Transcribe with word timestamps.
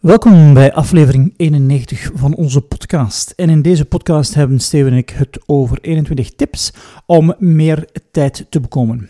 Welkom 0.00 0.54
bij 0.54 0.72
aflevering 0.72 1.34
91 1.36 2.10
van 2.14 2.34
onze 2.34 2.60
podcast. 2.60 3.30
En 3.30 3.50
in 3.50 3.62
deze 3.62 3.84
podcast 3.84 4.34
hebben 4.34 4.60
Steven 4.60 4.92
en 4.92 4.98
ik 4.98 5.10
het 5.10 5.38
over 5.46 5.78
21 5.80 6.34
tips 6.34 6.72
om 7.06 7.34
meer 7.38 7.88
tijd 8.10 8.46
te 8.48 8.60
bekomen. 8.60 9.08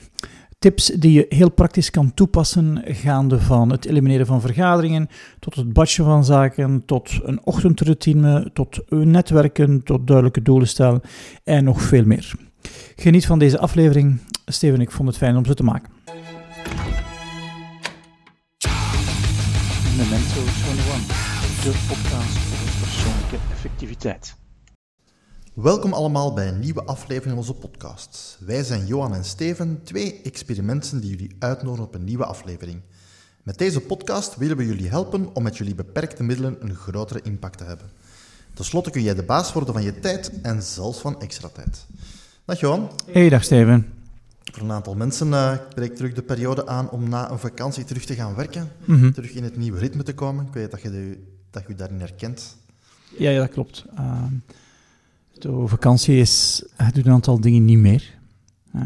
Tips 0.58 0.86
die 0.86 1.12
je 1.12 1.26
heel 1.28 1.50
praktisch 1.50 1.90
kan 1.90 2.14
toepassen, 2.14 2.82
gaande 2.84 3.40
van 3.40 3.70
het 3.70 3.84
elimineren 3.84 4.26
van 4.26 4.40
vergaderingen, 4.40 5.08
tot 5.38 5.54
het 5.54 5.72
batchen 5.72 6.04
van 6.04 6.24
zaken, 6.24 6.82
tot 6.86 7.20
een 7.22 7.40
ochtendroutine, 7.44 8.50
tot 8.52 8.80
netwerken, 8.88 9.82
tot 9.82 10.06
duidelijke 10.06 10.42
doelen 10.42 10.68
stellen 10.68 11.00
en 11.44 11.64
nog 11.64 11.82
veel 11.82 12.04
meer. 12.04 12.32
Geniet 12.96 13.26
van 13.26 13.38
deze 13.38 13.58
aflevering. 13.58 14.18
Steven 14.46 14.76
en 14.76 14.82
ik 14.82 14.90
vonden 14.90 15.14
het 15.14 15.22
fijn 15.22 15.36
om 15.36 15.46
ze 15.46 15.54
te 15.54 15.62
maken. 15.62 15.92
Memento 20.00 20.40
21, 20.40 21.62
de 21.62 21.84
podcast 21.88 22.36
over 22.52 22.78
persoonlijke 22.80 23.36
effectiviteit. 23.52 24.34
Welkom 25.54 25.92
allemaal 25.92 26.32
bij 26.32 26.48
een 26.48 26.58
nieuwe 26.58 26.84
aflevering 26.84 27.28
van 27.30 27.38
onze 27.38 27.54
podcast. 27.54 28.38
Wij 28.40 28.62
zijn 28.62 28.86
Johan 28.86 29.14
en 29.14 29.24
Steven, 29.24 29.80
twee 29.84 30.20
experimenten 30.22 31.00
die 31.00 31.10
jullie 31.10 31.36
uitnodigen 31.38 31.86
op 31.86 31.94
een 31.94 32.04
nieuwe 32.04 32.24
aflevering. 32.24 32.80
Met 33.42 33.58
deze 33.58 33.80
podcast 33.80 34.36
willen 34.36 34.56
we 34.56 34.66
jullie 34.66 34.88
helpen 34.88 35.34
om 35.34 35.42
met 35.42 35.56
jullie 35.56 35.74
beperkte 35.74 36.22
middelen 36.22 36.56
een 36.60 36.74
grotere 36.74 37.22
impact 37.22 37.58
te 37.58 37.64
hebben. 37.64 37.90
Ten 38.54 38.64
slotte 38.64 38.90
kun 38.90 39.02
jij 39.02 39.14
de 39.14 39.22
baas 39.22 39.52
worden 39.52 39.74
van 39.74 39.82
je 39.82 40.00
tijd 40.00 40.40
en 40.42 40.62
zelfs 40.62 40.98
van 40.98 41.20
extra 41.20 41.48
tijd. 41.48 41.86
Dag 42.44 42.60
Johan. 42.60 42.90
Hey, 43.12 43.28
dag 43.28 43.44
Steven. 43.44 43.99
Voor 44.52 44.62
een 44.62 44.72
aantal 44.72 44.94
mensen 44.94 45.28
uh, 45.28 45.52
breekt 45.74 45.96
terug 45.96 46.12
de 46.12 46.22
periode 46.22 46.66
aan 46.66 46.90
om 46.90 47.08
na 47.08 47.30
een 47.30 47.38
vakantie 47.38 47.84
terug 47.84 48.04
te 48.04 48.14
gaan 48.14 48.34
werken, 48.34 48.68
Mhm. 48.84 49.10
terug 49.12 49.30
in 49.32 49.44
het 49.44 49.56
nieuwe 49.56 49.78
ritme 49.78 50.02
te 50.02 50.14
komen. 50.14 50.46
Ik 50.46 50.52
weet 50.52 50.70
dat 50.70 50.82
je, 50.82 50.90
de, 50.90 51.18
dat 51.50 51.64
je 51.68 51.74
daarin 51.74 52.00
herkent. 52.00 52.56
Ja, 53.18 53.30
ja, 53.30 53.38
dat 53.40 53.50
klopt. 53.50 53.84
Uh, 53.98 54.22
de 55.32 55.62
vakantie 55.66 56.16
is, 56.16 56.64
je 56.76 56.92
doet 56.92 57.06
een 57.06 57.12
aantal 57.12 57.40
dingen 57.40 57.64
niet 57.64 57.78
meer. 57.78 58.18
Uh, 58.76 58.82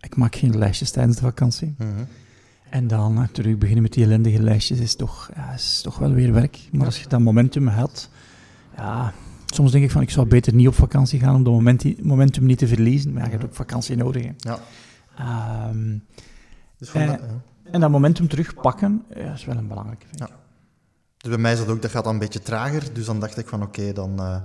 ik 0.00 0.16
maak 0.16 0.36
geen 0.36 0.58
lijstjes 0.58 0.90
tijdens 0.90 1.16
de 1.16 1.22
vakantie. 1.22 1.74
Mhm. 1.78 1.88
En 2.70 2.86
dan 2.86 3.28
terug 3.32 3.58
beginnen 3.58 3.82
met 3.82 3.92
die 3.92 4.04
ellendige 4.04 4.42
lijstjes 4.42 4.78
is 4.78 4.94
toch, 4.96 5.30
ja, 5.34 5.52
is 5.52 5.80
toch 5.82 5.98
wel 5.98 6.12
weer 6.12 6.32
werk. 6.32 6.58
Maar 6.72 6.86
als 6.86 7.00
je 7.02 7.08
dat 7.08 7.20
momentum 7.20 7.66
had, 7.66 8.08
ja, 8.76 9.12
soms 9.46 9.72
denk 9.72 9.84
ik 9.84 9.90
van 9.90 10.02
ik 10.02 10.10
zou 10.10 10.26
beter 10.26 10.54
niet 10.54 10.68
op 10.68 10.74
vakantie 10.74 11.18
gaan 11.20 11.34
om 11.34 11.44
dat 11.44 11.52
moment, 11.52 12.02
momentum 12.04 12.46
niet 12.46 12.58
te 12.58 12.66
verliezen. 12.66 13.12
Maar 13.12 13.20
ja, 13.22 13.26
je 13.26 13.32
hebt 13.32 13.44
ook 13.44 13.54
vakantie 13.54 13.96
nodig. 13.96 14.22
Hè. 14.24 14.30
Ja. 14.36 14.58
Um, 15.20 16.04
Dus 16.78 16.92
en, 16.92 17.06
dat- 17.06 17.18
ja. 17.20 17.70
en 17.72 17.80
dat 17.80 17.90
momentum 17.90 18.28
terugpakken 18.28 19.04
ja, 19.14 19.32
is 19.32 19.44
wel 19.44 19.56
een 19.56 19.68
belangrijke 19.68 20.06
vind 20.06 20.20
ik. 20.20 20.28
Ja. 20.28 20.34
Dus 21.16 21.30
bij 21.30 21.38
mij 21.40 21.52
is 21.52 21.58
dat 21.58 21.68
ook, 21.68 21.82
dat 21.82 21.90
gaat 21.90 22.04
dan 22.04 22.12
een 22.12 22.18
beetje 22.18 22.42
trager. 22.42 22.82
Dus 22.92 23.04
dan 23.06 23.20
dacht 23.20 23.38
ik 23.38 23.48
van 23.48 23.62
oké, 23.62 23.92
dan 23.92 24.18
eh, 24.20 24.36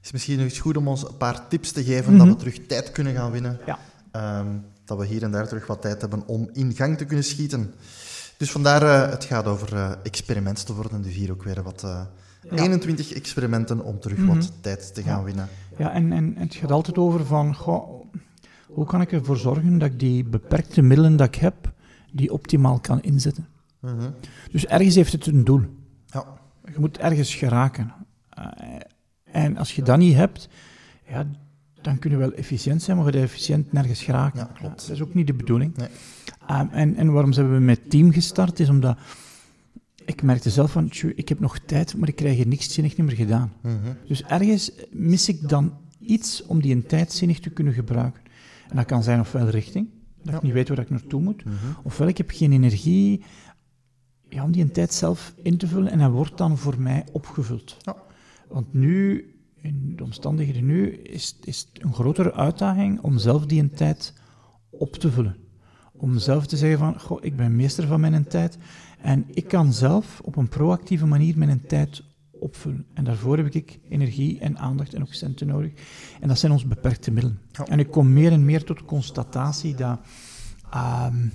is 0.00 0.02
het 0.02 0.12
misschien 0.12 0.36
nog 0.36 0.44
eens 0.44 0.58
goed 0.60 0.76
om 0.76 0.88
ons 0.88 1.08
een 1.08 1.16
paar 1.16 1.48
tips 1.48 1.72
te 1.72 1.84
geven 1.84 2.12
dat 2.16 2.26
we 2.26 2.32
Mhm. 2.32 2.38
terug 2.38 2.66
tijd 2.66 2.92
kunnen 2.92 3.14
gaan 3.14 3.30
winnen. 3.30 3.58
Ja. 3.66 3.78
Ehm, 4.10 4.46
dat 4.84 4.98
we 4.98 5.06
hier 5.06 5.22
en 5.22 5.30
daar 5.30 5.48
terug 5.48 5.66
wat 5.66 5.82
tijd 5.82 6.00
hebben 6.00 6.26
om 6.26 6.48
in 6.52 6.72
gang 6.74 6.98
te 6.98 7.04
kunnen 7.04 7.24
schieten. 7.24 7.74
Dus 8.36 8.50
vandaar, 8.50 8.82
eh, 8.82 9.10
het 9.10 9.24
gaat 9.24 9.46
over 9.46 9.74
eh, 9.74 9.90
experimenten 10.02 10.64
te 10.66 10.74
worden. 10.74 11.02
Dus 11.02 11.14
hier 11.14 11.30
ook 11.32 11.42
weer 11.42 11.62
wat 11.62 11.80
Ja. 11.80 12.56
21 12.56 13.12
experimenten 13.12 13.80
om 13.84 14.00
terug 14.00 14.18
Mhm. 14.18 14.26
wat 14.36 14.52
tijd 14.60 14.94
te 14.94 15.02
gaan 15.02 15.24
winnen. 15.24 15.48
Ja, 15.78 15.92
en, 15.92 16.12
en 16.12 16.34
het 16.38 16.54
gaat 16.54 16.70
altijd 16.70 16.98
over 16.98 17.26
van, 17.26 17.54
goh, 17.54 18.04
hoe 18.74 18.86
kan 18.86 19.00
ik 19.00 19.12
ervoor 19.12 19.36
zorgen 19.36 19.78
dat 19.78 19.92
ik 19.92 19.98
die 19.98 20.24
beperkte 20.24 20.82
middelen 20.82 21.16
dat 21.16 21.26
ik 21.26 21.34
heb, 21.34 21.72
die 22.12 22.32
optimaal 22.32 22.80
kan 22.80 23.02
inzetten. 23.02 23.46
Mhm. 23.80 24.10
Dus 24.50 24.66
ergens 24.66 24.94
heeft 24.94 25.12
het 25.12 25.26
een 25.26 25.44
doel. 25.44 25.62
Ja. 26.06 26.24
Je 26.64 26.78
moet 26.78 26.98
ergens 26.98 27.34
geraken. 27.34 27.92
Eh, 28.28 28.44
en 29.24 29.56
als 29.56 29.74
je 29.74 29.82
dat 29.82 29.98
niet 29.98 30.14
hebt, 30.14 30.48
ja, 31.08 31.26
dan 31.80 31.98
kun 31.98 32.10
je 32.10 32.16
wel 32.16 32.32
efficiënt 32.32 32.82
zijn, 32.82 32.96
maar 32.96 33.12
je 33.12 33.20
efficiënt 33.20 33.72
nergens 33.72 34.02
geraken. 34.02 34.38
Ja, 34.38 34.50
klopt. 34.54 34.86
dat 34.86 34.96
is 34.96 35.02
ook 35.02 35.14
niet 35.14 35.26
de 35.26 35.34
bedoeling. 35.34 35.76
Nee. 35.76 35.88
Um, 36.60 36.68
en, 36.68 36.96
en 36.96 37.12
waarom 37.12 37.32
zijn 37.32 37.52
we 37.52 37.58
met 37.58 37.90
team 37.90 38.12
gestart, 38.12 38.60
is 38.60 38.68
omdat 38.68 38.98
ik 40.04 40.22
merkte 40.22 40.50
zelf 40.50 40.72
van, 40.72 40.88
tjoe, 40.88 41.14
ik 41.14 41.28
heb 41.28 41.40
nog 41.40 41.58
tijd, 41.58 41.96
maar 41.96 42.08
ik 42.08 42.16
krijg 42.16 42.36
hier 42.36 42.46
niks 42.46 42.72
zinnig 42.72 42.96
niet 42.96 43.06
meer 43.06 43.16
gedaan. 43.16 43.52
Mhm. 43.60 43.74
Dus 44.06 44.22
ergens 44.22 44.72
mis 44.90 45.28
ik 45.28 45.48
dan 45.48 45.76
iets 45.98 46.46
om 46.46 46.60
die 46.60 46.86
tijd 46.86 47.12
zinnig 47.12 47.40
te 47.40 47.50
kunnen 47.50 47.72
gebruiken. 47.72 48.22
En 48.72 48.78
dat 48.78 48.86
kan 48.86 49.02
zijn 49.02 49.20
ofwel 49.20 49.48
richting, 49.48 49.88
dat 50.22 50.30
Ja. 50.32 50.36
ik 50.36 50.42
niet 50.42 50.52
weet 50.52 50.68
waar 50.68 50.78
ik 50.78 50.90
naartoe 50.90 51.20
moet, 51.22 51.44
Mhm. 51.44 51.54
ofwel 51.82 52.08
ik 52.08 52.16
heb 52.16 52.30
geen 52.30 52.52
energie 52.52 53.24
ja, 54.28 54.44
om 54.44 54.52
die 54.52 54.62
een 54.62 54.72
tijd 54.72 54.92
zelf 54.94 55.34
in 55.42 55.56
te 55.56 55.66
vullen 55.66 55.90
en 55.90 55.98
hij 56.00 56.10
wordt 56.10 56.38
dan 56.38 56.58
voor 56.58 56.80
mij 56.80 57.04
opgevuld. 57.12 57.76
Ja. 57.80 57.96
Want 58.48 58.72
nu, 58.74 59.24
in 59.56 59.92
de 59.96 60.02
omstandigheden 60.04 60.66
nu, 60.66 60.90
is, 60.92 61.38
is 61.44 61.68
het 61.72 61.84
een 61.84 61.94
grotere 61.94 62.34
uitdaging 62.34 63.00
om 63.00 63.18
zelf 63.18 63.46
die 63.46 63.60
een 63.60 63.70
tijd 63.74 64.14
op 64.70 64.92
te 64.94 65.10
vullen. 65.10 65.36
Om 65.92 66.18
zelf 66.18 66.46
te 66.46 66.56
zeggen 66.56 66.78
van, 66.78 67.00
goh, 67.00 67.18
ik 67.24 67.36
ben 67.36 67.56
meester 67.56 67.86
van 67.86 68.00
mijn 68.00 68.24
tijd 68.28 68.58
en 69.00 69.24
ik 69.30 69.48
kan 69.48 69.72
zelf 69.72 70.20
op 70.24 70.36
een 70.36 70.48
proactieve 70.48 71.06
manier 71.06 71.38
mijn 71.38 71.66
tijd 71.66 72.02
opvullen. 72.42 72.84
En 72.94 73.04
daarvoor 73.04 73.36
heb 73.36 73.54
ik 73.54 73.78
energie 73.88 74.38
en 74.38 74.58
aandacht 74.58 74.94
en 74.94 75.02
ook 75.02 75.14
centen 75.14 75.46
nodig. 75.46 75.72
En 76.20 76.28
dat 76.28 76.38
zijn 76.38 76.52
onze 76.52 76.66
beperkte 76.66 77.10
middelen. 77.10 77.38
Ja. 77.52 77.64
En 77.66 77.78
ik 77.78 77.90
kom 77.90 78.12
meer 78.12 78.32
en 78.32 78.44
meer 78.44 78.64
tot 78.64 78.78
de 78.78 78.84
constatatie 78.84 79.74
dat, 79.74 79.98
ehm, 80.70 81.28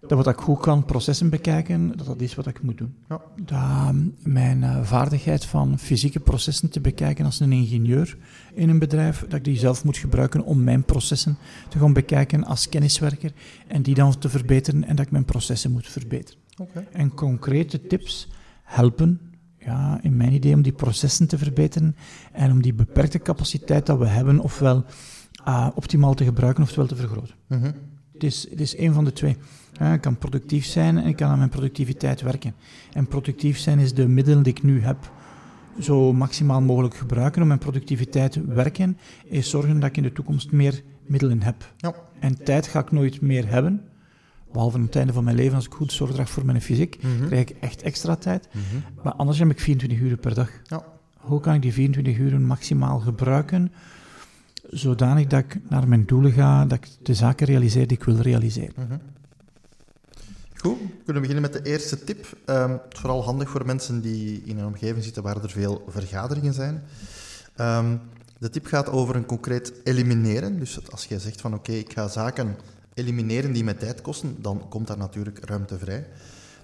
dat 0.00 0.24
wat 0.24 0.26
ik 0.26 0.36
goed 0.36 0.60
kan 0.60 0.84
processen 0.84 1.30
bekijken, 1.30 1.96
dat 1.96 2.06
dat 2.06 2.20
is 2.20 2.34
wat 2.34 2.46
ik 2.46 2.62
moet 2.62 2.78
doen. 2.78 2.94
Ja. 3.08 3.20
Dat 3.36 3.58
ehm, 3.58 3.96
mijn 4.22 4.62
eh, 4.62 4.82
vaardigheid 4.82 5.44
van 5.44 5.78
fysieke 5.78 6.20
processen 6.20 6.70
te 6.70 6.80
bekijken 6.80 7.24
als 7.24 7.40
een 7.40 7.52
ingenieur 7.52 8.16
in 8.54 8.68
een 8.68 8.78
bedrijf, 8.78 9.20
dat 9.20 9.32
ik 9.32 9.44
die 9.44 9.58
zelf 9.58 9.84
moet 9.84 9.96
gebruiken 9.96 10.44
om 10.44 10.64
mijn 10.64 10.84
processen 10.84 11.38
te 11.68 11.78
gaan 11.78 11.92
bekijken 11.92 12.44
als 12.44 12.68
kenniswerker 12.68 13.32
en 13.66 13.82
die 13.82 13.94
dan 13.94 14.18
te 14.18 14.28
verbeteren 14.28 14.84
en 14.84 14.96
dat 14.96 15.06
ik 15.06 15.12
mijn 15.12 15.24
processen 15.24 15.72
moet 15.72 15.88
verbeteren. 15.88 16.44
En 16.92 17.14
concrete 17.14 17.86
tips 17.86 18.28
helpen, 18.62 19.20
ja, 19.66 19.98
in 20.02 20.16
mijn 20.16 20.32
idee, 20.32 20.54
om 20.54 20.62
die 20.62 20.72
processen 20.72 21.28
te 21.28 21.38
verbeteren 21.38 21.96
en 22.32 22.50
om 22.50 22.62
die 22.62 22.74
beperkte 22.74 23.18
capaciteit 23.18 23.86
dat 23.86 23.98
we 23.98 24.06
hebben, 24.06 24.40
ofwel 24.40 24.84
ah, 25.44 25.68
optimaal 25.74 26.14
te 26.14 26.24
gebruiken, 26.24 26.62
oftewel 26.62 26.86
te 26.86 26.96
vergroten. 26.96 27.34
Mhm. 27.46 27.72
Het 28.12 28.24
is, 28.24 28.46
het 28.50 28.60
is 28.60 28.76
één 28.76 28.94
van 28.94 29.04
de 29.04 29.12
twee. 29.12 29.36
Ja, 29.72 29.92
ik 29.92 30.00
kan 30.00 30.18
productief 30.18 30.64
zijn 30.64 30.98
en 30.98 31.06
ik 31.06 31.16
kan 31.16 31.30
aan 31.30 31.38
mijn 31.38 31.50
productiviteit 31.50 32.22
werken. 32.22 32.54
En 32.92 33.06
productief 33.06 33.58
zijn 33.58 33.78
is 33.78 33.94
de 33.94 34.08
middelen 34.08 34.42
die 34.42 34.52
ik 34.52 34.62
nu 34.62 34.82
heb 34.82 35.10
zo 35.80 36.12
maximaal 36.12 36.60
mogelijk 36.60 36.94
gebruiken 36.94 37.42
om 37.42 37.48
mijn 37.48 37.60
productiviteit 37.60 38.44
werken, 38.46 38.98
is 39.24 39.50
zorgen 39.50 39.80
dat 39.80 39.88
ik 39.88 39.96
in 39.96 40.02
de 40.02 40.12
toekomst 40.12 40.52
meer 40.52 40.82
middelen 41.06 41.42
heb. 41.42 41.72
Ja. 41.76 41.94
En 42.18 42.44
tijd 42.44 42.66
ga 42.66 42.80
ik 42.80 42.92
nooit 42.92 43.20
meer 43.20 43.48
hebben, 43.48 43.82
behalve 44.56 44.76
aan 44.76 44.82
het 44.84 44.96
einde 44.96 45.12
van 45.12 45.24
mijn 45.24 45.36
leven, 45.36 45.54
als 45.54 45.66
ik 45.66 45.72
goed 45.74 45.92
zorg 45.92 46.12
draag 46.12 46.30
voor 46.30 46.44
mijn 46.44 46.62
fysiek, 46.62 47.02
Mhm. 47.02 47.26
krijg 47.26 47.48
ik 47.48 47.56
echt 47.60 47.82
extra 47.82 48.16
tijd. 48.16 48.48
Mhm. 48.52 49.02
Maar 49.02 49.12
anders 49.12 49.38
heb 49.38 49.50
ik 49.50 49.60
24 49.60 49.98
uur 49.98 50.16
per 50.16 50.34
dag. 50.34 50.50
Ja. 50.64 50.84
Hoe 51.16 51.40
kan 51.40 51.54
ik 51.54 51.62
die 51.62 51.72
24 51.72 52.16
uur 52.18 52.40
maximaal 52.40 52.98
gebruiken, 52.98 53.72
zodanig 54.70 55.26
dat 55.26 55.40
ik 55.40 55.58
naar 55.68 55.88
mijn 55.88 56.06
doelen 56.06 56.32
ga, 56.32 56.64
dat 56.64 56.78
ik 56.78 56.88
de 57.02 57.14
zaken 57.14 57.46
realiseer 57.46 57.86
die 57.86 57.96
ik 57.96 58.04
wil 58.04 58.16
realiseren? 58.16 58.74
Mhm. 58.76 58.98
Goed, 60.56 60.78
we 60.78 61.02
kunnen 61.04 61.22
beginnen 61.22 61.50
met 61.50 61.64
de 61.64 61.70
eerste 61.70 62.04
tip. 62.04 62.26
Ehm, 62.44 62.70
het 62.70 62.80
is 62.92 62.98
vooral 63.00 63.24
handig 63.24 63.48
voor 63.50 63.66
mensen 63.66 64.00
die 64.00 64.42
in 64.44 64.58
een 64.58 64.66
omgeving 64.66 65.04
zitten 65.04 65.22
waar 65.22 65.42
er 65.42 65.50
veel 65.50 65.84
vergaderingen 65.88 66.54
zijn. 66.54 66.82
Ehm, 67.56 67.96
de 68.38 68.50
tip 68.50 68.66
gaat 68.66 68.88
over 68.88 69.16
een 69.16 69.26
concreet 69.26 69.72
elimineren. 69.84 70.58
Dus 70.58 70.90
als 70.90 71.04
jij 71.04 71.18
zegt 71.18 71.40
van 71.40 71.54
oké, 71.54 71.72
ik 71.72 71.92
ga 71.92 72.08
zaken 72.08 72.56
elimineren 72.96 73.52
die 73.52 73.64
mij 73.64 73.74
tijd 73.74 74.00
kosten, 74.00 74.36
dan 74.42 74.66
komt 74.68 74.86
daar 74.86 74.98
natuurlijk 74.98 75.44
ruimte 75.44 75.78
vrij. 75.78 76.06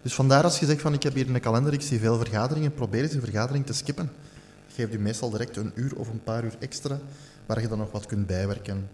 Dus 0.03 0.15
vandaar 0.15 0.45
als 0.45 0.59
je 0.59 0.67
zegt 0.67 0.81
van 0.81 0.93
ik 0.93 1.03
heb 1.03 1.15
hier 1.15 1.27
in 1.27 1.33
de 1.33 1.41
kalender, 1.41 1.73
ik 1.73 1.81
zie 1.81 1.99
veel 1.99 2.17
vergaderingen, 2.17 2.75
probeer 2.75 3.03
eens 3.03 3.15
een 3.15 3.21
vergadering 3.21 3.67
te 3.67 3.73
skippen. 3.73 4.11
Geef 4.75 4.91
je 4.91 4.99
meestal 4.99 5.31
direct 5.31 5.57
een 5.57 5.73
uur 5.75 5.97
of 5.97 6.09
een 6.09 6.23
paar 6.23 6.45
uur 6.45 6.55
extra, 6.59 6.99
waar 7.47 7.61
je 7.61 7.69
dan 7.69 7.79
nog 7.79 7.93
wat 7.93 8.07
kunt 8.07 8.27
bijwerken, 8.27 8.89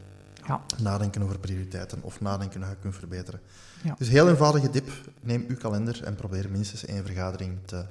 Ja. 0.46 0.60
nadenken 0.82 1.22
over 1.22 1.38
prioriteiten 1.38 1.98
of 2.02 2.20
nadenken 2.20 2.60
hoe 2.60 2.70
je 2.70 2.76
kunt 2.80 2.94
verbeteren. 2.94 3.40
Ja. 3.82 3.94
Dus 3.98 4.08
heel 4.08 4.28
eenvoudige 4.28 4.70
tip. 4.70 4.90
Neem 5.20 5.44
uw 5.48 5.56
kalender 5.56 6.04
en 6.04 6.14
probeer 6.14 6.50
minstens 6.50 6.84
één 6.84 7.04
vergadering 7.04 7.52
te 7.64 7.84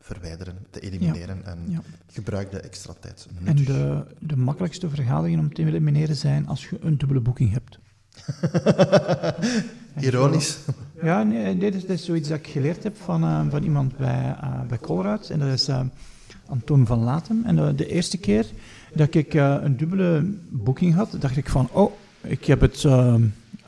verwijderen, 0.00 0.66
te 0.70 0.80
elimineren 0.80 1.44
en 1.44 1.82
gebruik 2.12 2.50
de 2.50 2.60
extra 2.60 2.94
tijd. 3.00 3.26
En 3.44 3.56
de, 3.56 4.04
de 4.18 4.36
makkelijkste 4.36 4.88
vergaderingen 4.88 5.38
om 5.40 5.54
te 5.54 5.64
elimineren 5.64 6.16
zijn 6.16 6.46
als 6.46 6.68
je 6.68 6.76
een 6.80 6.98
dubbele 6.98 7.20
boeking 7.20 7.52
hebt. 7.52 7.78
Ironisch. 10.00 10.58
Ja, 11.02 11.22
nee, 11.22 11.58
dit, 11.58 11.88
is, 11.88 12.04
zoiets 12.04 12.28
dat 12.28 12.38
ik 12.38 12.46
geleerd 12.46 12.82
heb 12.82 12.96
van, 12.96 13.22
eh, 13.22 13.40
van 13.50 13.62
iemand 13.62 13.96
bij, 13.96 14.36
eh 14.40 14.60
bij 14.68 14.78
Colruyt. 14.78 15.30
En 15.30 15.38
dat 15.38 15.48
is 15.48 15.68
eh, 15.68 15.80
Anton 16.46 16.86
van 16.86 16.98
Latem. 16.98 17.42
En 17.44 17.76
de, 17.76 17.86
eerste 17.86 18.18
keer 18.18 18.46
dat 18.94 19.14
ik 19.14 19.34
een 19.34 19.76
dubbele 19.76 20.34
boeking 20.48 20.94
had, 20.94 21.16
dacht 21.18 21.36
ik 21.36 21.48
van, 21.48 21.68
oh, 21.72 21.92
ik 22.20 22.44
heb 22.44 22.60
het, 22.60 22.84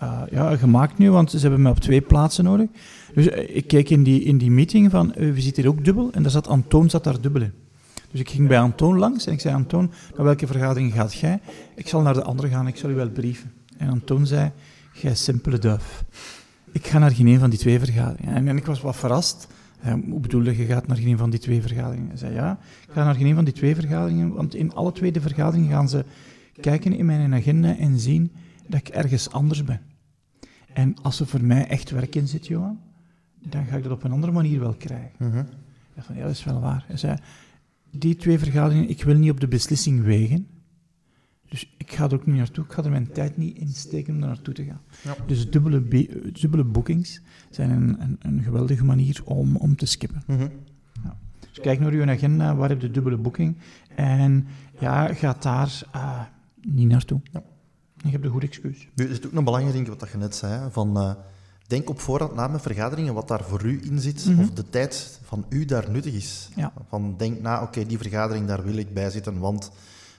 Uh, 0.03 0.23
ja, 0.31 0.57
gemaakt 0.57 0.99
nu, 0.99 1.11
want 1.11 1.31
ze 1.31 1.39
hebben 1.39 1.63
me 1.63 1.71
op 1.71 1.79
twee 1.79 2.01
plaatsen 2.01 2.45
nodig. 2.45 2.69
Dus 3.15 3.27
uh, 3.27 3.57
ik 3.57 3.67
keek 3.67 3.91
in 3.91 4.03
die, 4.03 4.23
in 4.23 4.39
die 4.39 4.51
meeting 4.51 4.91
van, 4.91 5.15
uh, 5.17 5.33
we 5.35 5.41
zitten 5.41 5.63
hier 5.63 5.73
ook 5.73 5.85
dubbel, 5.85 6.11
en 6.13 6.23
daar 6.23 6.31
zat 6.31 6.49
Antoon 6.49 6.91
zat 6.91 7.05
daar 7.05 7.21
dubbel 7.21 7.43
in. 7.43 7.53
Dus 8.11 8.21
ik 8.21 8.31
ging 8.31 8.49
bij 8.49 8.59
Antoon 8.59 8.99
langs 8.99 9.27
en 9.27 9.33
ik 9.33 9.41
zei, 9.41 9.55
Antoon, 9.55 9.91
naar 10.17 10.25
welke 10.25 10.47
vergadering 10.47 10.93
gaat 10.93 11.15
jij? 11.15 11.41
Ik 11.75 11.89
zal 11.89 12.01
naar 12.01 12.15
de 12.15 12.23
andere 12.23 12.49
gaan, 12.49 12.67
ik 12.67 12.77
zal 12.77 12.91
u 12.91 12.95
wel 12.95 13.09
brieven. 13.09 13.53
En 13.77 13.89
Antoon 13.89 14.27
zei, 14.27 14.53
jij 14.93 15.15
simpele 15.15 15.59
duif. 15.59 16.05
Ik 16.73 16.87
ga 16.87 16.99
naar 16.99 17.11
geen 17.11 17.27
een 17.27 17.39
van 17.39 17.51
die 17.51 17.59
twee 17.59 17.79
vergaderingen. 17.79 18.35
En, 18.35 18.49
en 18.49 18.57
ik 18.57 18.67
was 18.67 18.81
wat 18.81 18.97
verrast. 18.97 19.49
hoe 20.09 20.21
bedoelde 20.21 20.57
je 20.57 20.65
gaat 20.65 20.87
naar 20.87 20.97
geen 20.97 21.09
een 21.09 21.19
van 21.19 21.31
die 21.31 21.41
twee 21.41 21.61
vergaderingen? 21.63 22.09
Hij 22.09 22.17
zei, 22.17 22.35
ja, 22.35 22.59
ik 22.87 22.93
ga 22.93 23.05
naar 23.05 23.15
geen 23.15 23.27
een 23.27 23.35
van 23.35 23.45
die 23.45 23.55
twee 23.55 23.75
vergaderingen, 23.75 24.35
want 24.35 24.55
in 24.55 24.75
alle 24.75 24.93
twee 24.93 25.13
de 25.13 25.21
vergaderingen 25.21 25.71
gaan 25.71 25.89
ze 25.89 26.05
kijken 26.61 26.93
in 26.93 27.07
mijn 27.07 27.35
agenda 27.35 27.77
en 27.77 27.99
zien 27.99 28.33
dat 28.67 28.81
ik 28.81 28.89
ergens 28.89 29.31
anders 29.31 29.65
ben. 29.65 29.81
En 30.73 30.95
als 31.03 31.21
er 31.21 31.27
voor 31.27 31.43
mij 31.45 31.67
echt 31.67 31.91
werk 31.91 32.15
in 32.15 32.29
zit, 32.29 32.47
Johan, 32.47 32.81
dan 33.43 33.65
ga 33.65 33.77
ik 33.77 33.83
dat 33.83 33.93
op 33.93 34.05
een 34.05 34.13
andere 34.13 34.33
manier 34.33 34.61
wel 34.61 34.75
krijgen. 34.75 35.11
Mhm. 35.19 35.45
Ja, 35.95 36.03
van, 36.03 36.17
ja, 36.17 36.23
dat 36.23 36.31
is 36.31 36.45
wel 36.45 36.61
waar. 36.61 36.85
Hij 36.87 36.97
zei, 36.97 37.19
die 37.91 38.17
twee 38.17 38.39
vergaderingen, 38.39 38.89
ik 38.89 39.03
wil 39.03 39.15
niet 39.15 39.31
op 39.31 39.41
de 39.41 39.49
beslissing 39.49 40.03
wegen. 40.03 40.47
Dus 41.49 41.75
ik 41.77 41.93
ga 41.93 42.05
er 42.05 42.15
ook 42.15 42.27
niet 42.27 42.37
naartoe. 42.37 42.65
Ik 42.65 42.73
ga 42.73 42.85
er 42.85 42.91
mijn 42.91 43.13
tijd 43.13 43.37
niet 43.37 43.57
in 43.59 43.69
steken 43.69 44.15
om 44.15 44.21
er 44.23 44.27
naartoe 44.29 44.55
te 44.55 44.65
gaan. 44.65 44.81
Ja. 45.03 45.15
Dus 45.27 45.51
dubbele, 45.51 45.81
be- 45.81 46.31
dubbele 46.41 46.65
bookings 46.65 47.21
zijn 47.51 47.71
een, 47.71 48.01
een, 48.01 48.19
een 48.23 48.43
geweldige 48.43 48.85
manier 48.85 49.21
om, 49.25 49.57
om 49.57 49.77
te 49.77 49.87
skippen. 49.87 50.23
Mhm. 50.27 50.49
Dus 51.51 51.61
kijk 51.65 51.81
naar 51.81 51.93
uw 51.93 52.09
agenda, 52.11 52.55
waar 52.57 52.69
heb 52.69 52.81
je 52.81 52.87
de 52.87 52.93
dubbele 52.93 53.17
boeking? 53.17 53.57
En 53.95 54.47
ja, 54.81 55.15
ga 55.15 55.37
daar 55.41 55.83
ah, 55.91 56.21
niet 56.63 56.89
naartoe. 56.89 57.21
Ja. 57.33 57.43
Je 57.97 58.11
hebt 58.11 58.25
een 58.25 58.31
goed 58.31 58.43
excuus. 58.43 58.89
Nu 58.95 59.05
is 59.05 59.17
het 59.17 59.27
ook 59.27 59.33
nog 59.33 59.45
belangrijk 59.45 59.87
wat 59.89 60.09
je 60.13 60.19
net 60.19 60.35
zei, 60.35 60.71
van 60.71 60.97
eh, 60.97 61.15
denk 61.67 61.89
op 61.91 62.01
voorhand 62.01 62.35
na 62.35 62.49
met 62.49 62.63
vergaderingen 62.63 63.15
wat 63.15 63.29
daar 63.29 63.45
voor 63.45 63.65
u 63.65 63.81
in 63.85 64.01
zit, 64.01 64.27
Mhm. 64.27 64.41
of 64.41 64.51
de 64.51 64.69
tijd 64.71 65.21
van 65.23 65.45
u 65.49 65.65
daar 65.65 65.91
nuttig 65.91 66.15
is. 66.15 66.49
Ja. 66.57 66.73
Van 66.89 67.15
denk 67.17 67.41
na, 67.41 67.63
oké, 67.63 67.87
die 67.87 67.99
vergadering, 67.99 68.47
daar 68.47 68.65
wil 68.65 68.77
ik 68.77 68.95
bij 68.95 69.11
zitten, 69.11 69.39
want 69.39 69.71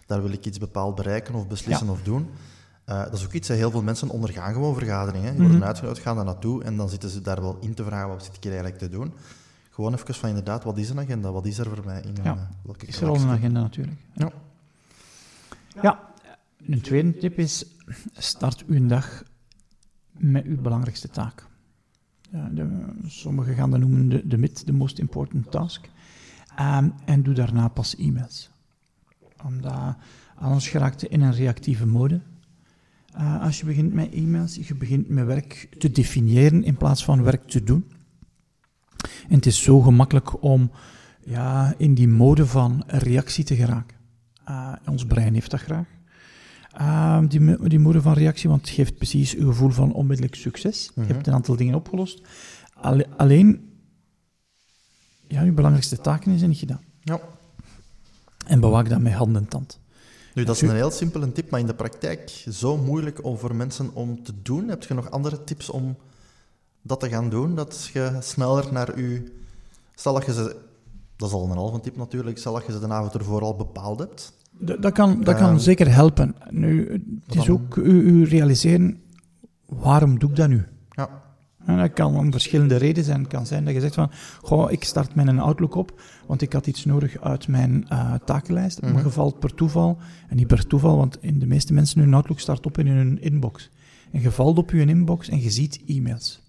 daar 0.07 0.21
wil 0.21 0.31
ik 0.31 0.45
iets 0.45 0.57
bepaald 0.57 0.95
bereiken 0.95 1.33
of 1.35 1.47
beslissen 1.47 1.89
of 1.89 2.01
doen. 2.03 2.29
Eh, 2.85 3.03
dat 3.03 3.13
is 3.13 3.25
ook 3.25 3.31
iets 3.33 3.47
dat 3.47 3.57
heel 3.57 3.71
veel 3.71 3.83
mensen 3.83 4.09
ondergaan, 4.09 4.53
gewoon 4.53 4.73
vergaderingen. 4.73 5.29
Die 5.31 5.39
worden 5.39 5.57
Mhm. 5.57 5.67
uitgenodigd, 5.67 6.01
gaan 6.01 6.15
daar 6.15 6.25
naartoe 6.25 6.63
en 6.63 6.77
dan 6.77 6.89
zitten 6.89 7.09
ze 7.09 7.21
daar 7.21 7.41
wel 7.41 7.57
in 7.59 7.73
te 7.73 7.83
vragen, 7.83 8.07
wat 8.09 8.23
zit 8.23 8.35
ik 8.35 8.43
hier 8.43 8.51
eigenlijk 8.51 8.81
te 8.81 8.89
doen? 8.89 9.13
Gewoon 9.71 9.93
even 9.93 10.13
van 10.15 10.29
inderdaad, 10.29 10.63
wat 10.63 10.77
is 10.77 10.89
een 10.89 10.99
agenda? 10.99 11.31
Wat 11.31 11.45
is 11.45 11.57
er 11.57 11.65
voor 11.65 11.85
mij 11.85 12.01
in? 12.01 12.15
Ja. 12.23 12.35
eh, 12.35 12.41
welke 12.63 12.85
Is 12.85 13.01
er 13.01 13.07
al 13.07 13.15
een 13.15 13.29
agenda 13.29 13.61
natuurlijk. 13.61 13.97
Ja. 14.13 14.31
Ja, 15.81 15.99
een 16.67 16.81
tweede 16.81 17.17
tip 17.17 17.37
is, 17.39 17.65
start 18.13 18.65
uw 18.65 18.87
dag 18.87 19.23
met 20.11 20.45
uw 20.45 20.61
belangrijkste 20.61 21.09
taak. 21.09 21.45
Ja, 22.31 22.49
de, 22.53 22.85
sommigen 23.07 23.55
gaan 23.55 23.71
dat 23.71 23.79
noemen 23.79 24.09
de, 24.09 24.27
de 24.27 24.37
MIT, 24.37 24.65
de 24.65 24.73
most 24.73 24.99
important 24.99 25.51
task. 25.51 25.89
Ehm, 26.55 26.89
en 27.05 27.23
doe 27.23 27.33
daarna 27.33 27.67
pas 27.67 27.95
e-mails. 27.95 28.49
Omdat 29.45 29.95
anders 30.35 30.69
geraakt 30.69 31.01
je 31.01 31.07
in 31.07 31.21
een 31.21 31.33
reactieve 31.33 31.85
mode. 31.85 32.21
Eh, 33.13 33.41
als 33.41 33.59
je 33.59 33.65
begint 33.65 33.93
met 33.93 34.13
e-mails, 34.13 34.55
je 34.55 34.75
begint 34.75 35.09
met 35.09 35.25
werk 35.25 35.69
te 35.77 35.91
definiëren 35.91 36.63
in 36.63 36.77
plaats 36.77 37.03
van 37.03 37.23
werk 37.23 37.43
te 37.43 37.63
doen. 37.63 37.85
En 39.29 39.35
het 39.35 39.45
is 39.45 39.63
zo 39.63 39.81
gemakkelijk 39.81 40.43
om 40.43 40.71
ja, 41.23 41.73
in 41.77 41.93
die 41.93 42.07
mode 42.07 42.45
van 42.45 42.83
reactie 42.87 43.43
te 43.43 43.55
geraken. 43.55 43.97
Uh, 44.49 44.73
ons 44.85 45.05
brein 45.05 45.33
heeft 45.33 45.51
dat 45.51 45.59
graag. 45.59 45.85
Uh, 46.79 47.19
die, 47.27 47.67
die 47.67 47.79
mode 47.79 48.01
van 48.01 48.13
reactie, 48.13 48.49
want 48.49 48.61
het 48.61 48.69
geeft 48.69 48.97
precies 48.97 49.37
een 49.37 49.45
gevoel 49.45 49.69
van 49.69 49.93
onmiddellijk 49.93 50.35
succes. 50.35 50.91
Mhm. 50.95 51.07
Je 51.07 51.13
hebt 51.13 51.27
een 51.27 51.33
aantal 51.33 51.55
dingen 51.55 51.75
opgelost. 51.75 52.21
Alle- 52.73 53.07
alleen, 53.17 53.69
ja, 55.27 55.41
je 55.41 55.51
belangrijkste 55.51 56.01
taken 56.01 56.37
zijn 56.37 56.49
niet 56.49 56.59
gedaan. 56.59 56.81
Ja. 57.01 57.19
En 58.47 58.59
bewaak 58.59 58.89
dat 58.89 58.99
met 58.99 59.13
hand 59.13 59.35
en 59.35 59.47
tand. 59.47 59.79
Nu, 60.33 60.43
dat 60.43 60.55
is 60.55 60.61
een 60.61 60.75
heel 60.75 60.91
simpele 60.91 61.31
tip, 61.31 61.49
maar 61.49 61.59
in 61.59 61.65
de 61.65 61.73
praktijk 61.73 62.45
zo 62.51 62.77
moeilijk 62.77 63.23
om 63.23 63.37
voor 63.37 63.55
mensen 63.55 63.89
om 63.93 64.23
te 64.23 64.33
doen. 64.41 64.67
Heb 64.67 64.83
je 64.83 64.93
nog 64.93 65.11
andere 65.11 65.43
tips 65.43 65.69
om 65.69 65.95
dat 66.81 66.99
te 66.99 67.09
gaan 67.09 67.29
doen? 67.29 67.55
Dat 67.55 67.89
je 67.93 68.17
sneller 68.19 68.65
naar 68.71 68.99
je... 68.99 69.31
Stel 69.95 70.13
dat 70.13 70.25
je 70.25 70.33
ze... 70.33 70.55
Dat 71.15 71.27
is 71.29 71.33
al 71.35 71.43
een 71.43 71.57
halve 71.57 71.79
tip 71.79 71.97
natuurlijk. 71.97 72.37
Stel 72.37 72.53
dat 72.53 72.65
je 72.65 72.71
ze 72.71 72.79
de 72.79 72.87
avond 72.87 73.13
ervoor 73.13 73.41
al 73.41 73.55
bepaald 73.55 73.99
hebt. 73.99 74.33
Dat, 74.59 74.81
dat 74.81 74.93
kan, 74.93 75.23
dat 75.23 75.35
kan 75.35 75.49
Ehm, 75.49 75.57
zeker 75.57 75.93
helpen. 75.93 76.35
Nu, 76.49 76.91
het 77.25 77.35
is 77.35 77.45
dan- 77.45 77.55
ook 77.55 77.75
u, 77.75 78.01
u 78.01 78.23
realiseren, 78.23 79.01
waarom 79.65 80.19
doe 80.19 80.29
ik 80.29 80.35
dat 80.35 80.49
nu? 80.49 80.65
Ja. 80.89 81.09
En 81.67 81.77
dat 81.77 81.93
kan 81.93 82.15
om 82.15 82.31
verschillende 82.31 82.75
redenen 82.75 83.03
zijn. 83.03 83.19
Het 83.19 83.27
kan 83.27 83.45
zijn 83.45 83.65
dat 83.65 83.73
je 83.73 83.79
zegt 83.79 83.93
van, 83.93 84.11
goh, 84.41 84.71
ik 84.71 84.83
start 84.83 85.15
mijn 85.15 85.39
Outlook 85.39 85.75
op, 85.75 86.01
want 86.27 86.41
ik 86.41 86.53
had 86.53 86.67
iets 86.67 86.85
nodig 86.85 87.21
uit 87.21 87.47
mijn 87.47 87.85
eh, 87.89 88.13
takenlijst. 88.25 88.81
Mhm. 88.81 88.93
Maar 88.93 89.03
je 89.03 89.09
valt 89.09 89.39
per 89.39 89.53
toeval, 89.53 89.97
en 90.27 90.35
niet 90.35 90.47
per 90.47 90.67
toeval, 90.67 90.97
want 90.97 91.17
in 91.21 91.39
de 91.39 91.47
meeste 91.47 91.73
mensen 91.73 91.99
hun 91.99 92.13
Outlook 92.13 92.39
start 92.39 92.65
op 92.65 92.77
in 92.77 92.87
hun 92.87 93.21
inbox. 93.21 93.69
En 94.11 94.21
je 94.21 94.31
valt 94.31 94.57
op 94.57 94.71
je 94.71 94.85
inbox 94.85 95.29
en 95.29 95.41
je 95.41 95.49
ziet 95.49 95.81
e-mails. 95.87 96.41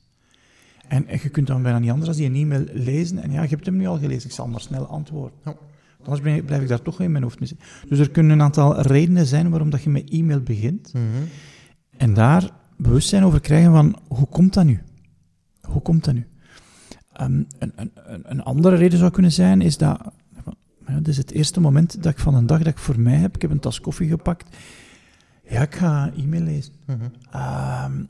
En, 0.88 1.06
en 1.06 1.19
je 1.23 1.29
kunt 1.29 1.47
dan 1.47 1.62
bijna 1.62 1.79
niet 1.79 1.91
anders 1.91 2.09
dan 2.09 2.17
die 2.17 2.26
een 2.26 2.53
e-mail 2.53 2.64
lezen. 2.73 3.23
En 3.23 3.31
ja, 3.31 3.43
je 3.43 3.49
hebt 3.49 3.67
hem 3.67 3.76
nu 3.76 3.87
al 3.87 3.99
gelezen, 3.99 4.29
ik 4.29 4.35
zal 4.35 4.49
maar 4.49 4.61
snel 4.61 4.87
antwoorden. 4.87 5.38
Ja. 5.44 5.55
Anders 5.99 6.21
blijf, 6.21 6.44
blijf 6.44 6.62
ik 6.62 6.69
daar 6.69 6.82
toch 6.82 7.00
in 7.00 7.11
mijn 7.11 7.23
hoofd 7.23 7.38
mee 7.41 7.49
zitten. 7.49 7.67
Dus 7.88 7.99
er 7.99 8.11
kunnen 8.11 8.32
een 8.32 8.43
aantal 8.43 8.81
redenen 8.81 9.26
zijn 9.26 9.50
waarom 9.50 9.71
dat 9.71 9.82
je 9.82 9.91
met 9.91 10.11
e-mail 10.11 10.41
begint. 10.41 10.93
Mhm. 10.93 11.05
En 11.97 12.14
daar 12.14 12.50
bewustzijn 12.76 13.25
over 13.25 13.41
krijgen 13.41 13.73
van, 13.73 13.97
hoe 14.09 14.26
komt 14.26 14.55
dat 14.55 14.64
nu? 14.64 14.81
Hoe 15.69 15.82
komt 15.82 16.05
dat 16.05 16.15
nu? 16.15 16.26
Ehm, 17.12 17.43
een, 17.59 17.73
een, 17.76 17.91
een- 18.23 18.43
andere 18.43 18.76
reden 18.76 18.99
zou 18.99 19.11
kunnen 19.11 19.32
zijn, 19.32 19.61
is 19.61 19.76
dat... 19.76 20.12
Ja, 20.87 20.94
dit 20.97 21.09
is 21.09 21.17
het 21.17 21.31
eerste 21.31 21.61
moment 21.61 22.03
dat 22.03 22.12
ik 22.12 22.19
van 22.19 22.35
een 22.35 22.47
dag 22.47 22.59
dat 22.59 22.67
ik 22.67 22.79
voor 22.79 23.00
mij 23.00 23.15
heb, 23.17 23.35
ik 23.35 23.43
heb 23.43 23.50
een 23.50 23.59
tas 23.61 23.81
koffie 23.81 24.09
gepakt, 24.09 24.56
ja, 25.49 25.62
ik 25.62 25.75
ga 25.75 26.12
e-mail 26.17 26.43
lezen. 26.43 26.73
Mhm. 26.87 27.05
Ehm, 27.31 28.03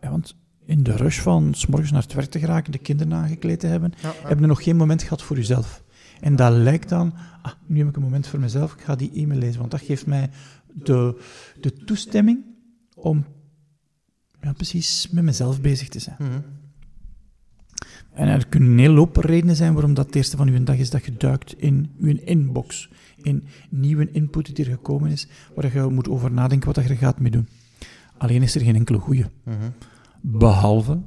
ja, 0.00 0.10
want 0.10 0.34
in 0.64 0.82
de 0.82 0.96
rush 0.96 1.20
van 1.20 1.54
s 1.54 1.66
morgens 1.66 1.90
naar 1.92 2.02
het 2.02 2.12
werk 2.12 2.30
te 2.30 2.38
geraken, 2.38 2.72
de 2.72 2.78
kinderen 2.78 3.12
aangekleed 3.14 3.60
te 3.60 3.66
hebben, 3.66 3.92
Ja, 4.02 4.08
ja. 4.22 4.28
heb 4.28 4.40
je 4.40 4.46
nog 4.46 4.62
geen 4.62 4.76
moment 4.76 5.02
gehad 5.02 5.22
voor 5.22 5.36
jezelf. 5.36 5.82
En 6.20 6.36
dat 6.36 6.52
lijkt 6.52 6.88
dan, 6.88 7.12
ah, 7.42 7.52
nu 7.66 7.78
heb 7.78 7.88
ik 7.88 7.96
een 7.96 8.02
moment 8.02 8.26
voor 8.26 8.40
mezelf, 8.40 8.72
ik 8.74 8.80
ga 8.80 8.96
die 8.96 9.12
e-mail 9.14 9.38
lezen, 9.40 9.58
want 9.58 9.70
dat 9.70 9.80
geeft 9.80 10.06
mij 10.06 10.30
de, 10.72 11.22
de 11.60 11.72
toestemming 11.72 12.44
om 12.94 13.24
ja, 14.40 14.52
precies 14.52 15.08
met 15.10 15.24
mezelf 15.24 15.60
bezig 15.60 15.88
te 15.88 15.98
zijn. 15.98 16.16
Mhm. 16.18 16.40
En 18.12 18.28
er 18.28 18.46
kunnen 18.46 18.70
een 18.70 18.78
hele 18.78 18.98
hoop 18.98 19.16
redenen 19.16 19.56
zijn 19.56 19.72
waarom 19.72 19.94
dat 19.94 20.06
het 20.06 20.14
eerste 20.14 20.36
van 20.36 20.48
uw 20.48 20.64
dag 20.64 20.76
is 20.76 20.90
dat 20.90 21.04
je 21.04 21.16
duikt 21.16 21.54
in 21.60 21.90
uw 21.98 22.16
inbox, 22.24 22.90
in 23.22 23.44
nieuwe 23.70 24.10
input 24.10 24.56
die 24.56 24.64
er 24.64 24.70
gekomen 24.70 25.10
is, 25.10 25.28
waar 25.54 25.74
je 25.74 25.82
moet 25.82 26.08
over 26.08 26.32
nadenken 26.32 26.72
wat 26.74 26.84
je 26.84 26.90
er 26.90 26.96
gaat 26.96 27.20
mee 27.20 27.30
doen. 27.30 27.48
Alleen 28.18 28.42
is 28.42 28.54
er 28.54 28.60
geen 28.60 28.74
enkele 28.74 28.98
goeie. 28.98 29.24
Mhm. 29.44 29.56
Behalve 30.20 30.98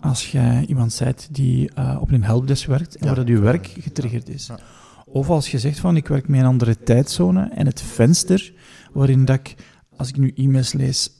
als 0.00 0.30
jij 0.30 0.64
iemand 0.66 0.96
bent 0.98 1.28
die 1.34 1.70
eh, 1.74 1.98
op 2.00 2.10
een 2.10 2.24
helpdesk 2.24 2.66
werkt 2.66 2.96
en 2.96 3.00
Ja. 3.00 3.06
waar 3.06 3.24
dat 3.24 3.28
je 3.28 3.38
werk 3.38 3.66
getriggerd 3.66 4.28
is. 4.28 4.46
Ja. 4.46 4.58
Of 5.06 5.28
als 5.28 5.50
je 5.50 5.58
zegt 5.58 5.78
van 5.78 5.96
ik 5.96 6.08
werk 6.08 6.28
met 6.28 6.40
een 6.40 6.46
andere 6.46 6.78
tijdzone 6.78 7.48
en 7.48 7.66
het 7.66 7.80
venster 7.80 8.52
waarin 8.92 9.24
dat 9.24 9.36
ik, 9.38 9.54
als 9.96 10.08
ik 10.08 10.16
nu 10.16 10.32
e-mails 10.34 10.72
lees, 10.72 11.10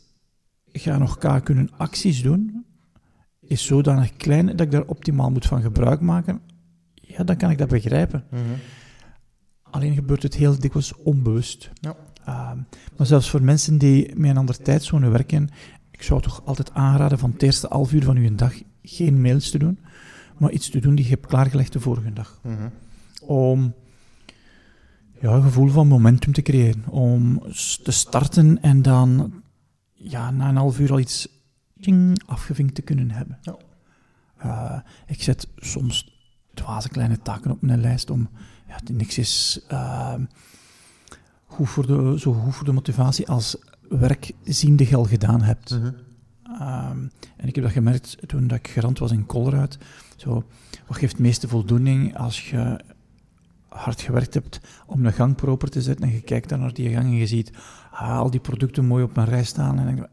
ga 0.81 0.99
nog 0.99 1.19
K 1.19 1.45
kunnen 1.45 1.71
acties 1.77 2.23
doen, 2.23 2.65
is 3.41 3.67
zodanig 3.67 4.17
klein 4.17 4.47
dat 4.47 4.61
ik 4.61 4.71
daar 4.71 4.85
optimaal 4.85 5.31
moet 5.31 5.47
van 5.47 5.63
gebruik 5.63 6.01
maken. 6.01 6.41
Ja, 6.95 7.25
dan 7.25 7.37
kan 7.37 7.51
ik 7.51 7.59
dat 7.59 7.69
begrijpen. 7.69 8.25
Mhm. 8.31 8.43
Alleen 9.63 9.95
gebeurt 9.95 10.23
het 10.23 10.35
heel 10.35 10.59
dikwijls 10.59 10.95
onbewust. 10.95 11.71
Ja. 11.81 11.97
Ehm, 12.25 12.59
maar 12.97 13.07
zelfs 13.07 13.31
voor 13.31 13.43
mensen 13.43 13.79
die 13.79 14.17
met 14.17 14.31
een 14.31 14.37
andere 14.37 14.59
tijdzone 14.59 15.09
werken, 15.09 15.49
ik 15.91 16.03
zou 16.03 16.23
toch 16.23 16.43
altijd 16.45 16.73
aanraden 16.73 17.19
van 17.19 17.31
het 17.31 17.43
eerste 17.43 17.67
half 17.71 17.93
uur 17.93 18.05
van 18.05 18.17
uw 18.17 18.35
dag 18.35 18.55
geen 18.83 19.21
mails 19.21 19.51
te 19.51 19.59
doen, 19.59 19.79
maar 20.39 20.51
iets 20.51 20.71
te 20.71 20.81
doen 20.81 20.95
die 20.95 21.05
je 21.05 21.11
hebt 21.11 21.27
klaargelegd 21.27 21.73
de 21.73 21.81
vorige 21.81 22.13
dag. 22.13 22.41
Mhm. 22.43 22.69
Om 23.23 23.75
ja, 25.21 25.33
een 25.33 25.43
gevoel 25.43 25.69
van 25.69 25.89
momentum 25.89 26.33
te 26.33 26.43
creëren. 26.43 26.89
Om 26.89 27.43
te 27.83 27.91
starten 27.91 28.63
en 28.63 28.83
dan 28.83 29.43
ja, 30.05 30.31
na 30.31 30.49
een 30.49 30.57
half 30.57 30.79
uur 30.79 30.91
al 30.91 30.99
iets 30.99 31.29
afgevinkt 32.27 32.75
te 32.75 32.83
kunnen 32.83 33.11
hebben. 33.11 33.39
Ja. 33.43 33.57
Eh, 34.37 34.81
ik 35.07 35.23
zet 35.23 35.49
soms 35.57 36.19
dwaze 36.55 36.89
kleine 36.89 37.19
taken 37.23 37.51
op 37.51 37.63
mijn 37.63 37.81
lijst 37.81 38.11
om... 38.11 38.29
Ja, 38.69 38.81
niks 38.93 39.19
is 39.19 39.61
ehm, 39.69 40.25
goed 41.47 41.69
voor 41.69 41.87
de, 41.87 42.19
zo 42.19 42.33
goed 42.33 42.55
voor 42.55 42.65
de 42.65 42.73
motivatie 42.73 43.29
als 43.29 43.57
werk 43.89 44.33
zien 44.45 44.77
dat 44.77 44.89
je 44.89 44.97
al 44.97 45.05
gedaan 45.05 45.43
hebt. 45.43 45.71
Mhm. 45.71 45.93
Ehm, 46.45 46.99
en 47.37 47.49
ik 47.49 47.55
heb 47.55 47.65
dat 47.65 47.73
gemerkt 47.73 48.17
toen 48.27 48.47
dat 48.47 48.59
ik 48.59 48.69
gerand 48.69 48.99
was 48.99 49.11
in 49.11 49.27
Colruyt. 49.27 49.79
Zo, 50.17 50.45
wat 50.87 50.97
geeft 50.97 51.13
het 51.13 51.21
meeste 51.21 51.49
voldoening 51.49 52.17
als 52.17 52.51
je 52.51 52.81
hard 53.69 54.01
gewerkt 54.01 54.35
hebt 54.35 54.61
om 54.87 55.07
een 55.07 55.13
gang 55.13 55.35
proper 55.35 55.71
te 55.71 55.83
zetten 55.83 56.07
en 56.07 56.13
je 56.13 56.21
kijkt 56.21 56.49
dan 56.49 56.61
naar 56.61 56.75
die 56.75 56.91
gang 56.91 57.05
en 57.05 57.17
je 57.17 57.27
ziet 57.27 57.53
al 57.99 58.31
die 58.31 58.41
producten 58.41 58.85
mooi 58.85 59.05
op 59.05 59.17
een 59.17 59.25
rij 59.25 59.45
staan 59.45 59.79
en 59.79 59.87
denk 59.87 59.99
dat 59.99 60.09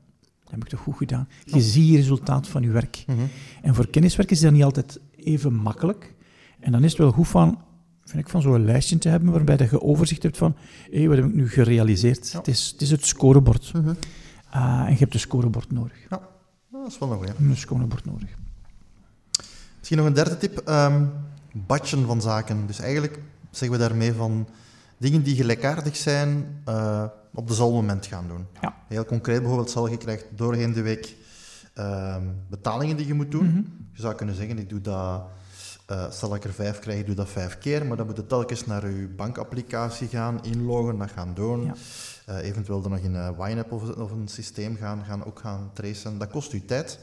heb 0.49 0.63
ik 0.63 0.69
toch 0.69 0.79
goed 0.79 0.97
gedaan. 0.97 1.27
Je 1.45 1.61
ziet 1.61 1.89
je 1.89 1.95
resultaat 1.95 2.47
van 2.47 2.61
je 2.61 2.69
werk. 2.69 3.03
Mhm. 3.07 3.19
En 3.61 3.75
voor 3.75 3.87
kenniswerkers 3.87 4.39
is 4.39 4.45
dat 4.45 4.53
niet 4.53 4.63
altijd 4.63 4.99
even 5.15 5.53
makkelijk. 5.53 6.13
En 6.59 6.71
dan 6.71 6.83
is 6.83 6.91
het 6.91 6.99
wel 6.99 7.11
goed 7.11 7.27
van, 7.27 7.61
vind 8.03 8.23
ik, 8.23 8.29
van 8.29 8.41
zo'n 8.41 8.65
lijstje 8.65 8.97
te 8.97 9.09
hebben 9.09 9.31
waarbij 9.31 9.57
dat 9.57 9.69
je 9.69 9.81
overzicht 9.81 10.23
hebt 10.23 10.37
van, 10.37 10.55
hé, 10.91 11.07
wat 11.07 11.17
heb 11.17 11.25
ik 11.25 11.33
nu 11.33 11.49
gerealiseerd? 11.49 12.31
Het, 12.31 12.47
is, 12.47 12.69
het 12.71 12.81
is 12.81 12.91
het 12.91 13.05
scorebord. 13.05 13.73
Mhm. 13.73 13.93
Ah, 14.49 14.83
en 14.85 14.91
je 14.91 14.97
hebt 14.97 15.13
een 15.13 15.19
scorebord 15.19 15.71
nodig. 15.71 15.97
Ja, 16.09 16.21
dat 16.71 16.87
is 16.87 16.97
wel 16.97 17.11
een 17.11 17.17
goeie. 17.17 17.31
Een 17.39 17.57
scorebord 17.57 18.05
nodig. 18.05 18.29
Misschien 19.77 19.97
nog 19.97 20.07
een 20.07 20.13
derde 20.13 20.37
tip. 20.37 20.57
ehm 20.57 21.03
batchen 21.53 22.05
van 22.05 22.21
zaken. 22.21 22.67
Dus 22.67 22.79
eigenlijk 22.79 23.19
zeggen 23.51 23.77
we 23.79 23.87
daarmee 23.87 24.13
van 24.13 24.47
dingen 25.01 25.23
die 25.23 25.35
gelijkaardig 25.35 25.95
zijn 25.95 26.61
eh, 26.65 27.03
op 27.33 27.47
dezelfde 27.47 27.75
moment 27.75 28.05
gaan 28.05 28.27
doen. 28.27 28.47
Ja. 28.61 28.75
Heel 28.87 29.05
concreet 29.05 29.39
bijvoorbeeld, 29.39 29.69
stel 29.69 29.87
je 29.87 29.97
krijgt 29.97 30.25
doorheen 30.35 30.73
de 30.73 30.81
week 30.81 31.15
ehm, 31.73 32.23
betalingen 32.49 32.97
die 32.97 33.07
je 33.07 33.13
moet 33.13 33.31
doen. 33.31 33.45
Mhm. 33.45 33.61
Je 33.93 34.01
zou 34.01 34.15
kunnen 34.15 34.35
zeggen, 34.35 34.57
ik 34.57 34.69
doe 34.69 34.81
dat, 34.81 35.21
stel 36.09 36.35
ik 36.35 36.43
er 36.43 36.53
vijf 36.53 36.79
krijg, 36.79 36.99
ik 36.99 37.05
doe 37.05 37.15
dat 37.15 37.29
vijf 37.29 37.57
keer, 37.57 37.85
maar 37.85 37.97
dan 37.97 38.05
moet 38.05 38.17
je 38.17 38.25
telkens 38.25 38.65
naar 38.65 38.89
je 38.89 39.07
bankapplicatie 39.07 40.07
gaan, 40.07 40.43
inloggen, 40.43 40.97
dat 40.97 41.11
gaan 41.11 41.33
doen. 41.33 41.63
Ja. 41.63 41.73
Eh, 42.25 42.47
eventueel 42.47 42.81
dan 42.81 42.91
nog 42.91 42.99
in 42.99 43.13
een 43.13 43.35
YNAB 43.49 43.71
of, 43.71 43.95
of 43.95 44.11
een 44.11 44.27
systeem 44.27 44.75
gaan, 44.75 45.03
gaan 45.07 45.25
ook 45.25 45.39
gaan 45.39 45.69
tracen. 45.73 46.17
Dat 46.17 46.29
kost 46.29 46.53
u 46.53 46.65
tijd. 46.65 46.99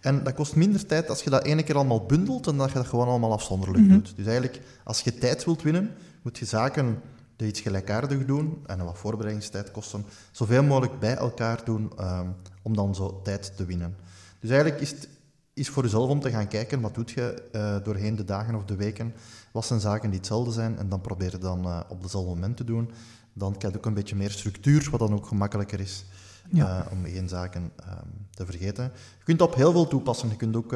En 0.00 0.22
dat 0.22 0.34
kost 0.34 0.56
minder 0.56 0.86
tijd 0.86 1.08
als 1.08 1.22
je 1.22 1.30
dat 1.30 1.44
ene 1.44 1.62
keer 1.62 1.74
allemaal 1.74 2.06
bundelt 2.06 2.46
en 2.46 2.56
dat 2.56 2.68
je 2.68 2.74
dat 2.74 2.86
gewoon 2.86 3.08
allemaal 3.08 3.32
afzonderlijk 3.32 3.84
Mhm. 3.84 3.92
doet. 3.92 4.12
Dus 4.16 4.24
eigenlijk, 4.26 4.60
als 4.84 5.00
je 5.00 5.18
tijd 5.18 5.44
wilt 5.44 5.62
winnen, 5.62 5.90
moet 6.22 6.38
je 6.38 6.44
zaken 6.44 7.00
die 7.36 7.48
iets 7.48 7.60
gelijkaardig 7.60 8.24
doen 8.24 8.62
en 8.66 8.84
wat 8.84 8.98
voorbereidingstijd 8.98 9.70
kosten, 9.70 10.04
zoveel 10.32 10.62
mogelijk 10.62 10.98
bij 10.98 11.16
elkaar 11.16 11.64
doen 11.64 11.92
ehm, 11.98 12.28
om 12.62 12.76
dan 12.76 12.94
zo 12.94 13.20
tijd 13.22 13.56
te 13.56 13.64
winnen. 13.64 13.96
Dus 14.40 14.50
eigenlijk 14.50 14.80
is 14.82 14.90
het 14.90 15.08
is 15.54 15.68
voor 15.68 15.82
jezelf 15.82 16.10
om 16.10 16.20
te 16.20 16.30
gaan 16.30 16.48
kijken, 16.48 16.80
wat 16.80 16.94
doet 16.94 17.10
je 17.10 17.42
eh, 17.52 17.76
doorheen 17.84 18.16
de 18.16 18.24
dagen 18.24 18.54
of 18.54 18.64
de 18.64 18.76
weken, 18.76 19.14
wat 19.52 19.64
zijn 19.66 19.80
zaken 19.80 20.08
die 20.10 20.18
hetzelfde 20.18 20.52
zijn, 20.52 20.78
en 20.78 20.88
dan 20.88 21.00
probeer 21.00 21.30
je 21.30 21.38
dan 21.38 21.64
eh, 21.64 21.80
op 21.88 22.02
dezelfde 22.02 22.28
moment 22.30 22.56
te 22.56 22.64
doen. 22.64 22.90
Dan 23.32 23.56
krijg 23.56 23.72
je 23.72 23.78
ook 23.78 23.86
een 23.86 23.94
beetje 23.94 24.16
meer 24.16 24.30
structuur, 24.30 24.88
wat 24.90 25.00
dan 25.00 25.14
ook 25.14 25.26
gemakkelijker 25.26 25.80
is 25.80 26.04
Ja. 26.50 26.84
eh, 26.86 26.92
om 26.92 27.04
geen 27.04 27.28
zaken 27.28 27.72
ehm, 27.76 28.06
te 28.30 28.46
vergeten. 28.46 28.84
Je 29.18 29.24
kunt 29.24 29.38
dat 29.38 29.48
op 29.48 29.54
heel 29.54 29.72
veel 29.72 29.88
toepassen. 29.88 30.28
Je 30.28 30.36
kunt 30.36 30.56
ook 30.56 30.72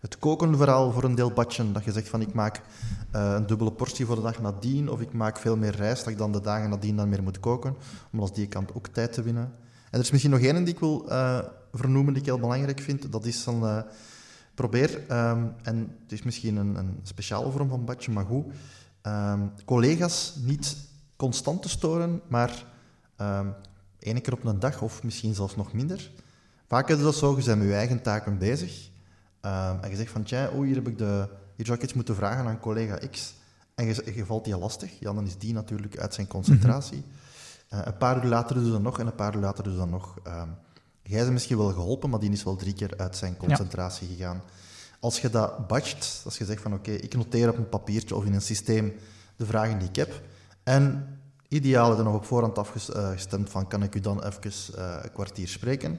het 0.00 0.18
koken 0.18 0.56
vooral 0.56 0.92
voor 0.92 1.04
een 1.04 1.14
deel 1.14 1.30
batchen. 1.30 1.72
Dat 1.72 1.84
je 1.84 1.92
zegt 1.92 2.08
van 2.08 2.20
ik 2.20 2.32
maak 2.32 2.60
eh, 3.10 3.32
een 3.32 3.46
dubbele 3.46 3.72
portie 3.72 4.06
voor 4.06 4.16
de 4.16 4.22
dag 4.22 4.40
nadien, 4.40 4.90
of 4.90 5.00
ik 5.00 5.12
maak 5.12 5.38
veel 5.38 5.56
meer 5.56 5.76
rijst 5.76 6.04
dat 6.04 6.12
ik 6.12 6.18
dan 6.18 6.32
de 6.32 6.40
dagen 6.40 6.70
nadien 6.70 6.96
dan 6.96 7.08
meer 7.08 7.22
moet 7.22 7.40
koken, 7.40 7.76
om 8.12 8.20
als 8.20 8.34
die 8.34 8.46
kant 8.46 8.74
ook 8.74 8.88
tijd 8.88 9.12
te 9.12 9.22
winnen. 9.22 9.44
En 9.90 9.98
er 9.98 10.00
is 10.00 10.10
misschien 10.10 10.32
nog 10.32 10.40
één 10.40 10.64
die 10.64 10.74
ik 10.74 10.80
wil 10.80 11.08
eh, 11.08 11.38
vernoemen 11.72 12.12
die 12.12 12.22
ik 12.22 12.28
heel 12.28 12.38
belangrijk 12.38 12.80
vind. 12.80 13.12
Dat 13.12 13.24
is 13.24 13.44
dan 13.44 13.66
eh, 13.66 13.82
probeer, 14.54 15.06
ehm, 15.08 15.44
en 15.62 15.96
het 16.02 16.12
is 16.12 16.22
misschien 16.22 16.56
een, 16.56 16.76
een 16.76 17.00
speciale 17.02 17.50
vorm 17.50 17.68
van 17.68 17.84
batchen, 17.84 18.12
maar 18.12 18.24
goed, 18.24 18.44
ehm, 19.02 19.40
collega's 19.64 20.34
niet 20.42 20.76
constant 21.16 21.62
te 21.62 21.68
storen, 21.68 22.20
maar 22.28 22.64
ehm 23.16 23.46
één 24.06 24.20
keer 24.20 24.32
op 24.32 24.44
een 24.44 24.58
dag 24.58 24.82
of 24.82 25.02
misschien 25.02 25.34
zelfs 25.34 25.56
nog 25.56 25.72
minder. 25.72 26.10
Vaak 26.66 26.88
is 26.88 27.00
dat 27.00 27.14
zo, 27.14 27.36
je 27.38 27.44
bent 27.44 27.58
met 27.58 27.68
je 27.68 27.74
eigen 27.74 28.02
taken 28.02 28.38
bezig 28.38 28.90
ehm, 29.40 29.76
en 29.80 29.90
je 29.90 29.96
zegt 29.96 30.10
van, 30.10 30.22
tja, 30.22 30.50
oei, 30.54 30.66
hier, 30.66 30.76
heb 30.76 30.88
ik 30.88 30.98
de, 30.98 31.28
hier 31.56 31.66
zou 31.66 31.78
ik 31.78 31.84
iets 31.84 31.94
moeten 31.94 32.14
vragen 32.14 32.46
aan 32.46 32.60
collega 32.60 32.98
X. 33.10 33.34
En 33.74 33.86
je, 33.86 34.12
je 34.14 34.26
valt 34.26 34.44
die 34.44 34.58
lastig, 34.58 34.98
ja, 34.98 35.12
dan 35.12 35.26
is 35.26 35.38
die 35.38 35.52
natuurlijk 35.52 35.98
uit 35.98 36.14
zijn 36.14 36.26
concentratie. 36.26 37.04
Eh, 37.68 37.80
een 37.84 37.96
paar 37.96 38.24
uur 38.24 38.30
later 38.30 38.54
doe 38.54 38.64
je 38.64 38.70
dat 38.70 38.82
nog 38.82 38.98
en 38.98 39.06
een 39.06 39.14
paar 39.14 39.34
uur 39.34 39.40
later 39.40 39.64
doe 39.64 39.72
je 39.72 39.78
dat 39.78 39.88
nog. 39.88 40.18
Ehm, 40.22 40.48
jij 41.02 41.20
bent 41.20 41.32
misschien 41.32 41.56
wel 41.56 41.72
geholpen, 41.72 42.10
maar 42.10 42.20
die 42.20 42.30
is 42.30 42.44
wel 42.44 42.56
drie 42.56 42.74
keer 42.74 42.94
uit 42.96 43.16
zijn 43.16 43.36
concentratie 43.36 44.08
gegaan. 44.08 44.42
Als 45.00 45.20
je 45.20 45.30
dat 45.30 45.66
batcht, 45.66 46.22
als 46.24 46.38
je 46.38 46.44
zegt 46.44 46.62
van 46.62 46.74
oké, 46.74 46.90
ik 46.90 47.14
noteer 47.14 47.48
op 47.48 47.56
een 47.56 47.68
papiertje 47.68 48.14
of 48.14 48.24
in 48.24 48.34
een 48.34 48.40
systeem 48.40 48.94
de 49.36 49.46
vragen 49.46 49.78
die 49.78 49.88
ik 49.88 49.96
heb, 49.96 50.22
en 50.62 51.18
ideaal 51.48 51.98
er 51.98 52.04
nog 52.04 52.14
op 52.14 52.24
voorhand 52.24 52.58
afgestemd 52.58 53.50
van 53.50 53.68
kan 53.68 53.82
ik 53.82 53.94
u 53.94 54.00
dan 54.00 54.24
even 54.24 54.74
eh, 54.76 54.98
een 55.02 55.12
kwartier 55.12 55.48
spreken, 55.48 55.98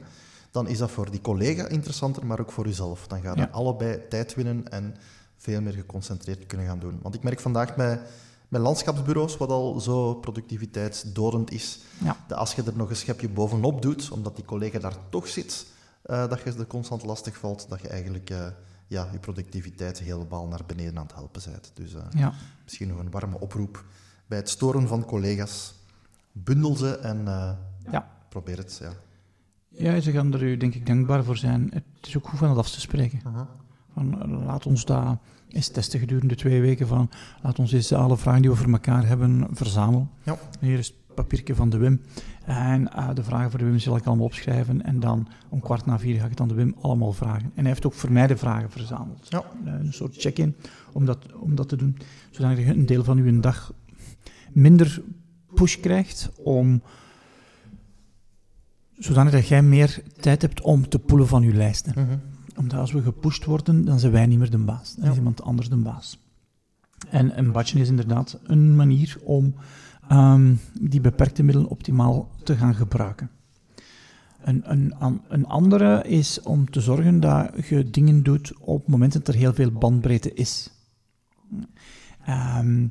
dan 0.58 0.68
is 0.68 0.78
dat 0.78 0.92
voor 0.92 1.12
die 1.12 1.22
collega 1.22 1.68
interessanter, 1.68 2.26
maar 2.26 2.40
ook 2.40 2.52
voor 2.52 2.68
uzelf. 2.68 3.08
Dan 3.08 3.22
ga 3.22 3.32
je 3.34 3.40
Ja. 3.40 3.50
allebei 3.52 4.08
tijd 4.10 4.36
winnen 4.36 4.70
en 4.72 4.96
veel 5.38 5.62
meer 5.62 5.74
geconcentreerd 5.74 6.46
kunnen 6.46 6.68
gaan 6.68 6.80
doen. 6.80 7.00
Want 7.02 7.16
ik 7.16 7.24
merk 7.24 7.40
vandaag 7.40 7.76
bij, 7.76 8.02
bij 8.48 8.60
landschapsbureaus, 8.62 9.38
wat 9.38 9.50
al 9.50 9.80
zo 9.80 10.16
productiviteitsdodend 10.16 11.52
is, 11.52 11.80
Ja. 12.04 12.18
dat 12.28 12.38
als 12.38 12.54
je 12.54 12.64
er 12.64 12.76
nog 12.76 12.90
een 12.90 12.96
schepje 12.96 13.30
bovenop 13.30 13.82
doet, 13.82 14.12
omdat 14.12 14.36
die 14.36 14.46
collega 14.46 14.80
daar 14.80 14.96
toch 15.10 15.28
zit, 15.28 15.66
eh, 16.02 16.30
dat 16.30 16.42
je 16.42 16.54
er 16.60 16.68
constant 16.68 17.04
lastig 17.06 17.38
valt, 17.38 17.66
dat 17.70 17.82
je 17.82 17.88
eigenlijk 17.88 18.30
eh, 18.30 18.48
ja, 18.88 19.10
je 19.12 19.20
productiviteit 19.20 20.00
helemaal 20.00 20.48
naar 20.48 20.62
beneden 20.68 20.98
aan 20.98 21.06
het 21.06 21.16
helpen 21.16 21.42
bent. 21.52 21.72
Dus 21.74 21.94
eh, 21.94 22.02
Ja. 22.10 22.34
misschien 22.64 22.88
nog 22.88 23.00
een 23.00 23.12
warme 23.12 23.40
oproep 23.40 23.84
bij 24.28 24.38
het 24.38 24.50
storen 24.50 24.88
van 24.88 25.06
collega's. 25.06 25.74
Bundel 26.32 26.76
ze 26.76 26.98
en 26.98 27.24
Ja. 27.92 28.08
probeer 28.30 28.58
het. 28.58 28.78
Ja. 28.82 28.94
Ja, 29.78 30.00
ze 30.00 30.12
gaan 30.12 30.34
er 30.34 30.44
u 30.44 30.58
denk 30.58 30.76
ik 30.76 30.86
dankbaar 30.86 31.24
voor 31.24 31.38
zijn. 31.38 31.70
Het 31.74 32.08
is 32.08 32.18
ook 32.18 32.28
goed 32.28 32.40
van 32.40 32.50
het 32.50 32.58
af 32.58 32.70
te 32.70 32.80
spreken. 32.80 33.20
Van, 33.94 34.22
eh, 34.22 34.46
laat 34.46 34.66
ons 34.66 34.86
dat 34.86 35.18
eens 35.50 35.68
testen 35.68 36.00
gedurende 36.00 36.36
twee 36.36 36.62
weken. 36.62 36.88
Van, 36.88 37.10
laat 37.44 37.60
ons 37.60 37.72
eens 37.72 37.94
alle 37.94 38.18
vragen 38.18 38.42
die 38.42 38.52
we 38.52 38.56
voor 38.58 38.72
elkaar 38.72 39.08
hebben 39.08 39.48
verzamelen. 39.52 40.10
Ja. 40.24 40.38
Hier 40.60 40.78
is 40.78 40.88
het 40.88 41.16
papiertje 41.16 41.56
van 41.56 41.70
de 41.70 41.78
Wim. 41.78 42.02
En 42.46 42.94
eh, 42.94 43.10
de 43.14 43.24
vragen 43.24 43.50
voor 43.50 43.60
de 43.60 43.66
Wim 43.66 43.80
zal 43.80 43.96
ik 43.98 44.06
allemaal 44.06 44.26
opschrijven. 44.26 44.84
En 44.84 45.00
dan 45.00 45.28
om 45.50 45.60
kwart 45.60 45.86
na 45.86 46.00
vier 46.00 46.20
ga 46.20 46.26
ik 46.26 46.38
dan 46.38 46.48
de 46.48 46.54
Wim 46.54 46.76
allemaal 46.82 47.14
vragen. 47.14 47.52
En 47.56 47.62
hij 47.62 47.68
heeft 47.68 47.86
ook 47.86 47.94
voor 47.94 48.12
mij 48.12 48.28
de 48.28 48.38
vragen 48.38 48.72
verzameld. 48.72 49.26
Ja. 49.30 49.44
Eh, 49.66 49.74
Een 49.74 49.94
soort 49.94 50.16
check-in 50.18 50.56
om 50.92 51.06
dat, 51.06 51.34
om 51.34 51.56
dat 51.56 51.70
te 51.70 51.76
doen. 51.76 51.98
Zodat 52.32 52.58
je 52.58 52.66
een 52.66 52.86
deel 52.86 53.04
van 53.04 53.18
uw 53.18 53.40
dag 53.40 53.74
minder 54.52 55.02
push 55.54 55.76
krijgt 55.80 56.30
om 56.44 56.82
zodanig 58.98 59.32
dat 59.32 59.48
jij 59.48 59.62
meer 59.64 60.04
tijd 60.20 60.42
hebt 60.42 60.62
om 60.62 60.90
te 60.90 61.00
poelen 61.00 61.28
van 61.28 61.42
je 61.44 61.54
lijsten 61.54 61.94
Mhm. 61.96 62.18
omdat 62.56 62.80
als 62.80 62.92
we 62.92 63.02
gepusht 63.02 63.46
worden, 63.46 63.86
dan 63.86 64.00
zijn 64.00 64.12
wij 64.12 64.26
niet 64.26 64.40
meer 64.40 64.50
de 64.50 64.58
baas. 64.58 64.96
Dan 64.96 65.06
Ja. 65.06 65.12
is 65.12 65.18
iemand 65.18 65.42
anders 65.42 65.70
de 65.70 65.76
baas. 65.78 66.20
En 67.10 67.38
een 67.38 67.52
badge 67.52 67.80
is 67.80 67.90
inderdaad 67.90 68.40
een 68.44 68.76
manier 68.76 69.18
om 69.24 69.56
ehm, 70.08 70.56
die 70.82 71.02
beperkte 71.02 71.44
middelen 71.44 71.70
optimaal 71.70 72.30
te 72.44 72.56
gaan 72.56 72.76
gebruiken. 72.76 73.30
Een, 74.44 74.72
een, 74.72 74.94
een 75.28 75.46
andere 75.46 76.02
is 76.04 76.42
om 76.42 76.70
te 76.70 76.82
zorgen 76.82 77.20
dat 77.20 77.52
je 77.68 77.90
dingen 77.90 78.24
doet 78.24 78.54
op 78.60 78.88
momenten 78.88 79.20
dat 79.24 79.34
er 79.34 79.40
heel 79.40 79.54
veel 79.54 79.72
bandbreedte 79.72 80.34
is. 80.34 80.70
Ehm, 82.26 82.88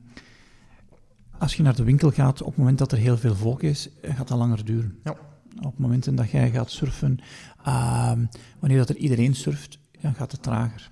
als 1.39 1.55
je 1.55 1.63
naar 1.63 1.77
de 1.77 1.85
winkel 1.85 2.11
gaat 2.11 2.41
op 2.41 2.47
het 2.49 2.57
moment 2.57 2.79
dat 2.79 2.93
er 2.93 2.99
heel 2.99 3.17
veel 3.17 3.35
volk 3.35 3.63
is, 3.63 3.89
gaat 4.03 4.29
dat 4.29 4.39
langer 4.39 4.65
duren. 4.65 4.99
Ja. 5.05 5.17
Op 5.63 5.79
momenten 5.79 6.15
dat 6.15 6.31
jij 6.31 6.51
gaat 6.51 6.71
surfen, 6.71 7.19
ehm, 7.65 8.25
wanneer 8.59 8.79
dat 8.79 8.89
er 8.89 8.97
iedereen 8.97 9.35
surft, 9.35 9.79
dan 10.01 10.15
gaat 10.15 10.33
het 10.33 10.43
trager. 10.43 10.91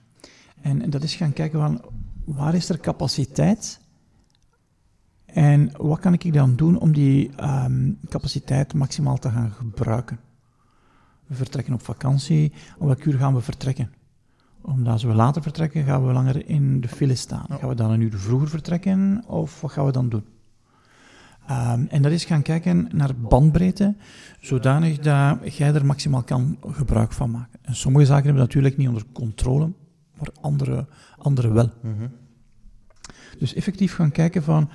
En, 0.61 0.83
en 0.83 0.91
dat 0.91 1.03
is 1.03 1.15
gaan 1.15 1.33
kijken 1.33 1.61
van, 1.61 1.81
waar 2.25 2.55
is 2.55 2.69
er 2.69 2.81
capaciteit? 2.81 3.81
En 5.25 5.71
wat 5.77 5.99
kan 5.99 6.13
ik 6.13 6.33
dan 6.33 6.57
doen 6.57 6.79
om 6.79 6.93
die 6.93 7.31
ehm, 7.37 7.93
capaciteit 8.09 8.75
maximaal 8.75 9.19
te 9.19 9.31
gaan 9.31 9.51
gebruiken? 9.51 10.19
We 11.27 11.35
vertrekken 11.35 11.75
op 11.75 11.83
vakantie, 11.83 12.53
om 12.79 12.87
welk 12.87 13.05
uur 13.05 13.19
gaan 13.19 13.35
we 13.35 13.41
vertrekken? 13.41 13.93
Omdat 14.61 14.93
als 14.93 15.03
we 15.03 15.15
later 15.15 15.43
vertrekken, 15.43 15.85
gaan 15.85 16.07
we 16.07 16.13
langer 16.13 16.49
in 16.49 16.81
de 16.81 16.89
file 16.89 17.15
staan. 17.15 17.47
Gaan 17.49 17.69
we 17.69 17.75
dan 17.75 17.91
een 17.91 18.01
uur 18.01 18.19
vroeger 18.19 18.49
vertrekken, 18.49 19.25
of 19.27 19.61
wat 19.61 19.73
gaan 19.73 19.85
we 19.85 19.93
dan 19.93 20.09
doen? 20.09 20.25
Ehm, 21.47 21.85
en 21.89 22.03
dat 22.03 22.13
is 22.13 22.25
gaan 22.25 22.43
kijken 22.43 22.89
naar 22.93 23.17
bandbreedte, 23.17 23.95
zodanig 24.41 24.99
dat 24.99 25.57
jij 25.57 25.75
er 25.75 25.87
maximaal 25.87 26.23
kan 26.23 26.59
gebruik 26.67 27.13
van 27.13 27.31
maken. 27.31 27.59
En 27.63 27.75
sommige 27.75 28.07
zaken 28.07 28.25
hebben 28.25 28.43
we 28.43 28.47
natuurlijk 28.47 28.77
niet 28.77 28.89
onder 28.89 29.05
controle, 29.13 29.73
maar 30.19 30.29
andere, 30.41 30.87
andere 31.19 31.53
wel. 31.53 31.71
Mhm. 31.83 32.07
Dus 33.39 33.55
effectief 33.55 33.95
gaan 33.95 34.11
kijken 34.11 34.43
van, 34.43 34.71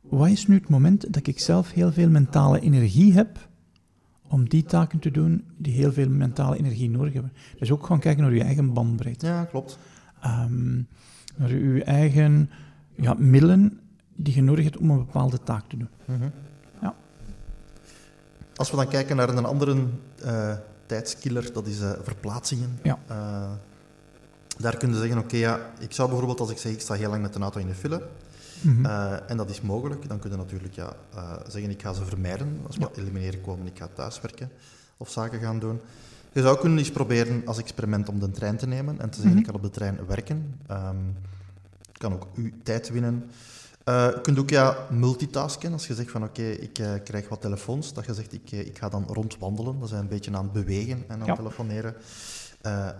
wat 0.00 0.28
is 0.28 0.46
nu 0.46 0.54
het 0.54 0.68
moment 0.68 1.12
dat 1.12 1.26
ik 1.26 1.38
zelf 1.38 1.72
heel 1.72 1.92
veel 1.92 2.08
mentale 2.08 2.60
energie 2.60 3.12
heb 3.12 3.48
om 4.28 4.48
die 4.48 4.64
taken 4.64 4.98
te 4.98 5.10
doen 5.10 5.44
die 5.56 5.72
heel 5.72 5.92
veel 5.92 6.08
mentale 6.08 6.58
energie 6.58 6.90
nodig 6.90 7.12
hebben. 7.12 7.32
Dus 7.58 7.70
ook 7.70 7.86
gaan 7.86 7.98
kijken 7.98 8.22
naar 8.22 8.34
je 8.34 8.42
eigen 8.42 8.72
bandbreedte. 8.72 9.26
Ja, 9.26 9.44
klopt. 9.44 9.78
Ehm, 10.20 10.82
naar 11.36 11.54
je 11.54 11.84
eigen 11.84 12.50
ja, 12.96 13.14
middelen 13.18 13.80
die 14.16 14.34
je 14.34 14.42
nodig 14.42 14.64
hebt 14.64 14.76
om 14.76 14.90
een 14.90 14.96
bepaalde 15.04 15.42
taak 15.42 15.68
te 15.68 15.76
doen. 15.76 15.88
Mhm. 16.04 16.28
Ja. 16.82 16.94
Als 18.56 18.70
we 18.70 18.76
dan 18.76 18.88
kijken 18.88 19.16
naar 19.16 19.28
een 19.28 19.44
andere 19.44 19.76
eh, 20.22 20.54
tijdskiller, 20.86 21.52
dat 21.52 21.66
is 21.66 21.80
eh, 21.80 21.90
verplaatsingen. 22.02 22.78
Ja. 22.82 22.98
Eh, 23.06 23.50
daar 24.58 24.76
kun 24.76 24.88
je 24.92 24.96
zeggen, 24.98 25.18
oké, 25.18 25.36
ja, 25.36 25.60
ik 25.78 25.92
zou 25.92 26.08
bijvoorbeeld 26.08 26.40
als 26.40 26.50
ik 26.50 26.58
zeg, 26.58 26.72
ik 26.72 26.80
sta 26.80 26.94
heel 26.94 27.10
lang 27.10 27.22
met 27.22 27.34
een 27.34 27.42
auto 27.42 27.60
in 27.60 27.66
de 27.66 27.74
file, 27.74 28.02
Mhm. 28.60 28.84
en 29.26 29.36
dat 29.36 29.50
is 29.50 29.60
mogelijk, 29.60 30.08
dan 30.08 30.18
kun 30.18 30.30
je 30.30 30.36
natuurlijk 30.36 30.74
ja, 30.74 30.92
zeggen, 31.48 31.70
ik 31.70 31.82
ga 31.82 31.92
ze 31.92 32.04
vermijden, 32.04 32.60
als 32.66 32.76
we 32.76 32.88
elimineren 32.96 33.40
komen, 33.40 33.66
ik 33.66 33.78
ga 33.78 33.88
thuiswerken. 33.94 34.50
of 34.98 35.10
zaken 35.10 35.40
gaan 35.40 35.58
doen. 35.58 35.80
Je 36.32 36.42
zou 36.42 36.58
kunnen 36.58 36.78
eens 36.78 36.90
proberen 36.90 37.42
als 37.46 37.58
experiment 37.58 38.08
om 38.08 38.18
de 38.20 38.30
trein 38.30 38.56
te 38.56 38.66
nemen 38.66 39.00
en 39.00 39.10
te 39.10 39.14
zeggen, 39.14 39.30
Mhm. 39.30 39.38
ik 39.38 39.44
kan 39.46 39.54
op 39.54 39.62
de 39.62 39.70
trein 39.70 39.98
werken. 40.06 40.54
Het 41.86 41.98
kan 41.98 42.12
ook 42.12 42.26
u 42.34 42.54
tijd 42.62 42.90
winnen. 42.90 43.30
Eh, 43.86 44.06
je 44.14 44.20
kunt 44.20 44.38
ook 44.38 44.50
ja, 44.50 44.76
multitasken. 44.90 45.72
Als 45.72 45.86
je 45.86 45.94
zegt 45.94 46.10
van 46.10 46.22
oké, 46.22 46.42
ik 46.42 46.78
eh, 46.78 46.90
krijg 47.04 47.28
wat 47.28 47.40
telefoons, 47.40 47.92
dat 47.92 48.06
je 48.06 48.14
zegt 48.14 48.32
ik, 48.32 48.52
eh, 48.52 48.60
ik 48.60 48.78
ga 48.78 48.88
dan 48.88 49.04
rondwandelen. 49.08 49.80
Dat 49.80 49.88
zijn 49.88 50.00
een 50.00 50.08
beetje 50.08 50.36
aan 50.36 50.42
het 50.42 50.52
bewegen 50.52 51.04
en 51.08 51.20
aan 51.20 51.26
Ja. 51.26 51.34
telefoneren. 51.34 51.94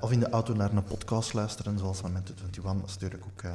Of 0.00 0.12
in 0.12 0.20
de 0.20 0.28
auto 0.30 0.54
naar 0.54 0.72
een 0.72 0.84
podcast 0.84 1.32
luisteren, 1.32 1.78
zoals 1.78 1.98
van 1.98 2.12
Mentor 2.12 2.34
21. 2.36 2.62
Dat 2.80 2.88
is 2.88 2.92
natuurlijk 2.92 3.24
ook... 3.24 3.50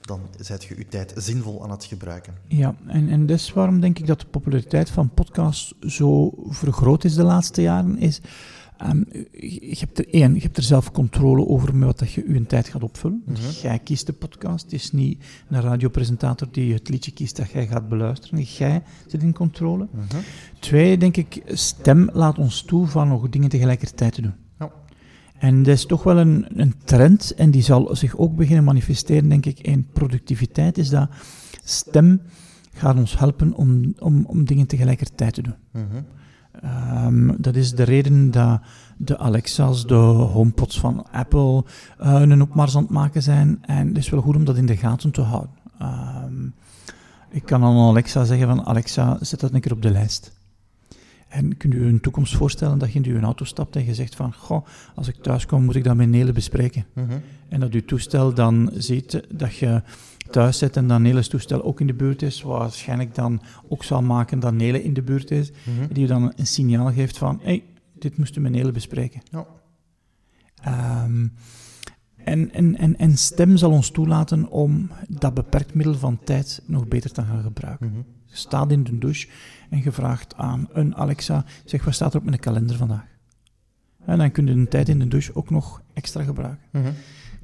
dan 0.00 0.20
zet 0.40 0.64
je 0.64 0.78
je 0.78 0.88
tijd 0.88 1.12
zinvol 1.16 1.62
aan 1.62 1.70
het 1.70 1.84
gebruiken. 1.84 2.34
Ja, 2.48 2.74
en, 2.86 3.08
en 3.08 3.28
is 3.28 3.52
waarom 3.52 3.80
denk 3.80 3.98
ik 3.98 4.06
dat 4.06 4.20
de 4.20 4.26
populariteit 4.26 4.90
van 4.90 5.10
podcasts 5.14 5.74
zo 5.80 6.32
vergroot 6.48 7.04
is 7.04 7.14
de 7.14 7.22
laatste 7.22 7.62
jaren. 7.62 7.98
Is, 7.98 8.20
ehm, 8.82 9.02
je, 9.40 9.76
hebt 9.78 9.98
er 9.98 10.14
één, 10.14 10.34
je 10.34 10.40
hebt 10.40 10.56
er 10.56 10.62
zelf 10.62 10.92
controle 10.92 11.46
over 11.46 11.74
met 11.76 11.86
wat 11.86 11.98
dat 11.98 12.12
je 12.12 12.32
je 12.32 12.46
tijd 12.46 12.68
gaat 12.68 12.82
opvullen. 12.82 13.22
Mhm. 13.26 13.36
Jij 13.62 13.78
kiest 13.78 14.06
de 14.06 14.12
podcast. 14.12 14.64
Het 14.64 14.72
is 14.72 14.92
niet 14.92 15.24
een 15.48 15.60
radiopresentator 15.60 16.48
die 16.50 16.72
het 16.72 16.88
liedje 16.88 17.12
kiest 17.12 17.36
dat 17.36 17.50
jij 17.50 17.66
gaat 17.66 17.88
beluisteren. 17.88 18.42
Jij 18.42 18.82
zit 19.06 19.22
in 19.22 19.32
controle. 19.32 19.88
Twee, 20.58 20.98
denk 20.98 21.16
ik, 21.16 21.42
stem 21.46 22.10
laat 22.12 22.38
ons 22.38 22.62
toe 22.62 22.86
van 22.86 23.08
nog 23.08 23.28
dingen 23.28 23.48
tegelijkertijd 23.48 24.12
te 24.12 24.22
doen. 24.22 24.34
Ja. 24.58 24.72
En 25.38 25.62
dat 25.62 25.74
is 25.74 25.86
toch 25.86 26.02
wel 26.02 26.18
een, 26.18 26.46
een 26.60 26.74
trend, 26.84 27.34
en 27.34 27.50
die 27.50 27.62
zal 27.62 27.96
zich 27.96 28.16
ook 28.16 28.36
beginnen 28.36 28.64
manifesteren, 28.64 29.28
denk 29.28 29.46
ik, 29.46 29.60
in 29.60 29.86
productiviteit, 29.92 30.78
is 30.78 30.88
dat 30.88 31.10
stem 31.64 32.20
gaat 32.72 32.96
ons 32.96 33.18
helpen 33.18 33.54
om, 33.54 33.94
om, 33.98 34.24
om 34.26 34.44
dingen 34.44 34.66
tegelijkertijd 34.66 35.34
te 35.34 35.42
doen. 35.42 35.54
Mhm. 35.70 36.02
Ehm, 36.60 37.30
dat 37.38 37.56
is 37.56 37.74
de 37.74 37.82
reden 37.82 38.30
dat 38.30 38.60
de 38.96 39.18
Alexa's, 39.18 39.86
de 39.86 39.94
HomePods 39.94 40.80
van 40.80 41.06
Apple, 41.10 41.64
eh, 41.98 42.20
een 42.20 42.42
opmars 42.42 42.76
aan 42.76 42.82
het 42.82 42.90
maken 42.90 43.22
zijn. 43.22 43.58
En 43.62 43.88
het 43.88 43.96
is 43.96 44.10
wel 44.10 44.20
goed 44.20 44.36
om 44.36 44.44
dat 44.44 44.56
in 44.56 44.66
de 44.66 44.76
gaten 44.76 45.10
te 45.10 45.20
houden. 45.20 45.50
Ehm, 45.78 46.46
ik 47.30 47.44
kan 47.44 47.64
aan 47.64 47.88
Alexa 47.88 48.24
zeggen 48.24 48.46
van 48.48 48.66
Alexa, 48.66 49.16
zet 49.20 49.40
dat 49.40 49.52
een 49.52 49.60
keer 49.60 49.72
op 49.72 49.82
de 49.82 49.90
lijst. 49.90 50.32
En 51.28 51.56
kunt 51.56 51.74
u 51.74 51.86
een 51.86 52.00
toekomst 52.00 52.36
voorstellen 52.36 52.78
dat 52.78 52.92
je 52.92 53.00
in 53.00 53.12
uw 53.12 53.20
auto 53.20 53.44
stapt 53.44 53.76
en 53.76 53.84
je 53.84 53.94
zegt 53.94 54.14
van, 54.14 54.32
goh, 54.34 54.66
als 54.94 55.08
ik 55.08 55.16
thuis 55.22 55.46
kom 55.46 55.64
moet 55.64 55.76
ik 55.76 55.84
dat 55.84 55.96
met 55.96 56.08
Nele 56.08 56.32
bespreken. 56.32 56.86
Mhm. 56.92 57.18
En 57.48 57.60
dat 57.60 57.72
uw 57.72 57.84
toestel 57.84 58.34
dan 58.34 58.70
ziet 58.74 59.22
dat 59.30 59.56
je 59.56 59.82
thuis 60.32 60.58
zit 60.58 60.76
en 60.76 60.86
dat 60.86 61.00
Neles 61.00 61.28
toestel 61.28 61.64
ook 61.64 61.80
in 61.80 61.86
de 61.86 61.94
buurt 61.94 62.22
is, 62.22 62.42
wat 62.42 62.58
waarschijnlijk 62.58 63.14
dan 63.14 63.42
ook 63.68 63.84
zal 63.84 64.02
maken 64.02 64.40
dat 64.40 64.52
Nele 64.54 64.82
in 64.82 64.94
de 64.94 65.02
buurt 65.02 65.30
is, 65.30 65.50
Mhm. 65.50 65.92
die 65.92 66.06
dan 66.06 66.32
een 66.36 66.46
signaal 66.46 66.92
geeft 66.92 67.18
van, 67.18 67.40
hey, 67.42 67.62
dit 67.98 68.18
moest 68.18 68.36
u 68.36 68.40
met 68.40 68.52
Nele 68.52 68.72
bespreken. 68.72 69.20
Ja. 69.30 69.46
Ehm, 70.62 71.26
en, 72.16 72.52
en, 72.52 72.76
en, 72.78 72.98
en 72.98 73.16
stem 73.16 73.56
zal 73.56 73.70
ons 73.70 73.90
toelaten 73.90 74.48
om 74.50 74.90
dat 75.08 75.34
beperkt 75.34 75.74
middel 75.74 75.94
van 75.94 76.18
tijd 76.24 76.62
nog 76.66 76.88
beter 76.88 77.12
te 77.12 77.22
gaan 77.22 77.42
gebruiken. 77.42 77.86
Mhm. 77.86 77.96
Je 78.24 78.36
staat 78.36 78.70
in 78.72 78.84
de 78.84 78.98
douche 78.98 79.28
en 79.70 79.82
je 79.82 79.92
vraagt 79.92 80.36
aan 80.36 80.68
een 80.72 80.96
Alexa, 80.96 81.44
zeg, 81.64 81.84
wat 81.84 81.94
staat 81.94 82.12
er 82.14 82.18
op 82.20 82.24
mijn 82.26 82.38
kalender 82.40 82.76
vandaag? 82.76 83.04
En 84.04 84.18
dan 84.18 84.30
kun 84.30 84.46
je 84.46 84.54
de 84.54 84.68
tijd 84.68 84.88
in 84.88 84.98
de 84.98 85.08
douche 85.08 85.34
ook 85.34 85.50
nog 85.50 85.82
extra 85.92 86.22
gebruiken. 86.22 86.66
Mhm. 86.72 86.90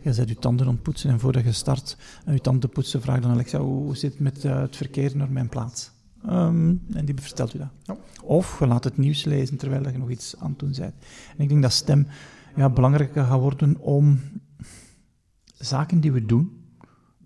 Je 0.00 0.12
zet 0.12 0.28
je 0.28 0.34
tanden 0.34 0.66
aan 0.66 0.72
het 0.72 0.82
poetsen 0.82 1.10
en 1.10 1.20
voordat 1.20 1.44
je 1.44 1.52
start 1.52 1.96
eh, 2.24 2.34
je 2.34 2.40
tanden 2.40 2.70
poetsen, 2.70 3.00
vraag 3.00 3.20
dan 3.20 3.30
Alexa, 3.30 3.58
hoe 3.58 3.96
zit 3.96 4.12
het 4.12 4.20
met 4.20 4.44
eh, 4.44 4.60
het 4.60 4.76
verkeer 4.76 5.16
naar 5.16 5.30
mijn 5.30 5.48
plaats? 5.48 5.90
Ehm, 6.22 6.74
en 6.92 7.04
die 7.04 7.14
vertelt 7.20 7.54
u 7.54 7.58
dat. 7.58 7.68
Ja. 7.82 7.96
Of 8.22 8.58
je 8.58 8.66
laat 8.66 8.84
het 8.84 8.96
nieuws 8.96 9.24
lezen 9.24 9.56
terwijl 9.56 9.90
je 9.90 9.98
nog 9.98 10.10
iets 10.10 10.36
aan 10.38 10.50
het 10.50 10.58
doen 10.58 10.74
bent. 10.78 10.94
En 11.36 11.42
ik 11.42 11.48
denk 11.48 11.62
dat 11.62 11.72
stem 11.72 12.06
ja, 12.56 12.70
belangrijker 12.70 13.24
gaat 13.24 13.40
worden 13.40 13.76
om 13.80 14.20
zaken 15.58 16.00
die 16.00 16.12
we 16.12 16.26
doen, 16.26 16.64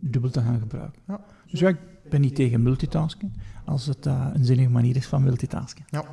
dubbel 0.00 0.30
te 0.30 0.40
gaan 0.40 0.58
gebruiken. 0.58 1.02
Ja. 1.06 1.20
Dus 1.50 1.60
ja, 1.60 1.68
ik 1.68 1.78
ben 2.10 2.20
niet 2.20 2.34
tegen 2.34 2.62
multitasken, 2.62 3.34
als 3.64 3.86
het 3.86 4.06
eh, 4.06 4.28
een 4.32 4.44
zinnige 4.44 4.70
manier 4.70 4.96
is 4.96 5.06
van 5.06 5.22
multitasken. 5.22 5.84
Ja. 5.88 6.04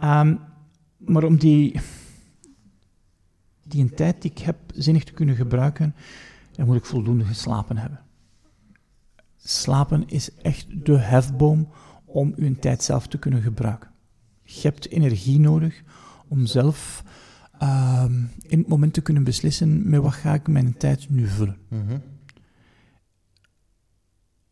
Ehm, 0.00 0.36
maar 0.98 1.24
om 1.24 1.36
die, 1.36 1.80
die 3.72 3.82
een 3.82 3.94
tijd 3.94 4.22
die 4.22 4.30
ik 4.30 4.38
heb 4.38 4.56
zinnig 4.74 5.04
te 5.04 5.12
kunnen 5.12 5.36
gebruiken, 5.36 5.94
dan 6.52 6.66
moet 6.66 6.76
ik 6.76 6.84
voldoende 6.84 7.24
geslapen 7.24 7.76
hebben. 7.76 8.00
Slapen 9.36 10.08
is 10.08 10.34
echt 10.34 10.84
de 10.84 10.98
hefboom 10.98 11.68
om 12.04 12.32
uw 12.36 12.54
tijd 12.54 12.82
zelf 12.82 13.06
te 13.06 13.18
kunnen 13.18 13.42
gebruiken. 13.42 13.90
Je 14.42 14.60
hebt 14.62 14.88
energie 14.88 15.40
nodig 15.40 15.82
om 16.28 16.46
zelf 16.46 17.04
ehm, 17.58 18.14
in 18.40 18.58
het 18.58 18.68
moment 18.68 18.92
te 18.92 19.00
kunnen 19.00 19.24
beslissen 19.24 19.88
met 19.88 20.00
wat 20.00 20.12
ga 20.12 20.34
ik 20.34 20.48
mijn 20.48 20.76
tijd 20.76 21.10
nu 21.10 21.26
vullen. 21.26 21.56
Mhm. 21.68 21.98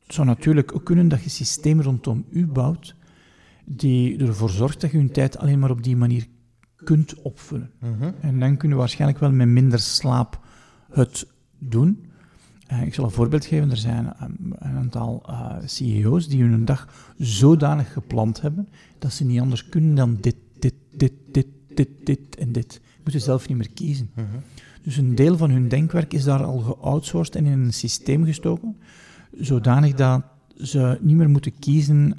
Het 0.03 0.15
zou 0.15 0.27
natuurlijk 0.27 0.75
ook 0.75 0.85
kunnen 0.85 1.09
dat 1.09 1.23
je 1.23 1.31
systemen 1.31 1.85
rondom 1.85 2.25
u 2.31 2.47
bouwt 2.47 2.95
die 3.65 4.19
ervoor 4.19 4.51
zorgt 4.51 4.81
dat 4.81 4.91
je 4.91 5.03
je 5.03 5.11
tijd 5.11 5.39
alleen 5.39 5.59
maar 5.59 5.71
op 5.71 5.83
die 5.83 5.97
manier 5.97 6.27
kunt 6.85 7.23
opvullen. 7.23 7.71
Mhm. 7.79 8.11
En 8.21 8.41
dan 8.41 8.57
kunnen 8.57 8.77
we 8.77 8.83
waarschijnlijk 8.83 9.21
wel 9.21 9.33
met 9.33 9.49
minder 9.49 9.79
slaap 9.79 10.41
het 10.91 11.27
doen. 11.59 12.05
Eh, 12.67 12.83
ik 12.83 12.95
zal 12.95 13.05
een 13.05 13.11
voorbeeld 13.11 13.45
geven. 13.45 13.71
Er 13.71 13.77
zijn 13.77 14.13
ehm, 14.13 14.33
een 14.41 14.77
aantal 14.77 15.23
eh, 15.27 15.57
CEO's 15.65 16.29
die 16.29 16.43
hun 16.43 16.65
dag 16.65 17.13
zodanig 17.19 17.93
gepland 17.93 18.41
hebben 18.41 18.69
dat 18.99 19.13
ze 19.13 19.25
niet 19.25 19.41
anders 19.41 19.69
kunnen 19.69 19.95
dan 19.95 20.19
dit, 20.21 20.37
dit, 20.59 20.75
dit, 20.91 21.13
dit, 21.33 21.47
dit, 21.75 21.89
dit 22.05 22.37
en 22.39 22.53
dit. 22.53 22.81
Moeten 23.03 23.21
zelf 23.21 23.49
niet 23.49 23.57
meer 23.57 23.71
kiezen. 23.71 24.11
Mhm. 24.15 24.27
Dus 24.83 24.97
een 24.97 25.15
deel 25.15 25.37
van 25.37 25.51
hun 25.51 25.69
denkwerk 25.69 26.13
is 26.13 26.25
daar 26.25 26.45
al 26.45 26.59
geoutsourced 26.59 27.37
en 27.37 27.47
in 27.47 27.61
een 27.61 27.73
systeem 27.73 28.25
gestoken, 28.25 28.77
zodanig 29.39 29.95
dat 29.95 30.23
ze 30.57 30.99
niet 31.01 31.17
meer 31.17 31.31
moeten 31.31 31.59
kiezen 31.59 32.17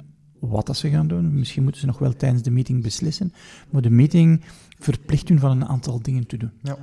wat 0.48 0.66
dat 0.66 0.76
ze 0.76 0.90
gaan 0.90 1.08
doen. 1.08 1.34
Misschien 1.34 1.62
moeten 1.62 1.80
ze 1.80 1.86
nog 1.86 1.98
wel 1.98 2.16
tijdens 2.16 2.42
de 2.42 2.50
meeting 2.50 2.82
beslissen, 2.82 3.32
maar 3.70 3.82
de 3.82 3.90
meeting 3.90 4.44
verplicht 4.78 5.28
hun 5.28 5.38
van 5.38 5.50
een 5.50 5.68
aantal 5.68 6.02
dingen 6.02 6.26
te 6.26 6.36
doen. 6.36 6.50
Ja. 6.62 6.76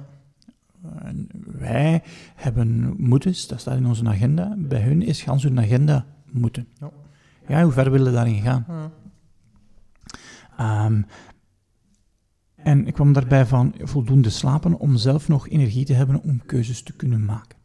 En 0.99 1.27
wij 1.45 2.03
hebben 2.35 2.93
moetes, 2.97 3.47
dat 3.47 3.59
staat 3.59 3.77
in 3.77 3.85
onze 3.85 4.07
agenda. 4.07 4.55
Bij 4.57 4.81
hun 4.81 5.01
is 5.01 5.21
gans 5.21 5.43
hun 5.43 5.59
agenda 5.59 6.05
moeten. 6.31 6.67
Ja. 6.79 6.91
Ja, 7.47 7.63
hoe 7.63 7.71
ver 7.71 7.91
willen 7.91 8.07
we 8.07 8.13
daarin 8.13 8.41
gaan? 8.41 8.65
Ja. 8.67 8.91
Ehm, 10.57 11.01
en 12.55 12.87
ik 12.87 12.93
kwam 12.93 13.13
daarbij 13.13 13.45
van 13.45 13.73
voldoende 13.81 14.29
slapen 14.29 14.79
om 14.79 14.97
zelf 14.97 15.27
nog 15.27 15.49
energie 15.49 15.85
te 15.85 15.93
hebben 15.93 16.21
om 16.23 16.45
keuzes 16.45 16.83
te 16.83 16.93
kunnen 16.93 17.25
maken. 17.25 17.58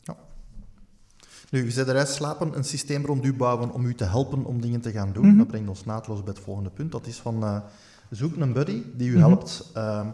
Nu, 1.55 1.65
je 1.65 1.71
zei 1.71 1.89
eruit 1.89 2.09
slapen, 2.09 2.57
een 2.57 2.65
systeem 2.65 3.07
rond 3.07 3.25
u 3.25 3.35
bouwen 3.35 3.71
om 3.73 3.85
u 3.85 3.95
te 3.95 4.05
helpen 4.05 4.45
om 4.45 4.61
dingen 4.61 4.81
te 4.81 4.91
gaan 4.93 5.13
doen. 5.13 5.27
Mhm. 5.27 5.37
Dat 5.37 5.47
brengt 5.47 5.69
ons 5.69 5.85
naadloos 5.85 6.23
bij 6.23 6.33
het 6.33 6.43
volgende 6.43 6.71
punt. 6.71 6.93
Dat 6.93 7.07
is 7.07 7.17
van, 7.19 7.45
eh, 7.45 7.61
zoek 8.11 8.37
een 8.37 8.53
buddy 8.53 8.83
die 8.95 9.09
u 9.09 9.13
Mhm. 9.13 9.21
helpt 9.21 9.71
ehm, 9.75 10.07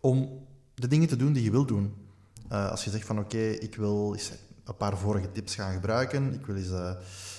om 0.00 0.28
de 0.74 0.88
dingen 0.88 1.08
te 1.08 1.16
doen 1.16 1.32
die 1.32 1.42
je 1.42 1.50
wil 1.50 1.64
doen. 1.66 1.94
Eh, 2.48 2.70
als 2.70 2.84
je 2.84 2.90
zegt 2.90 3.06
van, 3.06 3.18
oké, 3.18 3.38
ik 3.38 3.74
wil 3.74 4.12
eens 4.14 4.32
een 4.64 4.76
paar 4.76 4.96
vorige 4.98 5.32
tips 5.32 5.54
gaan 5.54 5.72
gebruiken. 5.72 6.34
Ik 6.34 6.46
wil 6.46 6.56
eens 6.56 6.70
eh, 6.70 6.90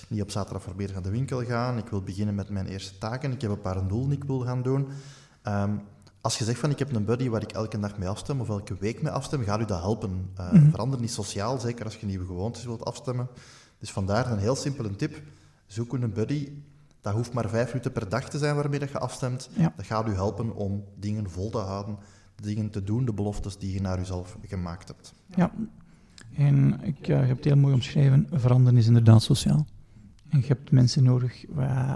niet 0.08 0.22
op 0.22 0.30
zaterdag 0.30 0.62
proberen 0.62 0.92
naar 0.92 1.02
de 1.02 1.10
winkel 1.10 1.44
gaan. 1.44 1.78
Ik 1.78 1.88
wil 1.88 2.02
beginnen 2.02 2.34
met 2.34 2.48
mijn 2.48 2.66
eerste 2.66 2.98
taken. 2.98 3.32
Ik 3.32 3.40
heb 3.40 3.50
een 3.50 3.60
paar 3.60 3.88
doelen 3.88 4.08
die 4.08 4.18
ik 4.18 4.24
wil 4.24 4.40
gaan 4.40 4.62
doen. 4.62 4.88
Ehm, 5.42 5.70
als 6.22 6.38
je 6.38 6.44
zegt 6.44 6.58
van, 6.58 6.70
ik 6.70 6.78
heb 6.78 6.94
een 6.94 7.04
buddy 7.04 7.28
waar 7.28 7.42
ik 7.42 7.52
elke 7.52 7.78
dag 7.78 7.98
mee 7.98 8.08
afstem 8.08 8.40
of 8.40 8.48
elke 8.48 8.76
week 8.78 9.02
mee 9.02 9.12
afstem, 9.12 9.42
gaat 9.42 9.60
u 9.60 9.64
dat 9.64 9.80
helpen. 9.80 10.30
Mhm. 10.36 10.70
Verander 10.70 11.00
niet 11.00 11.10
sociaal, 11.10 11.58
zeker 11.58 11.84
als 11.84 11.96
je 11.96 12.06
nieuwe 12.06 12.26
gewoontes 12.26 12.64
wilt 12.64 12.84
afstemmen. 12.84 13.28
Dus 13.78 13.90
vandaar 13.90 14.32
een 14.32 14.38
heel 14.38 14.56
simpele 14.56 14.96
tip. 14.96 15.22
Zoek 15.66 15.92
een 15.92 16.12
buddy. 16.12 16.48
Dat 17.00 17.12
hoeft 17.12 17.32
maar 17.32 17.48
vijf 17.48 17.66
minuten 17.66 17.92
per 17.92 18.08
dag 18.08 18.30
te 18.30 18.38
zijn 18.38 18.54
waarmee 18.54 18.78
dat 18.78 18.90
je 18.90 18.98
afstemt. 18.98 19.50
Ja. 19.56 19.72
Dat 19.76 19.86
gaat 19.86 20.08
u 20.08 20.12
helpen 20.12 20.54
om 20.54 20.84
dingen 20.96 21.30
vol 21.30 21.50
te 21.50 21.58
houden, 21.58 21.98
dingen 22.42 22.70
te 22.70 22.84
doen, 22.84 23.04
de 23.04 23.12
beloftes 23.12 23.58
die 23.58 23.72
je 23.72 23.80
naar 23.80 24.00
uzelf 24.00 24.36
gemaakt 24.46 24.88
hebt. 24.88 25.14
Ja, 25.36 25.52
en 26.36 26.80
ik 26.82 27.08
eh, 27.08 27.26
heb 27.26 27.36
het 27.36 27.44
heel 27.44 27.56
mooi 27.56 27.74
omschreven. 27.74 28.26
Veranderen 28.32 28.78
is 28.78 28.86
inderdaad 28.86 29.22
sociaal. 29.22 29.66
En 30.28 30.40
je 30.40 30.46
hebt 30.46 30.70
mensen 30.70 31.04
nodig, 31.04 31.44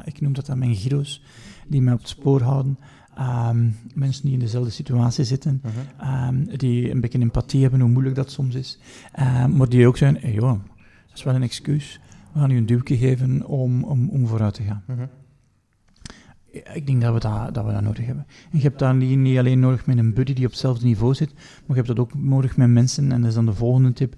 ik 0.05 0.21
noem 0.21 0.33
dat 0.33 0.47
dan 0.47 0.59
mijn 0.59 0.75
gyro's, 0.75 1.23
die 1.67 1.83
mij 1.83 1.93
op 1.93 1.99
het 1.99 2.09
spoor 2.09 2.43
houden. 2.43 2.79
Ehm, 3.17 3.69
mensen 3.95 4.23
die 4.23 4.33
in 4.33 4.39
dezelfde 4.39 4.71
situatie 4.71 5.25
zitten, 5.25 5.63
ehm, 5.99 6.45
die 6.57 6.91
een 6.91 7.01
beetje 7.01 7.19
empathie 7.19 7.63
hebben, 7.63 7.81
hoe 7.81 7.89
moeilijk 7.89 8.17
dat 8.17 8.31
soms 8.31 8.55
is. 8.55 8.79
Ehm, 9.13 9.57
maar 9.57 9.69
die 9.69 9.87
ook 9.87 9.97
zijn, 9.97 10.17
hey, 10.21 10.33
joh, 10.33 10.61
dat 11.07 11.15
is 11.15 11.23
wel 11.23 11.35
een 11.35 11.43
excuus. 11.43 12.01
We 12.33 12.39
gaan 12.39 12.51
u 12.51 12.57
een 12.57 12.67
duwtje 12.67 12.97
geven 12.97 13.47
om, 13.47 13.85
om, 13.85 14.09
om 14.09 14.27
vooruit 14.27 14.55
te 14.55 14.63
gaan. 14.63 14.83
Mhm. 14.87 15.07
Ik 16.73 16.87
denk 16.87 17.01
dat 17.01 17.15
we 17.15 17.21
dat, 17.21 17.55
dat 17.55 17.65
we 17.65 17.73
dat 17.73 17.83
nodig 17.83 18.07
hebben. 18.07 18.27
En 18.51 18.59
je 18.59 18.65
hebt 18.65 18.79
dat 18.79 18.95
niet, 18.95 19.39
alleen 19.39 19.61
nodig 19.61 19.87
met 19.87 19.99
een 19.99 20.15
buddy 20.15 20.33
die 20.33 20.45
op 20.45 20.51
hetzelfde 20.51 20.87
niveau 20.87 21.15
zit, 21.15 21.33
maar 21.35 21.63
je 21.67 21.75
hebt 21.75 21.87
dat 21.87 21.99
ook 21.99 22.15
nodig 22.15 22.57
met 22.57 22.69
mensen, 22.69 23.13
en 23.13 23.21
dat 23.21 23.29
is 23.29 23.35
dan 23.35 23.47
de 23.47 23.55
volgende 23.55 23.93
tip, 23.93 24.15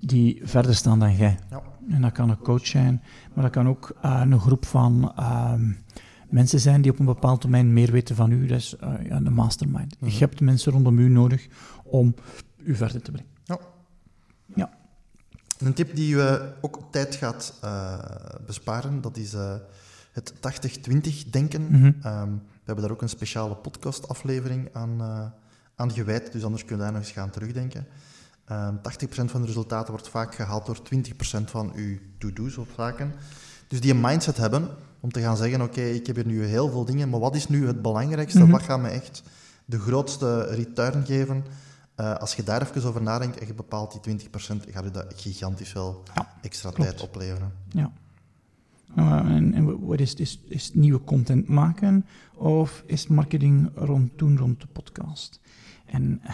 die 0.00 0.40
verder 0.42 0.74
staan 0.74 0.98
dan 0.98 1.16
jij. 1.16 1.38
Ja. 1.50 1.62
En 1.88 2.02
dat 2.02 2.12
kan 2.12 2.30
een 2.30 2.38
coach 2.38 2.66
zijn, 2.66 3.02
maar 3.34 3.44
dat 3.44 3.52
kan 3.52 3.68
ook 3.68 3.96
eh, 4.02 4.20
een 4.24 4.40
groep 4.40 4.66
van 4.66 5.12
mensen 6.32 6.60
zijn 6.60 6.82
die 6.82 6.90
op 6.90 6.98
een 6.98 7.04
bepaald 7.04 7.42
domein 7.42 7.72
meer 7.72 7.90
weten 7.90 8.16
van 8.16 8.30
u. 8.30 8.46
Dat 8.46 8.58
is 8.58 8.76
uh, 8.82 8.94
ja, 9.08 9.16
een 9.16 9.32
mastermind. 9.32 10.00
Mhm. 10.00 10.10
Je 10.10 10.18
hebt 10.18 10.40
mensen 10.40 10.72
rondom 10.72 10.98
u 10.98 11.08
nodig 11.08 11.46
om 11.84 12.14
u 12.56 12.74
verder 12.74 13.02
te 13.02 13.10
brengen. 13.10 13.30
Ja. 13.44 13.58
Ja. 14.54 14.70
Een 15.58 15.72
tip 15.72 15.96
die 15.96 16.08
je 16.08 16.52
ook 16.60 16.78
tijd 16.90 17.14
gaat 17.14 17.58
uh, 17.64 17.98
besparen, 18.46 19.00
dat 19.00 19.16
is 19.16 19.34
uh, 19.34 19.54
het 20.12 20.32
80-20 20.90 21.30
denken. 21.30 21.62
Mhm. 21.62 21.84
Um, 21.84 22.42
we 22.44 22.68
hebben 22.68 22.84
daar 22.84 22.92
ook 22.92 23.02
een 23.02 23.08
speciale 23.08 23.54
podcastaflevering 23.54 24.68
aan, 24.72 25.02
aan 25.74 25.92
gewijd, 25.92 26.32
dus 26.32 26.44
anders 26.44 26.64
kun 26.64 26.76
je 26.76 26.82
daar 26.82 26.92
nog 26.92 27.00
eens 27.00 27.10
gaan 27.10 27.30
terugdenken. 27.30 27.86
Um, 28.50 28.78
80% 28.78 29.24
van 29.24 29.40
de 29.40 29.46
resultaten 29.46 29.92
wordt 29.92 30.08
vaak 30.08 30.34
gehaald 30.34 30.66
door 30.66 30.78
20% 31.40 31.44
van 31.44 31.72
uw 31.74 31.98
to-do's 32.18 32.56
of 32.56 32.68
zaken. 32.76 33.12
Dus 33.68 33.80
die 33.80 33.92
een 33.92 34.00
mindset 34.00 34.36
hebben 34.36 34.68
om 35.02 35.12
te 35.12 35.20
gaan 35.20 35.36
zeggen, 35.36 35.60
oké, 35.60 35.70
okay, 35.70 35.90
ik 35.90 36.06
heb 36.06 36.16
hier 36.16 36.26
nu 36.26 36.44
heel 36.44 36.68
veel 36.70 36.84
dingen, 36.84 37.08
maar 37.08 37.20
wat 37.20 37.34
is 37.34 37.48
nu 37.48 37.66
het 37.66 37.82
belangrijkste? 37.82 38.40
Mhm. 38.40 38.50
Wat 38.50 38.62
gaat 38.62 38.80
me 38.80 38.88
echt 38.88 39.22
de 39.64 39.78
grootste 39.78 40.42
return 40.42 41.04
geven? 41.06 41.44
Uh, 41.96 42.14
als 42.14 42.34
je 42.34 42.42
daar 42.42 42.62
even 42.62 42.88
over 42.88 43.02
nadenkt 43.02 43.38
en 43.38 43.46
je 43.46 43.54
bepaalt 43.54 44.04
die 44.04 44.18
20%, 44.18 44.26
gaat 44.70 44.84
je 44.84 44.90
dat 44.90 45.12
gigantisch 45.16 45.68
veel 45.68 46.02
Ja, 46.14 46.32
extra 46.42 46.70
klopt. 46.70 46.90
tijd 46.90 47.02
opleveren. 47.02 47.52
Ja. 47.68 47.92
Uh, 48.98 49.12
en, 49.12 49.54
en 49.54 49.86
wat 49.86 50.00
is, 50.00 50.14
is, 50.14 50.40
is 50.48 50.70
nieuwe 50.74 51.04
content 51.04 51.48
maken 51.48 52.06
of 52.34 52.82
is 52.86 53.06
marketing 53.06 53.70
rond 53.74 54.10
doen 54.16 54.38
rond 54.38 54.60
de 54.60 54.66
podcast? 54.66 55.40
En 55.86 56.20
uh, 56.24 56.30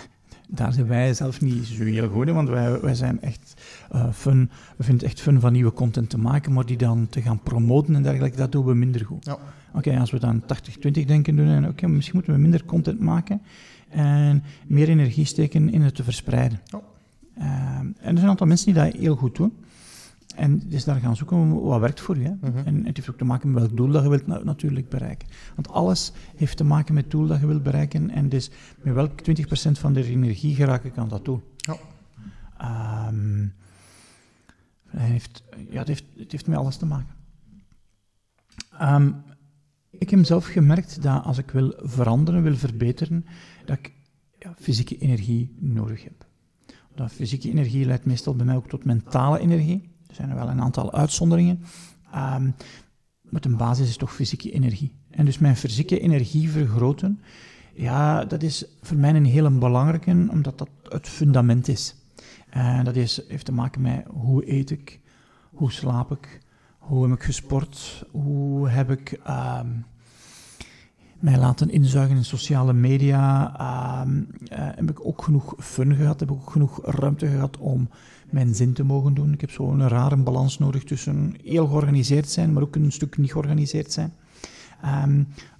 daar 0.50 0.72
zijn 0.72 0.86
wij 0.86 1.14
zelf 1.14 1.40
niet 1.40 1.66
zo 1.66 1.84
heel 1.84 2.08
goed 2.08 2.26
in, 2.26 2.34
want 2.34 2.48
wij, 2.48 2.80
wij 2.80 2.94
zijn 2.94 3.20
echt 3.20 3.62
uh, 3.94 4.12
fun. 4.12 4.50
We 4.76 4.84
vinden 4.84 5.04
het 5.04 5.14
echt 5.14 5.20
fun 5.20 5.40
van 5.40 5.52
nieuwe 5.52 5.72
content 5.72 6.10
te 6.10 6.18
maken, 6.18 6.52
maar 6.52 6.66
die 6.66 6.76
dan 6.76 7.06
te 7.10 7.22
gaan 7.22 7.42
promoten 7.42 7.94
en 7.94 8.02
dergelijke, 8.02 8.36
dat 8.36 8.52
doen 8.52 8.64
we 8.64 8.74
minder 8.74 9.04
goed. 9.04 9.24
Ja. 9.24 9.32
Oké, 9.32 9.42
okay, 9.88 9.96
als 9.98 10.10
we 10.10 10.18
dan 10.18 10.42
80-20 10.42 11.04
denken 11.06 11.36
doen, 11.36 11.48
en 11.48 11.62
oké, 11.62 11.70
okay, 11.70 11.90
misschien 11.90 12.16
moeten 12.16 12.34
we 12.34 12.40
minder 12.40 12.64
content 12.64 13.00
maken 13.00 13.40
en 13.88 14.42
meer 14.66 14.88
energie 14.88 15.24
steken 15.24 15.72
in 15.72 15.82
het 15.82 15.94
te 15.94 16.04
verspreiden. 16.04 16.60
Ja. 16.64 16.80
Uh, 17.38 17.44
en 17.44 17.94
er 17.96 18.02
zijn 18.02 18.16
een 18.16 18.28
aantal 18.28 18.46
mensen 18.46 18.72
die 18.72 18.82
dat 18.82 18.92
heel 18.92 19.16
goed 19.16 19.36
doen. 19.36 19.52
En 20.38 20.62
dus 20.66 20.84
daar 20.84 21.00
gaan 21.00 21.16
zoeken 21.16 21.60
wat 21.60 21.80
werkt 21.80 22.00
voor 22.00 22.16
je. 22.18 22.22
Hè? 22.22 22.50
Mhm. 22.50 22.66
En 22.66 22.86
het 22.86 22.96
heeft 22.96 23.10
ook 23.10 23.18
te 23.18 23.24
maken 23.24 23.50
met 23.50 23.62
welk 23.62 23.76
doel 23.76 23.90
dat 23.90 24.02
je 24.02 24.08
wilt 24.08 24.26
na- 24.26 24.42
natuurlijk 24.44 24.88
bereiken. 24.88 25.28
Want 25.54 25.68
alles 25.68 26.12
heeft 26.36 26.56
te 26.56 26.64
maken 26.64 26.94
met 26.94 27.02
het 27.02 27.12
doel 27.12 27.26
dat 27.26 27.40
je 27.40 27.46
wilt 27.46 27.62
bereiken. 27.62 28.10
En 28.10 28.28
dus 28.28 28.50
met 28.82 28.94
welk 28.94 29.20
20% 29.20 29.78
van 29.78 29.92
de 29.92 30.04
energie 30.04 30.54
geraak 30.54 30.84
ik 30.84 30.96
aan 30.96 31.08
dat 31.08 31.24
doel. 31.24 31.42
Ja. 31.56 31.76
Ehm, 32.58 33.46
het, 34.86 35.00
heeft, 35.00 35.44
ja, 35.70 35.78
het, 35.78 35.88
heeft, 35.88 36.04
het 36.16 36.32
heeft 36.32 36.46
met 36.46 36.58
alles 36.58 36.76
te 36.76 36.86
maken. 36.86 37.14
Ehm, 38.78 39.12
ik 39.90 40.10
heb 40.10 40.24
zelf 40.24 40.46
gemerkt 40.46 41.02
dat 41.02 41.24
als 41.24 41.38
ik 41.38 41.50
wil 41.50 41.72
veranderen, 41.76 42.42
wil 42.42 42.56
verbeteren, 42.56 43.24
dat 43.64 43.78
ik 43.78 43.92
ja, 44.38 44.54
fysieke 44.58 44.98
energie 44.98 45.56
nodig 45.58 46.04
heb. 46.04 46.26
Dat 46.94 47.12
fysieke 47.12 47.50
energie 47.50 47.84
leidt 47.84 48.04
meestal 48.04 48.36
bij 48.36 48.46
mij 48.46 48.56
ook 48.56 48.68
tot 48.68 48.84
mentale 48.84 49.38
energie. 49.38 49.87
Er 50.08 50.14
zijn 50.14 50.30
er 50.30 50.36
wel 50.36 50.48
een 50.48 50.62
aantal 50.62 50.92
uitzonderingen. 50.92 51.64
Um, 52.14 52.54
maar 53.22 53.40
de 53.40 53.48
basis 53.48 53.88
is 53.88 53.96
toch 53.96 54.14
fysieke 54.14 54.50
energie. 54.50 54.92
En 55.10 55.24
dus 55.24 55.38
mijn 55.38 55.56
fysieke 55.56 56.00
energie 56.00 56.50
vergroten, 56.50 57.20
ja, 57.74 58.24
dat 58.24 58.42
is 58.42 58.64
voor 58.82 58.96
mij 58.96 59.14
een 59.14 59.24
hele 59.24 59.50
belangrijke, 59.50 60.10
omdat 60.10 60.58
dat 60.58 60.68
het 60.82 61.08
fundament 61.08 61.68
is. 61.68 61.94
En 62.50 62.84
dat 62.84 62.96
is, 62.96 63.20
heeft 63.28 63.44
te 63.44 63.52
maken 63.52 63.80
met 63.80 64.04
hoe 64.06 64.52
eet 64.52 64.70
ik, 64.70 65.00
hoe 65.50 65.72
slaap 65.72 66.10
ik, 66.10 66.40
hoe 66.78 67.08
heb 67.08 67.16
ik 67.16 67.22
gesport, 67.22 68.04
hoe 68.10 68.68
heb 68.68 68.90
ik 68.90 69.20
um, 69.28 69.84
mij 71.18 71.38
laten 71.38 71.70
inzuigen 71.70 72.16
in 72.16 72.24
sociale 72.24 72.72
media, 72.72 73.52
um, 74.02 74.28
uh, 74.42 74.48
heb 74.50 74.90
ik 74.90 75.06
ook 75.06 75.22
genoeg 75.22 75.54
fun 75.58 75.94
gehad, 75.94 76.20
heb 76.20 76.30
ik 76.30 76.34
ook 76.34 76.50
genoeg 76.50 76.80
ruimte 76.84 77.26
gehad 77.26 77.56
om 77.56 77.88
mijn 78.30 78.54
zin 78.54 78.72
te 78.72 78.84
mogen 78.84 79.14
doen. 79.14 79.32
Ik 79.32 79.40
heb 79.40 79.50
zo'n 79.50 79.88
rare 79.88 80.16
balans 80.16 80.58
nodig 80.58 80.84
tussen 80.84 81.34
heel 81.44 81.66
georganiseerd 81.66 82.30
zijn, 82.30 82.52
maar 82.52 82.62
ook 82.62 82.76
een 82.76 82.92
stuk 82.92 83.18
niet 83.18 83.32
georganiseerd 83.32 83.92
zijn. 83.92 84.12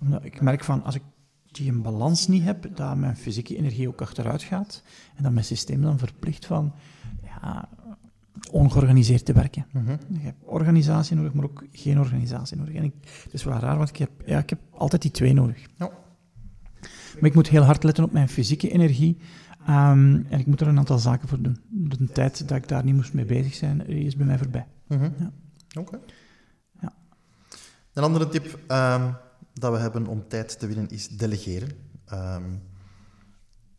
Omdat 0.01 0.25
ik 0.25 0.41
merk 0.41 0.65
van, 0.65 0.85
als 0.85 0.95
ik 0.95 1.03
die 1.51 1.73
balans 1.73 2.27
niet 2.27 2.43
heb, 2.43 2.77
dat 2.77 2.97
mijn 2.97 3.17
fysieke 3.17 3.57
energie 3.57 3.89
ook 3.89 4.01
achteruit 4.01 4.43
gaat 4.43 4.83
en 5.17 5.23
dat 5.23 5.33
mijn 5.33 5.45
systeem 5.45 5.83
dan 5.83 5.99
verplicht 5.99 6.47
van 6.47 6.73
ja, 7.23 7.69
ongeorganiseerd 8.51 9.25
te 9.25 9.33
werken. 9.33 9.67
Mhm. 9.73 9.91
Ik 9.91 10.23
heb 10.23 10.35
organisatie 10.45 11.17
nodig, 11.17 11.33
maar 11.33 11.45
ook 11.45 11.65
geen 11.73 11.99
organisatie 11.99 12.57
nodig. 12.57 12.75
En 12.75 12.85
ik, 12.85 12.95
het 13.23 13.33
is 13.33 13.45
wel 13.45 13.59
raar, 13.59 13.77
want 13.77 13.89
ik 13.89 13.97
heb, 13.97 14.11
ja, 14.27 14.39
ik 14.39 14.51
heb 14.51 14.61
altijd 14.71 15.03
die 15.03 15.11
twee 15.11 15.33
nodig. 15.33 15.67
Ja. 15.77 15.91
Maar 17.15 17.31
ik 17.31 17.35
moet 17.35 17.49
heel 17.49 17.63
hard 17.63 17.83
letten 17.83 18.05
op 18.05 18.13
mijn 18.13 18.29
fysieke 18.29 18.71
energie. 18.71 19.19
Um, 19.69 20.27
en 20.29 20.39
ik 20.39 20.47
moet 20.47 20.61
er 20.61 20.69
een 20.69 20.79
aantal 20.79 20.99
zaken 20.99 21.29
voor 21.29 21.43
doen. 21.43 21.59
De 21.69 22.07
tijd 22.07 22.49
dat 22.49 22.57
ik 22.57 22.69
daar 22.69 22.85
niet 22.85 22.95
moest 22.95 23.13
mee 23.13 23.25
bezig 23.25 23.55
zijn, 23.55 23.87
is 23.87 24.17
bij 24.17 24.27
mij 24.27 24.39
voorbij. 24.39 24.67
Mhm. 24.87 25.03
Ja. 25.03 25.33
Oké. 25.69 25.79
Okay. 25.79 26.01
Ja. 26.81 26.95
Een 27.93 28.03
andere 28.03 28.29
tip 28.29 28.45
um, 28.69 29.17
dat 29.55 29.73
we 29.73 29.79
hebben 29.79 30.07
om 30.07 30.29
tijd 30.29 30.59
te 30.59 30.67
winnen 30.67 30.89
is 30.89 31.09
delegeren. 31.09 31.69
Um, 32.13 32.61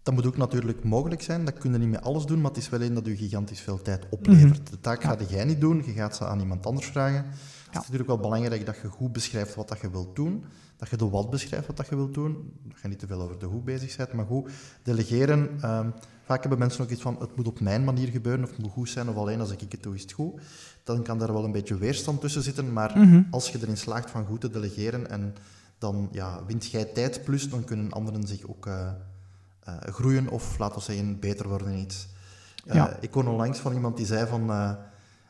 dat 0.10 0.24
moet 0.24 0.34
ook 0.34 0.38
natuurlijk 0.38 0.84
mogelijk 0.84 1.22
zijn. 1.22 1.46
Dat 1.46 1.58
kun 1.58 1.72
je 1.72 1.78
niet 1.78 1.90
met 1.90 2.02
alles 2.02 2.26
doen, 2.26 2.42
maar 2.42 2.52
het 2.52 2.60
is 2.60 2.70
wel 2.70 2.82
één 2.82 2.94
dat 2.94 3.06
je 3.06 3.18
gigantisch 3.18 3.62
veel 3.62 3.82
tijd 3.82 4.06
oplevert. 4.10 4.50
Mm 4.50 4.56
-hmm. 4.56 4.72
De 4.72 4.80
taak 4.80 5.04
ga 5.04 5.18
jij 5.30 5.46
niet 5.46 5.62
doen, 5.62 5.84
je 5.86 5.92
gaat 5.92 6.16
ze 6.16 6.26
aan 6.26 6.40
iemand 6.40 6.66
anders 6.66 6.88
vragen. 6.88 7.26
Het 7.26 7.72
is 7.72 7.74
natuurlijk 7.74 8.08
wel 8.08 8.18
belangrijk 8.18 8.66
dat 8.66 8.76
je 8.82 8.88
goed 8.88 9.12
beschrijft 9.12 9.56
wat 9.56 9.68
dat 9.68 9.80
je 9.80 9.90
wilt 9.92 10.16
doen. 10.16 10.44
Dat 10.78 10.90
je 10.90 10.98
de 10.98 11.10
wat 11.10 11.30
beschrijft 11.30 11.68
wat 11.68 11.78
dat 11.78 11.88
je 11.88 11.96
wilt 11.96 12.14
doen. 12.14 12.54
Dat 12.64 12.82
je 12.82 12.88
niet 12.88 13.00
te 13.00 13.08
veel 13.08 13.22
over 13.22 13.40
de 13.40 13.46
hoe 13.46 13.62
bezig 13.62 13.98
bent, 13.98 14.14
maar 14.14 14.26
goed. 14.26 14.52
Delegeren, 14.84 15.40
um, 15.40 15.94
vaak 16.24 16.42
hebben 16.42 16.60
mensen 16.60 16.84
ook 16.84 16.90
iets 16.90 17.02
van, 17.02 17.16
het 17.20 17.36
moet 17.36 17.48
op 17.48 17.60
mijn 17.60 17.84
manier 17.84 18.08
gebeuren, 18.08 18.44
of 18.44 18.50
het 18.50 18.60
moet 18.60 18.72
goed 18.72 18.90
zijn, 18.90 19.10
of 19.10 19.16
alleen 19.16 19.40
als 19.40 19.52
ik 19.52 19.72
het 19.72 19.84
doe 19.84 19.96
is 19.96 20.02
het 20.02 20.12
goed. 20.12 20.42
Dan 20.84 21.04
kan 21.04 21.18
daar 21.20 21.34
wel 21.34 21.44
een 21.44 21.52
beetje 21.52 21.78
weerstand 21.78 22.22
tussen 22.22 22.44
zitten, 22.44 22.74
maar 22.74 22.98
mm 22.98 23.12
-hmm. 23.12 23.28
als 23.32 23.50
je 23.52 23.58
erin 23.62 23.78
slaagt 23.78 24.10
van 24.10 24.26
goed 24.26 24.42
te 24.42 24.50
delegeren, 24.50 25.10
en 25.10 25.36
dan 25.78 26.10
ja, 26.12 26.46
wint 26.46 26.66
jij 26.66 26.86
tijd 26.86 27.24
plus, 27.24 27.50
dan 27.50 27.64
kunnen 27.64 27.92
anderen 27.92 28.28
zich 28.28 28.48
ook... 28.48 28.66
Uh, 28.66 28.92
uh, 29.88 29.94
groeien 29.94 30.30
of, 30.30 30.58
laten 30.58 30.78
we 30.78 30.84
zeggen, 30.84 31.20
beter 31.20 31.48
worden 31.48 31.68
in 31.68 31.80
iets. 31.80 32.08
Uh, 32.66 32.74
ja. 32.74 32.98
Ik 33.02 33.12
kon 33.12 33.28
onlangs 33.28 33.60
van 33.60 33.74
iemand 33.74 33.98
die 33.98 34.06
zei 34.06 34.28
van... 34.28 34.50
Uh, 34.50 34.72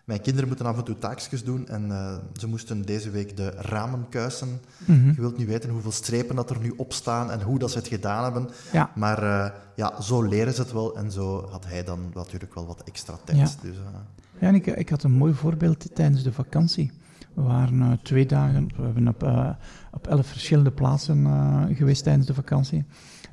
mijn 0.03 0.21
kinderen 0.21 0.47
moeten 0.47 0.65
af 0.65 0.77
en 0.77 0.83
toe 0.83 0.97
taakjes 0.97 1.43
doen 1.43 1.67
en 1.67 1.91
ze 2.37 2.47
moesten 2.47 2.81
deze 2.81 3.09
week 3.09 3.37
de 3.37 3.49
ramen 3.49 4.05
kuisen. 4.09 4.47
Mm 4.85 5.01
-hmm. 5.01 5.11
Je 5.15 5.21
wilt 5.21 5.37
niet 5.37 5.47
weten 5.47 5.69
hoeveel 5.69 5.91
strepen 5.91 6.35
dat 6.35 6.49
er 6.49 6.59
nu 6.59 6.73
op 6.77 6.93
staan 6.93 7.31
en 7.31 7.41
hoe 7.41 7.59
dat 7.59 7.71
ze 7.71 7.77
het 7.77 7.87
gedaan 7.87 8.23
hebben. 8.23 8.49
Ja. 8.71 8.91
Maar 8.95 9.53
ja, 9.75 10.01
zo 10.01 10.21
leren 10.21 10.53
ze 10.53 10.61
het 10.61 10.71
wel 10.71 10.97
en 10.97 11.11
zo 11.11 11.47
had 11.49 11.65
hij 11.65 11.83
dan 11.83 12.11
natuurlijk 12.13 12.53
wel 12.53 12.65
wat 12.65 12.81
extra 12.83 13.17
tijd. 13.23 13.37
Ja, 13.37 13.49
dus, 13.61 13.75
ja 14.39 14.47
en 14.47 14.55
ik, 14.55 14.65
ik, 14.65 14.89
had 14.89 15.03
een 15.03 15.11
mooi 15.11 15.33
voorbeeld 15.33 15.95
tijdens 15.95 16.23
de 16.23 16.33
vakantie. 16.33 16.91
We 17.33 17.41
waren 17.41 17.99
twee 18.03 18.25
dagen, 18.25 18.69
we 18.75 18.83
hebben 18.83 19.07
op, 19.07 19.23
op 19.91 20.07
elf 20.07 20.27
verschillende 20.27 20.71
plaatsen 20.71 21.27
geweest 21.75 22.03
tijdens 22.03 22.27
de 22.27 22.33
vakantie. 22.33 22.85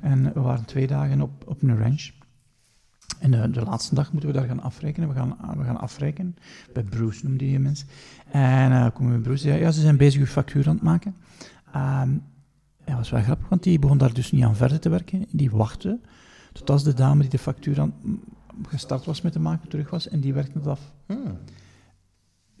En 0.07 0.33
we 0.33 0.39
waren 0.39 0.65
twee 0.65 0.87
dagen 0.87 1.21
op, 1.21 1.47
op 1.47 1.61
een 1.61 1.77
ranch. 1.77 2.09
En 3.19 3.31
de, 3.31 3.49
de, 3.49 3.61
laatste 3.61 3.95
dag 3.95 4.11
moeten 4.11 4.29
we 4.29 4.35
daar 4.35 4.47
gaan 4.47 4.61
afrekenen. 4.61 5.09
We 5.09 5.15
gaan, 5.15 5.37
we 5.57 5.63
gaan 5.63 5.79
afrekenen. 5.79 6.35
Bij 6.73 6.83
Bruce 6.83 7.25
noemde 7.25 7.45
die 7.45 7.59
mensen. 7.59 7.87
En 8.31 8.71
uh, 8.71 8.87
komen 8.93 9.11
we 9.11 9.19
bij 9.19 9.27
Bruce. 9.27 9.59
Ja, 9.59 9.71
ze 9.71 9.81
zijn 9.81 9.97
bezig 9.97 10.19
uw 10.19 10.25
factuur 10.25 10.67
aan 10.67 10.73
het 10.73 10.83
maken. 10.83 11.15
Um, 11.75 12.23
ja, 12.85 12.93
dat 12.93 12.95
was 12.95 13.09
wel 13.09 13.21
grappig, 13.21 13.49
want 13.49 13.63
die 13.63 13.79
begon 13.79 13.97
daar 13.97 14.13
dus 14.13 14.31
niet 14.31 14.43
aan 14.43 14.55
verder 14.55 14.79
te 14.79 14.89
werken. 14.89 15.25
Die 15.31 15.51
wachtte 15.51 15.99
tot 16.51 16.69
als 16.69 16.83
de 16.83 16.93
dame 16.93 17.21
die 17.21 17.29
de 17.29 17.37
factuur 17.37 17.79
aan 17.79 17.93
gestart 18.67 19.05
was 19.05 19.21
met 19.21 19.31
te 19.31 19.39
maken 19.39 19.69
terug 19.69 19.89
was. 19.89 20.09
En 20.09 20.19
die 20.19 20.33
werkte 20.33 20.57
het 20.57 20.67
af. 20.67 20.93
Hmm. 21.05 21.37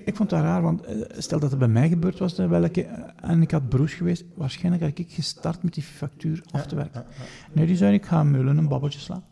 Ik 0.07 0.15
vond 0.15 0.29
dat 0.29 0.41
raar, 0.41 0.61
want 0.61 0.89
uh, 0.89 1.05
stel 1.17 1.39
dat 1.39 1.49
het 1.49 1.59
bij 1.59 1.67
mij 1.67 1.89
gebeurd 1.89 2.19
was, 2.19 2.35
welke, 2.35 2.85
uh, 2.85 2.91
en 3.15 3.41
ik 3.41 3.51
had 3.51 3.69
broers 3.69 3.93
geweest, 3.93 4.25
waarschijnlijk 4.35 4.83
had 4.83 4.97
ik 4.97 5.13
gestart 5.13 5.63
met 5.63 5.73
die 5.73 5.83
factuur 5.83 6.43
af 6.51 6.65
te 6.65 6.75
werken. 6.75 7.05
Ja, 7.09 7.15
ja, 7.17 7.23
ja. 7.23 7.53
Nee, 7.53 7.65
die 7.65 7.75
zei, 7.75 7.93
ik 7.93 8.05
ga 8.05 8.23
mullen 8.23 8.57
een 8.57 8.67
babbeltje 8.67 8.99
slaan. 8.99 9.23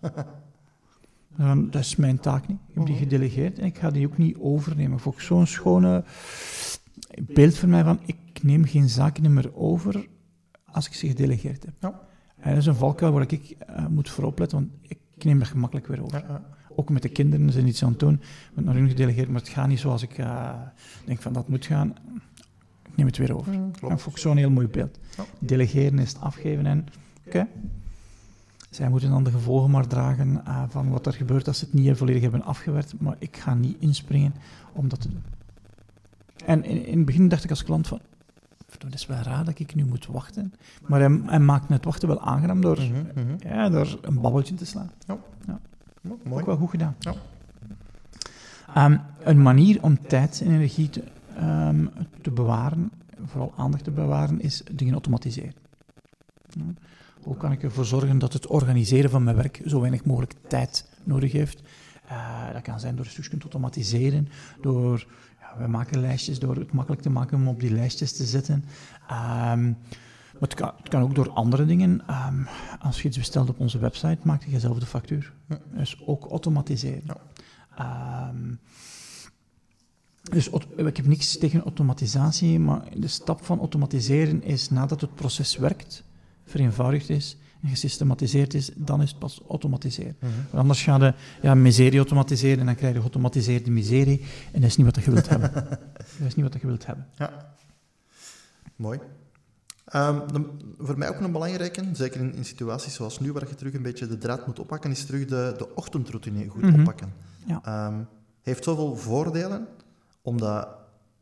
dat 1.72 1.82
is 1.82 1.96
mijn 1.96 2.20
taak 2.20 2.48
niet. 2.48 2.58
Ik 2.68 2.76
heb 2.76 2.86
die 2.86 2.96
gedelegeerd 2.96 3.60
en 3.60 3.66
ik 3.66 3.78
ga 3.78 3.90
die 3.90 4.08
ook 4.08 4.18
niet 4.18 4.38
overnemen. 4.40 4.98
Ik 4.98 5.04
vond 5.04 5.22
zo'n 5.22 5.48
schone 5.48 6.04
beeld 7.22 7.58
voor 7.58 7.70
mij 7.70 7.84
van, 7.84 8.00
ik 8.06 8.44
neem 8.44 8.66
geen 8.66 8.90
zaken 8.90 9.34
meer 9.34 9.56
over 9.56 10.08
als 10.66 10.88
ik 10.88 10.94
ze 10.94 11.08
gedelegeerd 11.08 11.66
heb. 11.66 11.94
En 12.38 12.50
dat 12.50 12.58
is 12.58 12.66
een 12.66 12.76
valkuil 12.76 13.12
waar 13.12 13.32
ik 13.32 13.56
uh, 13.70 13.88
moet 13.88 14.10
voor 14.10 14.24
opletten, 14.24 14.58
want 14.58 14.72
ik 14.82 15.24
neem 15.24 15.40
dat 15.40 15.48
gemakkelijk 15.48 15.88
weer 15.88 16.04
over 16.04 16.42
ook 16.76 16.90
met 16.90 17.02
de 17.02 17.10
kinderen, 17.10 17.46
ze 17.46 17.52
zijn 17.52 17.68
iets 17.68 17.84
aan 17.84 17.90
het 17.90 18.00
doen, 18.00 18.22
wordt 18.54 18.66
naar 18.66 18.76
hun 18.76 18.88
gedelegeerd, 18.88 19.30
maar 19.30 19.42
het 19.42 19.50
gaat 19.50 19.68
niet 19.68 19.80
zoals 19.80 20.02
ik 20.02 20.18
uh, 20.18 20.54
denk 21.06 21.22
van 21.22 21.34
dat 21.34 21.48
moet 21.48 21.66
gaan. 21.66 21.96
Ik 22.84 22.96
neem 22.96 23.06
het 23.06 23.18
weer 23.18 23.36
over. 23.36 23.54
Mm, 23.54 23.72
en 23.90 24.00
vond 24.00 24.16
ik 24.16 24.22
zo'n 24.22 24.38
heel 24.38 24.50
mooi 24.50 24.68
beeld. 24.68 25.00
Ja. 25.18 25.24
Delegeren 25.40 26.00
is 26.00 26.10
het 26.14 26.22
afgeven 26.22 26.66
en 26.66 26.88
oké. 27.26 27.38
Okay. 27.38 27.48
Zij 28.70 28.90
moeten 28.90 29.10
dan 29.10 29.24
de 29.24 29.32
gevolgen 29.32 29.72
maar 29.72 29.88
dragen 29.88 30.42
uh, 30.48 30.64
van 30.68 30.90
wat 30.90 31.06
er 31.06 31.14
gebeurt 31.14 31.48
als 31.48 31.60
ze 31.60 31.66
het 31.66 31.74
niet 31.74 31.98
volledig 31.98 32.22
hebben 32.22 32.44
afgewerkt, 32.44 32.94
maar 33.00 33.16
ik 33.20 33.38
ga 33.38 33.54
niet 33.54 33.78
inspringen 33.80 34.34
om 34.74 34.88
dat 34.90 35.02
te 35.02 35.10
doen. 35.10 35.24
En 36.46 36.64
in, 36.64 36.86
in 36.86 36.98
het 36.98 37.06
begin 37.06 37.28
dacht 37.28 37.44
ik 37.44 37.50
als 37.50 37.64
klant 37.64 37.88
van, 37.88 38.00
dat 38.78 38.94
is 38.94 39.06
wel 39.06 39.18
raar 39.18 39.46
dat 39.46 39.60
ik 39.60 39.76
nu 39.76 39.86
moet 39.86 40.06
wachten. 40.06 40.54
Maar 40.88 41.00
hij, 41.00 41.20
hij 41.26 41.40
maakt 41.40 41.70
het 41.70 41.86
wachten 41.86 42.08
wel 42.08 42.20
aangenaam 42.20 42.62
door, 42.62 42.80
Mhm, 42.80 43.20
mhm. 43.20 43.36
ja, 43.40 43.70
door 43.70 44.00
een 44.02 44.22
babbeltje 44.22 44.56
te 44.56 44.66
slaan. 44.66 44.92
Ja, 45.08 45.60
mooi. 46.26 46.42
Ook 46.42 46.48
wel 46.48 46.58
goed 46.58 46.70
gedaan. 46.70 46.96
Ja. 47.00 47.14
Ehm, 48.74 48.98
een 49.20 49.42
manier 49.42 49.84
om 49.84 50.08
tijd 50.08 50.42
en 50.42 50.52
energie 50.52 50.90
te, 50.90 51.04
ehm, 51.36 51.86
te 52.22 52.32
bewaren, 52.32 52.92
vooral 53.26 53.54
aandacht 53.58 53.84
te 53.84 53.92
bewaren, 53.92 54.42
is 54.42 54.64
dingen 54.72 54.94
automatiseren. 54.94 55.54
Ja. 56.50 56.64
Hoe 57.22 57.38
kan 57.38 57.52
ik 57.52 57.64
ervoor 57.64 57.86
zorgen 57.86 58.20
dat 58.20 58.34
het 58.34 58.48
organiseren 58.48 59.10
van 59.10 59.24
mijn 59.24 59.36
werk 59.36 59.62
zo 59.66 59.80
weinig 59.80 60.06
mogelijk 60.06 60.34
tijd 60.48 60.90
nodig 61.04 61.32
heeft? 61.32 61.62
Eh, 62.08 62.54
dat 62.54 62.62
kan 62.62 62.80
zijn 62.80 62.96
door 62.96 63.06
een 63.06 63.12
stukje 63.12 63.38
te 63.38 63.44
automatiseren, 63.44 64.28
door, 64.62 65.08
ja, 65.40 65.58
we 65.58 65.68
maken 65.68 66.00
lijstjes, 66.00 66.40
door 66.40 66.56
het 66.56 66.72
makkelijk 66.72 67.02
te 67.02 67.10
maken 67.10 67.38
om 67.38 67.48
op 67.48 67.60
die 67.60 67.72
lijstjes 67.72 68.16
te 68.16 68.26
zetten. 68.26 68.64
Ehm, 69.08 69.72
maar 70.40 70.50
het 70.50 70.54
kan, 70.54 70.72
het 70.78 70.90
kan 70.90 71.02
ook 71.02 71.16
door 71.16 71.30
andere 71.30 71.66
dingen. 71.66 72.02
Ehm, 72.08 72.44
als 72.80 73.02
je 73.02 73.08
iets 73.08 73.18
bestelt 73.18 73.50
op 73.50 73.60
onze 73.60 73.78
website, 73.78 74.18
maak 74.24 74.44
je 74.44 74.60
zelf 74.60 74.80
de 74.80 74.86
factuur. 74.86 75.34
Dus 75.74 76.02
ook 76.06 76.26
automatiseren. 76.26 77.18
Ehm, 77.76 78.54
dus 80.22 80.50
ik 80.76 80.98
heb 80.98 81.06
niks 81.06 81.38
tegen 81.38 81.64
automatisatie, 81.64 82.60
maar 82.60 82.82
de 82.98 83.08
stap 83.08 83.46
van 83.46 83.60
automatiseren 83.60 84.44
is 84.44 84.70
nadat 84.70 85.02
het 85.02 85.16
proces 85.16 85.58
werkt, 85.58 86.04
vereenvoudigd 86.46 87.10
is 87.10 87.38
en 87.62 87.70
gesystematiseerd 87.70 88.54
is, 88.54 88.72
dan 88.76 89.02
is 89.02 89.10
het 89.10 89.20
pas 89.20 89.42
automatiseren. 89.50 90.16
Mhm. 90.20 90.58
Anders 90.58 90.84
ga 90.84 90.98
je 90.98 91.14
ja, 91.42 91.56
miserie 91.56 91.98
automatiseren 91.98 92.60
en 92.60 92.66
dan 92.66 92.76
krijg 92.76 92.94
je 92.94 93.00
geautomatiseerde 93.00 93.72
miserie 93.72 94.22
en 94.52 94.62
dat 94.62 94.70
is 94.70 94.78
niet 94.78 94.86
wat 94.86 95.06
je 95.06 95.12
wilt 95.12 95.30
hebben. 95.30 95.54
Dat 96.20 96.28
is 96.28 96.36
niet 96.36 96.52
wat 96.52 96.62
je 96.62 96.68
wilt 96.68 96.86
hebben. 96.86 97.08
Ja. 97.18 97.56
Mooi. 98.76 99.00
Ehm, 99.86 100.28
de- 100.34 100.50
voor 100.78 100.98
mij 100.98 101.10
ook 101.10 101.20
een 101.20 101.32
belangrijke, 101.32 101.84
zeker 101.94 102.20
in, 102.20 102.34
in 102.36 102.46
situaties 102.46 102.94
zoals 102.94 103.20
nu, 103.20 103.32
waar 103.34 103.48
je 103.48 103.56
terug 103.56 103.74
een 103.74 103.82
beetje 103.82 104.08
de 104.08 104.18
draad 104.18 104.48
moet 104.48 104.60
oppakken, 104.60 104.92
is 104.92 105.06
terug 105.06 105.26
de, 105.26 105.54
de 105.58 105.76
ochtendroutine 105.76 106.48
goed 106.48 106.62
Mhm. 106.62 106.80
oppakken. 106.80 107.14
Ja. 107.46 107.60
Ehm, 107.64 107.96
heeft 108.42 108.64
zoveel 108.64 108.96
voordelen, 108.96 109.68
omdat 110.22 110.68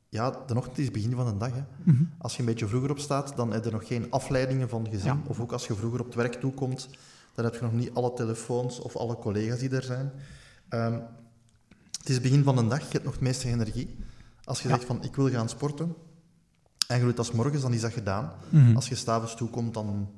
ja, 0.09 0.29
de 0.47 0.55
ochtend 0.55 0.77
is 0.77 0.83
het 0.85 0.93
begin 0.93 1.11
van 1.15 1.25
de 1.25 1.37
dag. 1.37 1.51
Hè. 1.53 1.63
Mhm. 1.83 2.03
Als 2.17 2.33
je 2.33 2.39
een 2.39 2.45
beetje 2.45 2.67
vroeger 2.67 2.89
opstaat, 2.91 3.35
dan 3.35 3.53
heb 3.53 3.63
je 3.65 3.71
nog 3.71 3.87
geen 3.87 4.07
afleidingen 4.11 4.69
van 4.69 4.87
gezin. 4.89 5.13
Ja. 5.13 5.19
Of 5.27 5.39
ook 5.39 5.51
als 5.51 5.67
je 5.67 5.75
vroeger 5.75 5.99
op 5.99 6.05
het 6.05 6.15
werk 6.15 6.33
toekomt, 6.33 6.89
dan 7.35 7.45
heb 7.45 7.53
je 7.55 7.61
nog 7.61 7.73
niet 7.73 7.93
alle 7.93 8.13
telefoons 8.13 8.79
of 8.79 8.95
alle 8.95 9.17
collega's 9.17 9.59
die 9.59 9.69
er 9.69 9.83
zijn. 9.83 10.11
Ehm, 10.69 10.93
het 11.97 12.09
is 12.09 12.13
het 12.13 12.23
begin 12.23 12.43
van 12.43 12.55
de 12.55 12.67
dag, 12.67 12.79
je 12.81 12.87
hebt 12.91 13.03
nog 13.03 13.13
het 13.13 13.21
meeste 13.21 13.47
energie. 13.47 13.95
Als 14.43 14.61
je 14.61 14.67
Ja. 14.67 14.73
zegt 14.75 14.87
van 14.87 15.03
ik 15.03 15.15
wil 15.15 15.29
gaan 15.29 15.49
sporten, 15.49 15.95
en 16.93 16.99
je 16.99 17.05
doet 17.05 17.15
dat 17.15 17.25
's 17.25 17.31
morgens, 17.31 17.61
dan 17.61 17.73
is 17.73 17.81
dat 17.81 17.91
gedaan. 17.93 18.31
Mhm. 18.49 18.75
Als 18.75 18.87
je 18.89 18.95
s'avonds 18.95 19.35
toekomt, 19.35 19.73
dan 19.73 20.09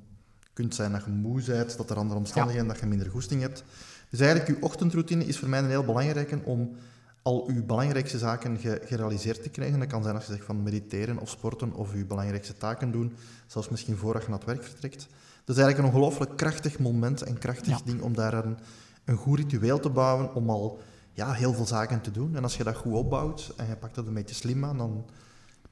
kunt 0.54 0.68
het 0.68 0.76
zijn 0.76 0.92
dat 0.92 1.04
je 1.06 1.12
moe 1.12 1.42
bent, 1.44 1.78
dat 1.78 1.90
er 1.90 1.98
andere 1.98 2.20
omstandigheden, 2.20 2.68
dat 2.68 2.80
je 2.80 2.86
minder 2.86 3.10
goesting 3.10 3.42
hebt. 3.42 3.64
Dus 4.10 4.20
eigenlijk, 4.20 4.50
je 4.60 4.66
ochtendroutine 4.66 5.26
is 5.26 5.40
voor 5.40 5.50
mij 5.50 5.60
een 5.60 5.70
heel 5.70 5.84
belangrijke 5.84 6.40
om 6.44 6.76
al 7.22 7.52
je 7.52 7.64
belangrijkste 7.64 8.18
zaken 8.18 8.58
ge- 8.58 8.82
gerealiseerd 8.86 9.44
te 9.44 9.50
krijgen. 9.50 9.80
Dat 9.80 9.88
kan 9.88 10.04
zijn 10.04 10.16
als 10.16 10.26
je 10.26 10.32
zegt 10.32 10.46
van 10.46 10.64
mediteren 10.64 11.18
of 11.18 11.30
sporten 11.30 11.74
of 11.74 11.94
je 11.94 12.06
belangrijkste 12.06 12.58
taken 12.58 12.92
doen, 12.92 13.14
zelfs 13.48 13.70
misschien 13.70 13.98
voordat 13.98 14.22
je 14.24 14.30
naar 14.30 14.38
het 14.38 14.48
werk 14.48 14.64
vertrekt. 14.64 15.08
Dat 15.46 15.56
is 15.56 15.62
eigenlijk 15.62 15.78
een 15.78 15.94
ongelooflijk 15.94 16.38
krachtig 16.38 16.80
moment 16.80 17.22
en 17.22 17.38
krachtig 17.38 17.68
Ja. 17.78 17.80
ding 17.86 18.02
om 18.02 18.14
daar 18.16 18.34
een, 18.46 18.58
een 19.06 19.16
goed 19.18 19.38
ritueel 19.38 19.80
te 19.80 19.90
bouwen 19.90 20.34
om 20.36 20.50
al 20.50 20.80
ja, 21.14 21.32
heel 21.34 21.54
veel 21.54 21.66
zaken 21.66 22.02
te 22.02 22.12
doen. 22.12 22.36
En 22.36 22.44
als 22.44 22.58
je 22.58 22.64
dat 22.64 22.76
goed 22.76 22.94
opbouwt 22.94 23.54
en 23.58 23.68
je 23.68 23.76
pakt 23.76 23.96
dat 23.96 24.08
een 24.08 24.14
beetje 24.14 24.36
slim 24.36 24.66
aan, 24.66 24.78
dan 24.78 25.06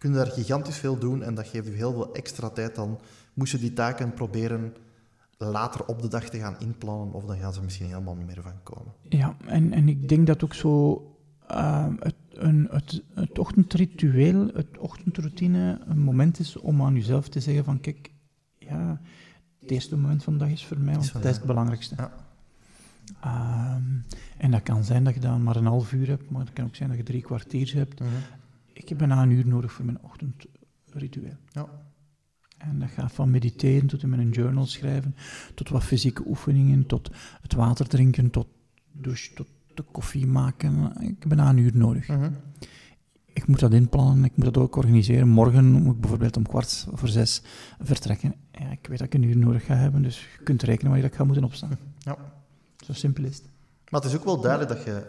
kun 0.03 0.11
je 0.11 0.17
daar 0.17 0.31
gigantisch 0.31 0.77
veel 0.77 0.97
doen 0.97 1.23
en 1.23 1.35
dat 1.35 1.47
geeft 1.47 1.67
je 1.67 1.73
heel 1.73 1.93
veel 1.93 2.13
extra 2.13 2.49
tijd. 2.49 2.75
Dan 2.75 2.99
moest 3.33 3.51
je 3.51 3.57
die 3.57 3.73
taken 3.73 4.13
proberen 4.13 4.73
later 5.37 5.85
op 5.85 6.01
de 6.01 6.07
dag 6.07 6.29
te 6.29 6.37
gaan 6.37 6.55
inplannen 6.59 7.13
of 7.13 7.25
dan 7.25 7.37
gaan 7.37 7.53
ze 7.53 7.61
misschien 7.61 7.87
helemaal 7.87 8.15
niet 8.15 8.25
meer 8.25 8.41
van 8.41 8.63
komen. 8.63 8.93
Ja, 9.09 9.35
en, 9.45 9.73
en 9.73 9.89
ik 9.89 10.09
denk 10.09 10.27
dat 10.27 10.43
ook 10.43 10.53
zo 10.53 11.03
ehm, 11.47 11.93
het, 11.99 12.15
een, 12.29 12.67
het, 12.71 13.03
het 13.13 13.39
ochtendritueel, 13.39 14.47
het 14.53 14.77
ochtendroutine, 14.77 15.79
een 15.85 15.99
moment 15.99 16.39
is 16.39 16.57
om 16.57 16.81
aan 16.81 16.93
jezelf 16.93 17.29
te 17.29 17.39
zeggen 17.39 17.63
van 17.63 17.79
kijk, 17.79 18.11
ja, 18.57 19.01
het 19.59 19.71
eerste 19.71 19.97
moment 19.97 20.23
van 20.23 20.33
de 20.33 20.39
dag 20.39 20.49
is 20.49 20.65
voor 20.65 20.79
mij, 20.79 20.93
want 20.93 21.13
dat 21.13 21.25
is 21.25 21.35
het 21.35 21.45
belangrijkste. 21.45 21.95
Ja. 21.97 22.11
Ehm, 23.21 24.17
en 24.37 24.51
dat 24.51 24.63
kan 24.63 24.83
zijn 24.83 25.03
dat 25.03 25.13
je 25.13 25.19
dan 25.19 25.43
maar 25.43 25.55
een 25.55 25.65
half 25.65 25.93
uur 25.93 26.07
hebt, 26.07 26.29
maar 26.29 26.41
het 26.41 26.53
kan 26.53 26.65
ook 26.65 26.75
zijn 26.75 26.89
dat 26.89 26.97
je 26.97 27.03
drie 27.03 27.21
kwartier 27.21 27.73
hebt. 27.73 28.01
Ik 28.73 28.89
heb 28.89 28.97
bijna 28.97 29.21
een 29.21 29.31
uur 29.31 29.47
nodig 29.47 29.71
voor 29.71 29.85
mijn 29.85 30.01
ochtendritueel. 30.01 31.37
Ja. 31.49 31.67
En 32.57 32.79
dat 32.79 32.89
gaat 32.89 33.11
van 33.11 33.31
mediteren 33.31 33.87
tot 33.87 34.03
in 34.03 34.09
mijn 34.09 34.29
journal 34.29 34.65
schrijven, 34.65 35.15
tot 35.53 35.69
wat 35.69 35.83
fysieke 35.83 36.23
oefeningen, 36.27 36.85
tot 36.85 37.09
het 37.41 37.53
water 37.53 37.87
drinken, 37.87 38.29
tot 38.29 38.47
douche, 38.91 39.33
tot 39.33 39.47
de 39.73 39.83
koffie 39.83 40.27
maken. 40.27 41.01
Ik 41.01 41.15
heb 41.19 41.27
bijna 41.27 41.49
een 41.49 41.57
uur 41.57 41.71
nodig. 41.77 42.07
Mhm. 42.07 42.31
Ik 43.25 43.47
moet 43.47 43.59
dat 43.59 43.73
inplannen, 43.73 44.23
ik 44.23 44.35
moet 44.35 44.45
dat 44.45 44.57
ook 44.57 44.75
organiseren. 44.75 45.27
Morgen 45.27 45.65
moet 45.65 45.93
ik 45.93 45.99
bijvoorbeeld 45.99 46.37
om 46.37 46.47
kwart 46.47 46.87
voor 46.93 47.07
zes 47.07 47.41
vertrekken. 47.79 48.35
Ja, 48.51 48.71
ik 48.71 48.87
weet 48.87 48.97
dat 48.97 49.07
ik 49.07 49.13
een 49.13 49.23
uur 49.23 49.37
nodig 49.37 49.65
ga 49.65 49.75
hebben, 49.75 50.01
dus 50.01 50.19
je 50.19 50.43
kunt 50.43 50.63
rekenen 50.63 50.91
wanneer 50.91 51.09
ik 51.09 51.15
ga 51.15 51.23
moeten 51.23 51.43
opstaan. 51.43 51.77
Ja. 51.99 52.17
Zo 52.85 52.93
simpel 52.93 53.23
is 53.23 53.35
het. 53.35 53.45
Maar 53.89 54.01
het 54.01 54.11
is 54.11 54.17
ook 54.17 54.25
wel 54.25 54.41
duidelijk 54.41 54.71
dat 54.71 54.83
je, 54.83 55.07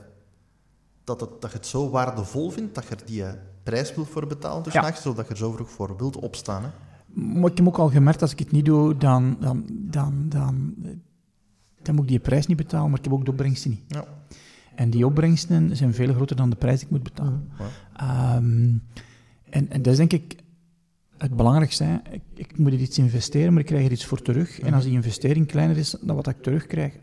dat, 1.04 1.20
het, 1.20 1.40
dat 1.40 1.50
je 1.50 1.56
het 1.56 1.66
zo 1.66 1.90
waardevol 1.90 2.50
vindt 2.50 2.74
dat 2.74 2.84
je 2.88 2.94
er 2.94 3.06
die 3.06 3.24
eh, 3.24 3.32
prijs 3.62 3.94
wil 3.94 4.04
voor 4.04 4.26
betalen, 4.26 4.62
dus 4.62 4.72
Ja. 4.72 4.80
nachts, 4.80 5.02
zodat 5.02 5.24
je 5.26 5.30
er 5.32 5.36
zo 5.38 5.52
vroeg 5.52 5.70
voor 5.70 5.96
wilt 5.96 6.16
opstaan. 6.16 6.62
Hè? 6.62 6.68
Maar 7.40 7.50
ik 7.50 7.56
heb 7.56 7.66
ook 7.66 7.78
al 7.78 7.88
gemerkt, 7.90 8.22
als 8.22 8.32
ik 8.32 8.38
het 8.38 8.50
niet 8.50 8.64
doe, 8.64 8.96
dan, 8.96 9.36
dan, 9.40 9.64
dan, 9.68 10.26
dan, 10.28 10.74
dan 11.82 11.94
moet 11.94 12.04
ik 12.04 12.10
die 12.10 12.18
prijs 12.18 12.46
niet 12.46 12.56
betalen, 12.56 12.88
maar 12.90 12.98
ik 12.98 13.04
heb 13.04 13.12
ook 13.14 13.24
de 13.24 13.30
opbrengsten 13.30 13.70
niet. 13.70 13.82
Ja. 13.88 14.04
En 14.74 14.90
die 14.90 15.06
opbrengsten 15.06 15.76
zijn 15.76 15.94
veel 15.94 16.14
groter 16.14 16.36
dan 16.36 16.50
de 16.50 16.56
prijs 16.56 16.76
die 16.78 16.86
ik 16.88 16.92
moet 16.92 17.02
betalen. 17.02 17.50
Ja. 17.58 17.66
Ehm, 17.96 18.72
en, 19.50 19.70
en 19.70 19.82
dat 19.82 19.86
is 19.92 19.96
denk 19.96 20.12
ik 20.12 20.36
het 21.18 21.36
belangrijkste. 21.36 21.84
hè. 21.84 21.96
Ik, 22.10 22.22
ik 22.34 22.58
moet 22.58 22.72
er 22.72 22.78
iets 22.80 22.98
investeren, 22.98 23.52
maar 23.52 23.60
ik 23.60 23.66
krijg 23.68 23.84
er 23.86 23.92
iets 23.92 24.06
voor 24.06 24.22
terug. 24.22 24.60
En 24.60 24.74
als 24.74 24.84
die 24.84 24.92
investering 24.92 25.46
kleiner 25.46 25.76
is 25.76 25.96
dan 26.00 26.16
wat 26.16 26.26
ik 26.26 26.42
terugkrijg, 26.42 26.94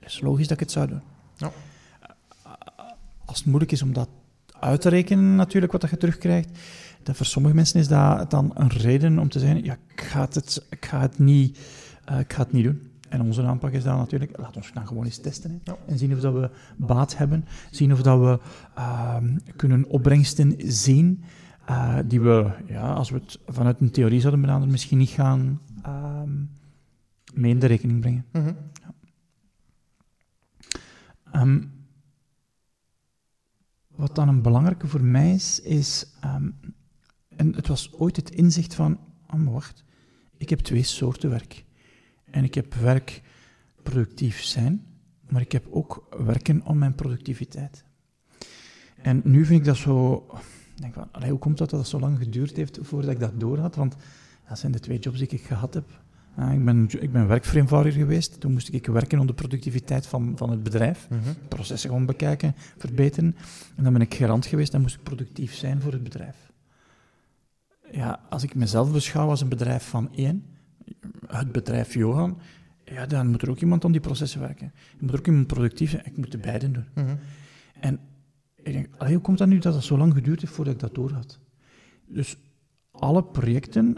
is 0.00 0.20
logisch 0.20 0.42
dat 0.48 0.52
ik 0.56 0.60
het 0.62 0.72
zou 0.72 0.88
doen. 0.88 1.02
Ja. 1.36 1.50
Als 3.28 3.38
het 3.38 3.46
moeilijk 3.46 3.72
is 3.72 3.82
om 3.82 3.92
dat 3.92 4.08
uit 4.60 4.80
te 4.80 4.88
rekenen, 4.88 5.36
natuurlijk, 5.36 5.72
wat 5.72 5.80
dat 5.80 5.90
je 5.90 5.96
terugkrijgt, 5.96 6.58
dan 7.02 7.14
voor 7.14 7.26
sommige 7.26 7.54
mensen 7.54 7.80
is 7.80 7.88
dat 7.88 8.30
dan 8.30 8.50
een 8.54 8.68
reden 8.68 9.18
om 9.18 9.28
te 9.28 9.38
zeggen, 9.38 9.64
ja, 9.64 9.76
ik 9.88 10.00
ga 10.00 10.20
het, 10.20 10.66
ik 10.70 10.86
ga 10.86 11.00
het, 11.00 11.18
niet, 11.18 11.58
eh, 12.04 12.18
ik 12.18 12.32
ga 12.32 12.42
het 12.42 12.52
niet 12.52 12.64
doen. 12.64 12.90
En 13.08 13.20
onze 13.20 13.42
aanpak 13.42 13.72
is 13.72 13.82
dan 13.84 13.96
natuurlijk, 13.96 14.38
laat 14.38 14.56
ons 14.56 14.72
dan 14.72 14.86
gewoon 14.86 15.04
eens 15.04 15.18
testen. 15.18 15.50
Hè. 15.50 15.72
Ja. 15.72 15.78
En 15.86 15.98
zien 15.98 16.12
of 16.12 16.20
dat 16.20 16.32
we 16.32 16.50
baat 16.76 17.16
hebben. 17.16 17.44
Zien 17.70 17.92
of 17.92 18.02
dat 18.02 18.18
we 18.18 18.40
ehm, 18.74 19.38
kunnen 19.56 19.88
opbrengsten 19.88 20.54
zien 20.58 21.24
eh, 21.66 21.98
die 22.06 22.20
we, 22.20 22.50
ja, 22.66 22.92
als 22.92 23.10
we 23.10 23.18
het 23.18 23.38
vanuit 23.46 23.80
een 23.80 23.90
theorie 23.90 24.20
zouden 24.20 24.40
benaderen, 24.40 24.70
misschien 24.70 24.98
niet 24.98 25.10
gaan 25.10 25.60
ehm, 25.82 26.30
mee 27.34 27.50
in 27.50 27.58
de 27.58 27.66
rekening 27.66 28.00
brengen. 28.00 28.24
Mhm. 28.32 28.52
Ehm, 31.32 31.60
wat 33.98 34.14
dan 34.14 34.28
een 34.28 34.42
belangrijke 34.42 34.86
voor 34.86 35.04
mij 35.04 35.34
is, 35.34 35.60
is... 35.60 36.06
ehm, 36.20 36.50
en 37.36 37.54
het 37.54 37.66
was 37.66 37.92
ooit 37.92 38.16
het 38.16 38.30
inzicht 38.30 38.74
van... 38.74 38.98
Oh, 39.34 39.52
wacht. 39.52 39.84
Ik 40.36 40.50
heb 40.50 40.58
twee 40.58 40.82
soorten 40.82 41.30
werk. 41.30 41.64
En 42.24 42.44
ik 42.44 42.54
heb 42.54 42.74
werk 42.74 43.22
productief 43.82 44.42
zijn, 44.42 44.86
maar 45.28 45.40
ik 45.40 45.52
heb 45.52 45.66
ook 45.70 46.16
werken 46.24 46.62
om 46.64 46.78
mijn 46.78 46.94
productiviteit. 46.94 47.84
En 48.96 49.20
nu 49.24 49.44
vind 49.44 49.60
ik 49.60 49.66
dat 49.66 49.76
zo... 49.76 50.26
Denk 50.74 50.94
van, 50.94 51.28
hoe 51.28 51.38
komt 51.38 51.58
dat 51.58 51.70
dat 51.70 51.88
zo 51.88 52.00
lang 52.00 52.18
geduurd 52.18 52.56
heeft 52.56 52.78
voordat 52.82 53.10
ik 53.10 53.20
dat 53.20 53.40
door 53.40 53.58
had? 53.58 53.74
Want 53.74 53.96
dat 54.48 54.58
zijn 54.58 54.72
de 54.72 54.80
twee 54.80 54.98
jobs 54.98 55.18
die 55.18 55.28
ik 55.28 55.42
gehad 55.42 55.74
heb. 55.74 56.02
Ja, 56.38 56.50
ik, 56.50 56.64
ben, 56.64 56.88
ik 57.00 57.12
ben 57.12 57.26
werkvereenvoudiger 57.26 58.00
geweest. 58.00 58.40
Toen 58.40 58.52
moest 58.52 58.72
ik 58.72 58.86
werken 58.86 59.18
om 59.18 59.26
de 59.26 59.34
productiviteit 59.34 60.06
van, 60.06 60.32
van 60.36 60.50
het 60.50 60.62
bedrijf. 60.62 61.08
Mhm. 61.10 61.20
Processen 61.48 61.90
gewoon 61.90 62.06
bekijken, 62.06 62.54
verbeteren. 62.76 63.36
En 63.76 63.84
dan 63.84 63.92
ben 63.92 64.02
ik 64.02 64.14
gerand 64.14 64.46
geweest 64.46 64.74
en 64.74 64.80
moest 64.80 64.94
ik 64.94 65.02
productief 65.02 65.54
zijn 65.54 65.80
voor 65.80 65.92
het 65.92 66.02
bedrijf. 66.02 66.36
Ja, 67.90 68.20
als 68.30 68.42
ik 68.42 68.54
mezelf 68.54 68.92
beschouw 68.92 69.28
als 69.28 69.40
een 69.40 69.48
bedrijf 69.48 69.88
van 69.88 70.14
één, 70.14 70.44
het 71.26 71.52
bedrijf 71.52 71.94
Johan, 71.94 72.38
ja, 72.84 73.06
dan 73.06 73.26
moet 73.26 73.42
er 73.42 73.50
ook 73.50 73.60
iemand 73.60 73.84
aan 73.84 73.92
die 73.92 74.00
processen 74.00 74.40
werken. 74.40 74.72
Er 74.74 74.96
moet 75.00 75.12
er 75.12 75.18
ook 75.18 75.26
iemand 75.26 75.46
productief 75.46 75.90
zijn. 75.90 76.06
Ik 76.06 76.16
moet 76.16 76.32
de 76.32 76.38
beiden 76.38 76.72
doen. 76.72 76.86
Mhm. 76.94 77.16
En 77.80 78.00
ik 78.56 78.72
denk, 78.72 78.88
allee, 78.98 79.12
hoe 79.12 79.22
komt 79.22 79.38
dat 79.38 79.48
nu 79.48 79.58
dat 79.58 79.74
het 79.74 79.84
zo 79.84 79.98
lang 79.98 80.14
geduurd 80.14 80.40
heeft 80.40 80.52
voordat 80.52 80.74
ik 80.74 80.80
dat 80.80 80.94
door 80.94 81.12
had? 81.12 81.38
Dus 82.06 82.36
alle 82.90 83.24
projecten 83.24 83.96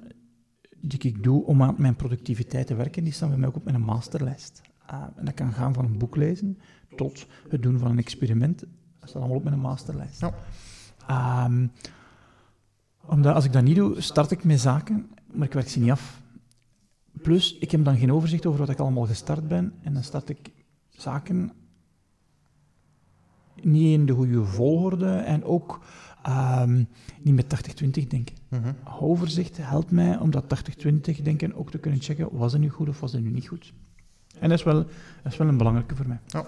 die 0.81 1.01
ik 1.01 1.23
doe 1.23 1.45
om 1.45 1.63
aan 1.63 1.75
mijn 1.79 1.97
productiviteit 1.97 2.67
te 2.67 2.75
werken, 2.75 3.05
die 3.05 3.13
staan 3.13 3.29
bij 3.29 3.39
mij 3.39 3.49
ook 3.49 3.57
op 3.57 3.65
mijn 3.65 3.81
masterlijst. 3.81 4.61
Ah, 4.87 5.03
en 5.17 5.25
dat 5.25 5.35
kan 5.35 5.53
gaan 5.53 5.75
van 5.75 5.85
een 5.85 5.99
boek 5.99 6.17
lezen 6.17 6.59
tot 6.97 7.27
het 7.49 7.63
doen 7.63 7.79
van 7.79 7.91
een 7.91 7.99
experiment. 7.99 8.61
Dat 8.99 9.09
staat 9.09 9.23
allemaal 9.23 9.37
op 9.37 9.45
mijn 9.45 9.61
masterlijst. 9.61 10.21
Ja. 10.21 10.35
Ehm, 11.07 11.67
Omdat 13.07 13.35
als 13.35 13.45
ik 13.45 13.53
dat 13.53 13.63
niet 13.63 13.77
doe, 13.77 14.01
start 14.01 14.31
ik 14.31 14.45
met 14.45 14.61
zaken, 14.61 15.11
maar 15.33 15.47
ik 15.47 15.53
werk 15.53 15.69
ze 15.69 15.81
niet 15.81 15.91
af. 15.91 16.23
Plus, 17.23 17.59
ik 17.59 17.71
heb 17.71 17.85
dan 17.85 17.97
geen 17.97 18.13
overzicht 18.13 18.47
over 18.47 18.61
wat 18.61 18.69
ik 18.69 18.79
allemaal 18.79 19.07
gestart 19.07 19.49
ben. 19.49 19.73
En 19.83 19.95
dan 19.95 20.03
start 20.03 20.29
ik 20.29 20.53
zaken 20.89 21.53
niet 23.63 23.93
in 23.93 24.07
de 24.07 24.13
goede 24.13 24.45
volgorde 24.45 25.13
en 25.13 25.45
ook 25.45 25.81
ehm, 26.23 26.85
niet 27.23 27.35
met 27.35 27.49
80-20 27.49 28.07
denken. 28.07 28.37
Mhm. 28.49 28.73
Overzicht 29.01 29.57
helpt 29.57 29.91
mij 29.91 30.19
om 30.19 30.31
dat 30.31 30.45
80-20 30.49 31.23
denken 31.23 31.55
ook 31.55 31.71
te 31.71 31.79
kunnen 31.79 32.01
checken. 32.01 32.29
Was 32.33 32.53
het 32.53 32.61
nu 32.61 32.69
goed 32.69 32.89
of 32.89 33.01
was 33.01 33.13
het 33.13 33.23
nu 33.23 33.31
niet 33.31 33.49
goed? 33.49 33.73
En 34.39 34.49
dat 34.49 34.59
is 34.59 34.65
wel, 34.65 34.75
dat 35.23 35.33
is 35.33 35.37
wel 35.37 35.49
een 35.49 35.57
belangrijke 35.57 35.97
voor 35.97 36.09
mij. 36.09 36.21
Ja. 36.27 36.47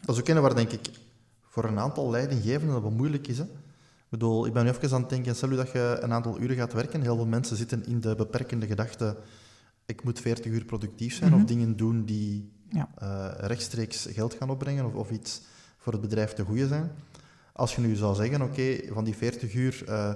Dat 0.00 0.14
is 0.14 0.20
ook 0.20 0.28
een 0.28 0.40
waar, 0.40 0.54
denk 0.54 0.70
ik, 0.72 0.90
voor 1.42 1.64
een 1.64 1.78
aantal 1.78 2.10
leidinggevenden 2.10 2.74
dat 2.74 2.82
wat 2.82 2.92
moeilijk 2.92 3.26
is. 3.28 3.38
Hè? 3.38 3.44
Ik 3.44 4.12
bedoel, 4.12 4.46
ik 4.46 4.52
ben 4.52 4.64
nu 4.64 4.70
even 4.70 4.92
aan 4.94 5.00
het 5.00 5.10
denken, 5.10 5.36
stel 5.36 5.50
je 5.50 5.56
dat 5.56 5.70
je 5.72 5.98
een 6.00 6.12
aantal 6.12 6.40
uren 6.40 6.56
gaat 6.56 6.72
werken. 6.72 7.00
Heel 7.02 7.16
veel 7.16 7.26
mensen 7.26 7.56
zitten 7.56 7.86
in 7.86 8.00
de 8.00 8.14
beperkende 8.14 8.66
gedachte, 8.66 9.16
ik 9.86 10.04
moet 10.04 10.20
40 10.20 10.52
uur 10.52 10.64
productief 10.64 11.14
zijn 11.14 11.30
Mhm. 11.30 11.40
of 11.40 11.46
dingen 11.46 11.76
doen 11.76 12.04
die 12.04 12.50
Ja. 12.68 12.88
eh, 12.98 13.46
rechtstreeks 13.46 14.06
geld 14.10 14.34
gaan 14.34 14.50
opbrengen 14.50 14.84
of, 14.86 14.94
of 14.94 15.10
iets 15.10 15.42
voor 15.78 15.92
het 15.92 16.02
bedrijf 16.02 16.32
te 16.32 16.44
goede 16.44 16.66
zijn. 16.66 16.90
Als 17.56 17.74
je 17.74 17.80
nu 17.80 17.94
zou 17.94 18.14
zeggen, 18.14 18.42
oké, 18.42 18.76
van 18.92 19.04
die 19.04 19.16
40 19.16 19.54
uur 19.54 19.82
eh, 19.88 20.12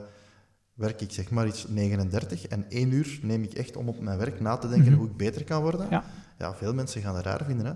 werk 0.75 1.01
ik 1.01 1.13
zeg 1.13 1.31
maar 1.31 1.47
iets 1.47 1.67
39 1.69 2.47
en 2.47 2.65
1 2.69 2.93
uur 2.93 3.19
neem 3.23 3.43
ik 3.43 3.53
echt 3.53 3.77
om 3.77 3.89
op 3.89 4.01
mijn 4.01 4.19
werk 4.19 4.41
na 4.41 4.57
te 4.57 4.69
denken 4.69 4.91
Mhm. 4.91 4.99
hoe 5.01 5.09
ik 5.09 5.17
beter 5.17 5.45
kan 5.45 5.63
worden. 5.63 5.87
Ja. 5.91 6.05
ja, 6.39 6.55
veel 6.55 6.75
mensen 6.75 7.03
gaan 7.03 7.15
het 7.17 7.25
raar 7.25 7.45
vinden. 7.45 7.67
Hè? 7.67 7.73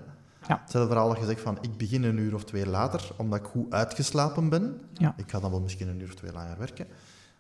Ja. 0.49 0.59
Hetzelfde 0.63 0.89
verhaal 0.93 1.09
dat 1.09 1.19
je 1.19 1.25
zegt 1.27 1.41
van, 1.41 1.59
ik 1.61 1.77
begin 1.77 2.03
een 2.03 2.19
uur 2.19 2.35
of 2.35 2.45
twee 2.45 2.67
later, 2.67 3.11
omdat 3.17 3.39
ik 3.39 3.45
goed 3.47 3.73
uitgeslapen 3.73 4.49
ben. 4.49 4.81
Ja. 4.93 5.15
Ik 5.17 5.31
ga 5.31 5.41
dan 5.41 5.51
wel 5.51 5.61
misschien 5.61 5.89
een 5.89 6.01
uur 6.01 6.07
of 6.09 6.15
twee 6.15 6.33
langer 6.33 6.59
werken. 6.59 6.87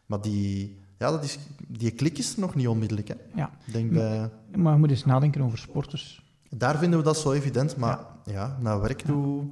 Maar 0.07 0.21
die, 0.21 0.79
ja, 0.99 1.11
dat 1.11 1.25
is, 1.25 1.39
die 1.69 1.91
klik 1.91 2.19
is 2.19 2.35
er 2.35 2.41
nog 2.41 2.55
niet 2.55 2.69
onmiddellijk. 2.69 3.09
Hè. 3.09 3.15
Ja. 3.35 3.51
Denk 3.73 3.91
bij, 3.91 4.31
Maar 4.57 4.73
je 4.73 4.79
moet 4.79 4.91
eens 4.91 5.05
nadenken 5.05 5.41
over 5.41 5.59
sporters. 5.59 6.23
daar 6.51 6.79
vinden 6.79 6.99
we 6.99 7.05
dat 7.05 7.17
zo 7.19 7.33
evident, 7.33 7.77
maar 7.77 7.99
ja, 8.25 8.57
naar 8.61 8.81
werk 8.81 9.01
toe... 9.03 9.45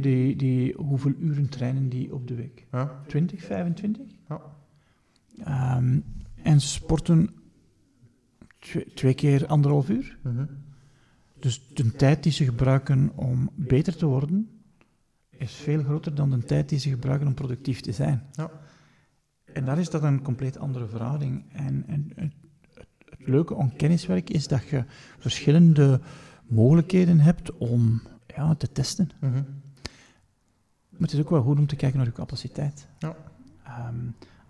Die, 0.00 0.36
die, 0.36 0.74
hoeveel 0.74 1.14
uren 1.18 1.48
trainen 1.48 1.88
die 1.88 2.14
op 2.14 2.28
de 2.28 2.34
week? 2.34 2.66
Ja, 2.72 3.00
20, 3.06 3.42
25? 3.44 4.06
Ja. 4.28 4.40
Ehm, 5.44 6.00
en 6.42 6.60
ze 6.60 6.68
sporten 6.68 7.30
twee, 8.58 8.92
twee 8.94 9.14
keer 9.14 9.46
anderhalf 9.46 9.88
uur. 9.88 10.18
mhm. 10.22 10.44
Dus 11.38 11.68
de 11.74 11.92
tijd 11.92 12.22
die 12.22 12.32
ze 12.32 12.44
gebruiken 12.44 13.12
om 13.14 13.50
beter 13.54 13.96
te 13.96 14.06
worden, 14.06 14.48
is 15.30 15.52
veel 15.52 15.82
groter 15.82 16.14
dan 16.14 16.30
de 16.30 16.44
tijd 16.44 16.68
die 16.68 16.78
ze 16.78 16.88
gebruiken 16.88 17.26
om 17.26 17.34
productief 17.34 17.80
te 17.80 17.92
zijn. 17.92 18.22
Ja. 18.32 18.50
En 19.44 19.64
daar 19.64 19.78
is 19.78 19.90
dat 19.90 20.02
een 20.02 20.22
compleet 20.22 20.58
andere 20.58 20.86
verhouding. 20.86 21.44
En, 21.52 21.84
en 21.86 22.12
het, 22.14 22.32
het, 22.74 22.88
het 23.04 23.28
leuke 23.28 23.56
aan 23.56 23.76
kenniswerk 23.76 24.30
is 24.30 24.48
dat 24.48 24.68
je 24.68 24.84
verschillende 25.18 26.00
mogelijkheden 26.46 27.20
hebt 27.20 27.56
om 27.56 28.02
ja, 28.36 28.54
te 28.54 28.72
testen. 28.72 29.10
Mhm. 29.20 29.42
Maar 30.96 31.08
het 31.08 31.12
is 31.12 31.20
ook 31.20 31.30
wel 31.30 31.42
goed 31.42 31.58
om 31.58 31.66
te 31.66 31.76
kijken 31.76 31.98
naar 31.98 32.06
je 32.06 32.12
capaciteit. 32.12 32.86
Ja. 32.98 33.16
Ehm, 33.64 33.94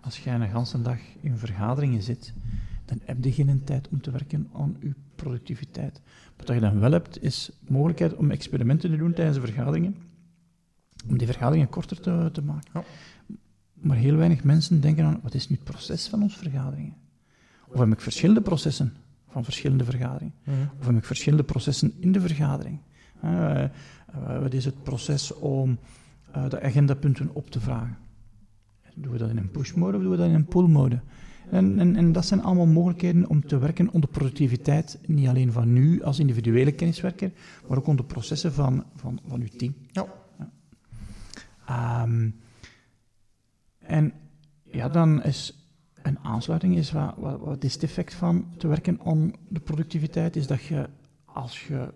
als 0.01 0.19
jij 0.19 0.33
een 0.33 0.49
ganse 0.49 0.81
dag 0.81 0.99
in 1.21 1.37
vergaderingen 1.37 2.01
zit, 2.01 2.33
dan 2.85 2.99
heb 3.03 3.23
je 3.23 3.31
geen 3.31 3.63
tijd 3.63 3.87
om 3.89 4.01
te 4.01 4.11
werken 4.11 4.49
aan 4.53 4.77
je 4.79 4.93
productiviteit. 5.15 6.01
Wat 6.37 6.47
je 6.47 6.59
dan 6.59 6.79
wel 6.79 6.91
hebt, 6.91 7.23
is 7.23 7.51
mogelijkheid 7.67 8.15
om 8.15 8.31
experimenten 8.31 8.89
te 8.89 8.97
doen 8.97 9.13
tijdens 9.13 9.37
de 9.37 9.43
vergaderingen, 9.43 9.95
om 11.09 11.17
die 11.17 11.27
vergaderingen 11.27 11.69
korter 11.69 11.99
te, 11.99 12.29
te 12.33 12.41
maken. 12.41 12.71
Ja. 12.73 12.83
Maar 13.73 13.97
heel 13.97 14.15
weinig 14.15 14.43
mensen 14.43 14.81
denken 14.81 15.05
aan, 15.05 15.19
wat 15.23 15.33
is 15.33 15.49
nu 15.49 15.55
het 15.55 15.65
proces 15.65 16.07
van 16.07 16.21
onze 16.21 16.37
vergaderingen? 16.37 16.95
Of 17.67 17.79
heb 17.79 17.91
ik 17.91 18.01
verschillende 18.01 18.41
processen 18.41 18.93
van 19.29 19.43
verschillende 19.43 19.83
vergaderingen? 19.83 20.35
Mhm. 20.43 20.57
Of 20.79 20.85
heb 20.85 20.95
ik 20.95 21.05
verschillende 21.05 21.43
processen 21.43 21.93
in 21.99 22.11
de 22.11 22.19
vergadering? 22.19 22.79
Eh, 23.21 23.63
eh, 23.63 23.69
wat 24.41 24.53
is 24.53 24.65
het 24.65 24.83
proces 24.83 25.33
om 25.33 25.77
eh, 26.35 26.49
de 26.49 26.61
agendapunten 26.61 27.29
op 27.33 27.49
te 27.49 27.59
vragen? 27.59 27.97
Doen 28.95 29.11
we 29.11 29.17
dat 29.17 29.29
in 29.29 29.37
een 29.37 29.51
push-mode 29.51 29.97
of 29.97 30.03
doen 30.03 30.11
we 30.11 30.17
dat 30.17 30.27
in 30.27 30.33
een 30.33 30.45
pull-mode? 30.45 31.01
En, 31.49 31.79
en, 31.79 31.95
en 31.95 32.11
dat 32.11 32.25
zijn 32.25 32.43
allemaal 32.43 32.65
mogelijkheden 32.65 33.29
om 33.29 33.47
te 33.47 33.57
werken 33.57 33.89
onder 33.91 34.09
productiviteit, 34.09 34.99
niet 35.05 35.27
alleen 35.27 35.51
van 35.51 35.73
nu 35.73 36.03
als 36.03 36.19
individuele 36.19 36.71
kenniswerker, 36.71 37.31
maar 37.67 37.77
ook 37.77 37.87
onder 37.87 38.05
processen 38.05 38.53
van, 38.53 38.83
van, 38.95 39.19
van 39.27 39.41
uw 39.41 39.47
team. 39.57 39.75
Ja. 39.91 40.07
Ehm, 41.67 42.29
en 43.79 44.13
ja, 44.63 44.89
dan 44.89 45.23
is 45.23 45.69
een 46.01 46.19
aansluiting 46.19 46.75
is 46.75 46.91
wat, 46.91 47.13
wat, 47.17 47.39
wat 47.39 47.63
is 47.63 47.73
het 47.73 47.83
effect 47.83 48.13
van 48.13 48.45
te 48.57 48.67
werken 48.67 48.99
aan 49.03 49.33
de 49.47 49.59
productiviteit? 49.59 50.35
Is 50.35 50.47
dat 50.47 50.63
je 50.63 50.89
als 51.25 51.67
je 51.67 51.93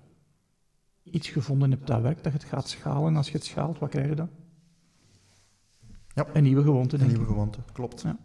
iets 1.11 1.27
gevonden 1.29 1.71
hebt 1.71 1.87
dat 1.87 2.01
werkt, 2.01 2.23
dat 2.23 2.31
je 2.33 2.39
het 2.39 2.47
gaat 2.47 2.69
schalen. 2.69 3.15
Als 3.15 3.27
je 3.27 3.33
het 3.33 3.45
schaalt, 3.45 3.79
wat 3.79 3.89
krijg 3.89 4.07
je 4.07 4.15
dan? 4.15 4.29
Ja. 6.13 6.25
Een 6.33 6.43
nieuwe 6.43 6.63
gewoonte, 6.63 6.97
Een 6.99 7.07
nieuwe 7.07 7.25
gewoonte, 7.25 7.59
klopt. 7.73 8.01
Ja. 8.01 8.17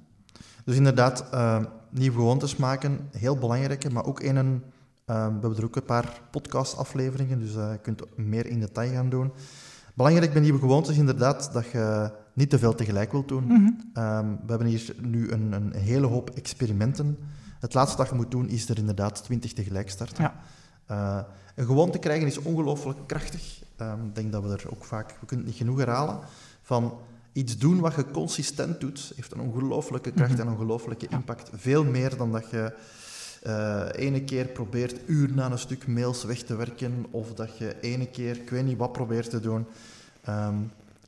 Dus 0.64 0.76
inderdaad, 0.76 1.30
eh, 1.30 1.64
nieuwe 1.90 2.16
gewoontes 2.16 2.56
maken, 2.56 2.98
heel 3.10 3.36
belangrijk, 3.38 3.92
maar 3.92 4.04
ook 4.04 4.20
in 4.20 4.36
een... 4.36 4.62
eh, 5.04 5.14
we 5.26 5.32
hebben 5.32 5.56
er 5.56 5.64
ook 5.64 5.76
een 5.76 5.84
paar 5.84 6.20
podcastafleveringen, 6.30 7.38
dus 7.38 7.56
eh, 7.56 7.72
je 7.72 7.78
kunt 7.78 8.16
meer 8.16 8.46
in 8.46 8.60
detail 8.60 8.92
gaan 8.92 9.08
doen. 9.08 9.32
Belangrijk 9.94 10.32
bij 10.32 10.42
nieuwe 10.42 10.58
gewoontes 10.58 10.90
is 10.92 10.98
inderdaad 10.98 11.52
dat 11.52 11.66
je 11.66 12.10
niet 12.32 12.50
te 12.50 12.58
veel 12.58 12.74
tegelijk 12.74 13.12
wilt 13.12 13.28
doen. 13.28 13.44
Mhm. 13.44 13.70
Ehm, 13.92 14.26
we 14.28 14.46
hebben 14.46 14.66
hier 14.66 14.94
nu 15.00 15.30
een, 15.30 15.52
een 15.52 15.72
hele 15.74 16.06
hoop 16.06 16.30
experimenten. 16.30 17.18
Het 17.60 17.74
laatste 17.74 17.96
dat 17.96 18.08
je 18.08 18.14
moet 18.14 18.30
doen 18.30 18.48
is 18.48 18.68
er 18.68 18.78
inderdaad 18.78 19.24
20 19.24 19.52
tegelijk 19.52 19.90
starten. 19.90 20.22
Ja. 20.24 20.34
Eh, 20.86 21.18
een 21.54 21.66
gewoonte 21.66 21.98
krijgen 21.98 22.26
is 22.26 22.38
ongelooflijk 22.38 22.98
krachtig. 23.06 23.62
Ehm, 23.76 24.04
Ik 24.06 24.14
denk 24.14 24.32
dat 24.32 24.42
we 24.42 24.48
er 24.48 24.64
ook 24.70 24.84
vaak, 24.84 25.08
we 25.20 25.26
kunnen 25.26 25.46
het 25.46 25.54
niet 25.54 25.64
genoeg 25.64 25.78
herhalen, 25.78 26.18
van 26.62 26.98
iets 27.32 27.58
doen 27.58 27.80
wat 27.80 27.94
je 27.94 28.10
consistent 28.10 28.80
doet, 28.80 29.12
heeft 29.16 29.32
een 29.32 29.40
ongelooflijke 29.40 30.10
kracht 30.12 30.30
Mhm. 30.32 30.40
en 30.40 30.46
een 30.46 30.52
ongelooflijke 30.52 31.06
impact. 31.08 31.50
Veel 31.54 31.84
meer 31.84 32.16
dan 32.16 32.32
dat 32.32 32.50
je 32.50 32.72
eh 33.42 33.86
ene 33.92 34.22
keer 34.24 34.46
probeert 34.46 35.00
uur 35.06 35.32
na 35.32 35.50
een 35.50 35.58
stuk 35.58 35.86
mails 35.86 36.24
weg 36.24 36.42
te 36.42 36.56
werken, 36.56 37.06
of 37.10 37.34
dat 37.34 37.58
je 37.58 37.76
ene 37.80 38.06
keer, 38.06 38.36
ik 38.40 38.50
weet 38.50 38.64
niet 38.64 38.78
wat, 38.78 38.92
probeert 38.92 39.30
te 39.30 39.40
doen. 39.40 39.66
Ehm, 40.24 40.54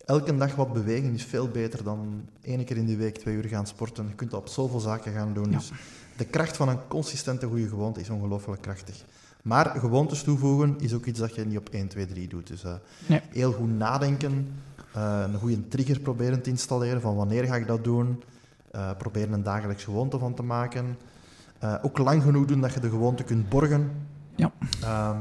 elke 0.05 0.37
dag 0.37 0.55
wat 0.55 0.73
bewegen 0.73 1.15
is 1.15 1.25
veel 1.25 1.49
beter 1.49 1.85
dan 1.85 2.25
ene 2.43 2.65
keer 2.65 2.77
in 2.77 2.87
de 2.87 2.97
week 2.97 3.19
twee 3.19 3.35
uur 3.35 3.45
gaan 3.45 3.67
sporten. 3.67 4.07
Je 4.09 4.15
kunt 4.15 4.31
dat 4.31 4.41
op 4.41 4.49
zoveel 4.49 4.81
zaken 4.81 5.13
gaan 5.13 5.33
doen. 5.35 5.51
Ja. 5.51 5.57
Dus 5.59 5.73
de 6.17 6.25
kracht 6.25 6.57
van 6.57 6.69
een 6.69 6.87
consistente 6.89 7.47
goede 7.47 7.69
gewoonte 7.69 8.01
is 8.01 8.11
ongelooflijk 8.11 8.63
krachtig. 8.63 9.05
Maar 9.47 9.67
gewoontes 9.79 10.23
toevoegen 10.23 10.75
is 10.79 10.95
ook 10.95 11.05
iets 11.07 11.19
dat 11.21 11.35
je 11.35 11.45
niet 11.45 11.59
op 11.59 11.69
1, 11.69 11.89
2, 11.89 12.07
3 12.07 12.29
doet. 12.29 12.47
Dus 12.47 12.65
eh, 12.65 12.75
Nee. 13.07 13.21
heel 13.31 13.53
goed 13.53 13.77
nadenken, 13.77 14.49
eh, 14.93 15.23
een 15.27 15.39
goede 15.39 15.69
trigger 15.69 16.01
proberen 16.01 16.43
te 16.43 16.51
installeren 16.51 17.01
van 17.01 17.17
wanneer 17.17 17.45
ga 17.45 17.57
ik 17.57 17.67
dat 17.67 17.85
doen. 17.85 18.23
Eh 18.71 18.91
proberen 18.99 19.33
een 19.33 19.43
dagelijks 19.43 19.85
gewoonte 19.85 20.19
van 20.19 20.35
te 20.35 20.43
maken. 20.43 20.99
Ook 21.83 21.99
lang 21.99 22.23
genoeg 22.23 22.45
doen 22.45 22.61
dat 22.61 22.73
je 22.75 22.81
de 22.81 22.89
gewoonte 22.89 23.23
kunt 23.23 23.49
borgen. 23.49 23.91
Ja. 24.35 24.53
Ehm, 24.83 25.19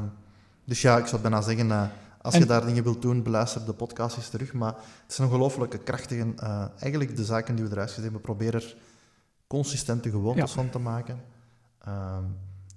dus 0.64 0.82
ja, 0.82 0.98
ik 0.98 1.06
zou 1.06 1.22
bijna 1.22 1.40
zeggen, 1.40 1.90
als 2.22 2.34
En- 2.34 2.40
je 2.40 2.46
daar 2.46 2.66
dingen 2.66 2.82
wilt 2.82 3.02
doen, 3.02 3.22
beluister 3.22 3.64
de 3.64 3.72
podcast 3.72 4.16
eens 4.16 4.28
terug. 4.28 4.52
Maar 4.52 4.74
het 5.02 5.12
zijn 5.14 5.28
ongelooflijke 5.28 5.78
krachtige, 5.78 6.26
eigenlijk 6.78 7.16
de 7.16 7.24
zaken 7.24 7.54
die 7.56 7.64
we 7.64 7.70
eruit 7.70 7.88
gezien 7.88 8.04
hebben, 8.04 8.20
probeer 8.20 8.54
er 8.54 8.76
consistente 9.46 10.10
gewoontes 10.10 10.48
Ja. 10.50 10.56
van 10.56 10.70
te 10.70 10.78
maken. 10.78 11.20
Ehm, 11.84 12.22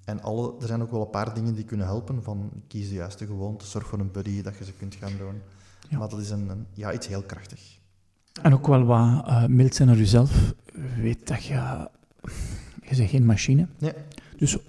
en 0.10 0.22
alle, 0.22 0.54
er 0.62 0.68
zijn 0.68 0.82
ook 0.82 0.92
wel 0.92 1.02
een 1.02 1.10
paar 1.10 1.34
dingen 1.34 1.56
die 1.56 1.64
kunnen 1.64 1.86
helpen, 1.86 2.24
van 2.24 2.50
kies 2.68 2.88
de 2.90 2.94
juiste 2.96 3.26
gewoonte, 3.26 3.66
zorg 3.66 3.88
voor 3.88 4.00
een 4.00 4.12
buddy 4.12 4.42
dat 4.42 4.58
je 4.58 4.64
ze 4.66 4.74
kunt 4.74 4.96
gaan 4.96 5.18
doen. 5.18 5.36
Ja. 5.90 5.98
Maar 5.98 6.10
dat 6.10 6.20
is 6.20 6.30
een, 6.30 6.50
een- 6.50 6.66
ja, 6.74 6.94
iets 6.94 7.08
heel 7.08 7.24
krachtig. 7.24 7.78
En 8.42 8.54
ook 8.54 8.68
wel 8.68 8.84
wat 8.84 9.28
eh, 9.28 9.46
mild 9.46 9.76
zijn 9.76 9.88
naar 9.88 9.98
jezelf. 9.98 10.54
Weet 10.98 11.28
dat 11.28 11.44
je... 11.44 11.88
Je 12.90 12.96
bent 12.96 13.10
geen 13.10 13.26
machine. 13.26 13.68
Nee. 13.78 13.94
Dus 14.38 14.58
100% 14.58 14.62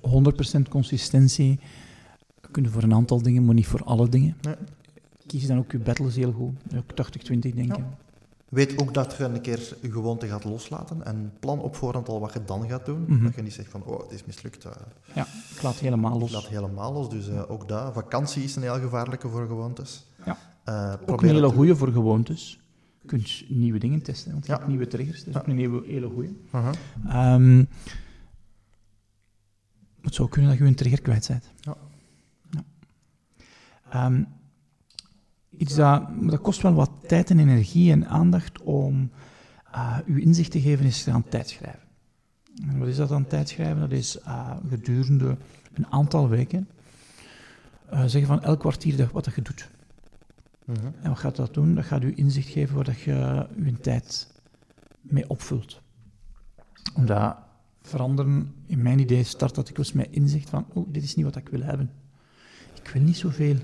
consistentie 0.68 1.60
kun 2.50 2.62
je 2.62 2.68
voor 2.68 2.82
een 2.82 2.94
aantal 2.94 3.22
dingen, 3.22 3.44
maar 3.44 3.54
niet 3.54 3.66
voor 3.66 3.84
alle 3.84 4.08
dingen. 4.08 4.36
Nee. 4.40 4.54
Kies 5.26 5.46
dan 5.46 5.58
ook 5.58 5.72
je 5.72 5.78
battles 5.78 6.16
heel 6.16 6.32
goed. 6.32 6.54
Ook 6.76 7.08
80-20 7.32 7.38
denken. 7.54 7.86
Weet 8.50 8.78
ook 8.78 8.94
dat 8.94 9.14
je 9.16 9.24
een 9.24 9.40
keer 9.40 9.76
je 9.82 9.90
gewoonte 9.90 10.26
gaat 10.28 10.44
loslaten 10.44 11.04
en 11.04 11.32
plan 11.40 11.58
op 11.60 11.76
voorhand 11.76 12.08
al 12.08 12.20
wat 12.20 12.32
je 12.32 12.44
dan 12.44 12.68
gaat 12.68 12.86
doen. 12.86 13.04
Mhm. 13.08 13.24
Dat 13.24 13.34
je 13.34 13.42
niet 13.42 13.52
zegt 13.52 13.70
van, 13.70 13.84
oh, 13.84 14.02
het 14.02 14.10
is 14.10 14.24
mislukt. 14.24 14.64
eh, 14.64 14.72
Ja, 15.14 15.26
ik 15.56 15.62
laat 15.62 15.74
helemaal 15.74 16.14
ik 16.14 16.20
los. 16.20 16.32
laat 16.32 16.46
helemaal 16.48 16.92
los. 16.92 17.10
Dus 17.10 17.28
eh, 17.28 17.50
ook 17.50 17.68
dat. 17.68 17.92
Vakantie 17.94 18.42
is 18.42 18.56
een 18.56 18.62
heel 18.62 18.80
gevaarlijke 18.80 19.28
voor 19.28 19.46
gewoontes. 19.46 20.06
Ja. 20.24 20.38
Eh, 20.64 20.94
Ook 21.06 21.22
een 21.22 21.28
hele 21.28 21.48
goede 21.48 21.76
voor 21.76 21.92
gewoontes. 21.92 22.60
Je 23.02 23.06
kunt 23.08 23.44
nieuwe 23.48 23.78
dingen 23.78 24.02
testen, 24.02 24.32
want 24.32 24.46
je 24.46 24.50
Ja. 24.52 24.56
hebt 24.58 24.68
nieuwe 24.68 24.86
triggers. 24.86 25.18
Dat 25.18 25.26
is 25.26 25.32
Ja. 25.34 25.40
ook 25.40 25.46
een 25.46 25.58
hele, 25.58 25.82
hele 25.86 26.08
goede. 26.08 26.32
Ehm, 27.08 27.64
het 30.02 30.14
zou 30.14 30.28
kunnen 30.28 30.50
dat 30.50 30.58
je 30.58 30.64
een 30.64 30.74
trigger 30.74 31.00
kwijt 31.00 31.28
bent. 31.28 31.44
Ja. 31.60 31.76
Ja. 32.50 32.64
Ehm, 33.90 34.22
iets 35.60 35.74
dat, 35.74 36.02
dat 36.20 36.40
kost 36.40 36.62
wel 36.62 36.74
wat 36.74 36.90
tijd 37.06 37.30
en 37.30 37.38
energie 37.38 37.92
en 37.92 38.08
aandacht 38.08 38.62
om 38.62 39.10
uh, 39.74 39.98
uw 40.06 40.16
inzicht 40.16 40.50
te 40.50 40.60
geven 40.60 40.86
is 40.86 41.02
gaan 41.02 41.28
tijdschrijven. 41.28 41.88
En 42.68 42.78
wat 42.78 42.88
is 42.88 42.96
dat 42.96 43.08
dan 43.08 43.26
tijdschrijven? 43.26 43.80
Dat 43.80 43.90
is 43.90 44.18
uh, 44.26 44.56
gedurende 44.68 45.36
een 45.72 45.86
aantal 45.86 46.28
weken 46.28 46.68
uh, 47.92 48.00
zeggen 48.00 48.26
van 48.26 48.42
elk 48.42 48.58
kwartier 48.58 49.08
wat 49.12 49.24
dat 49.24 49.34
je 49.34 49.42
doet. 49.42 49.68
Mm 50.64 50.74
-hmm. 50.74 50.94
En 51.02 51.08
wat 51.08 51.18
gaat 51.18 51.36
dat 51.36 51.54
doen? 51.54 51.74
Dat 51.74 51.84
gaat 51.84 52.02
u 52.02 52.12
inzicht 52.16 52.48
geven 52.48 52.74
waar 52.74 52.84
dat 52.84 53.00
je 53.00 53.46
uw 53.56 53.76
tijd 53.80 54.32
mee 55.00 55.28
opvult. 55.28 55.80
Omdat 56.94 57.36
veranderen, 57.82 58.54
in 58.66 58.82
mijn 58.82 58.98
idee, 58.98 59.24
start 59.24 59.54
dat 59.54 59.68
ik 59.68 59.78
eens 59.78 59.92
met 59.92 60.08
inzicht 60.10 60.48
van, 60.48 60.66
oh, 60.72 60.86
dit 60.92 61.02
is 61.02 61.14
niet 61.14 61.24
wat 61.24 61.36
ik 61.36 61.48
wil 61.48 61.62
hebben. 61.62 61.90
Ik 62.82 62.88
wil 62.88 63.02
niet 63.02 63.16
zoveel 63.16 63.56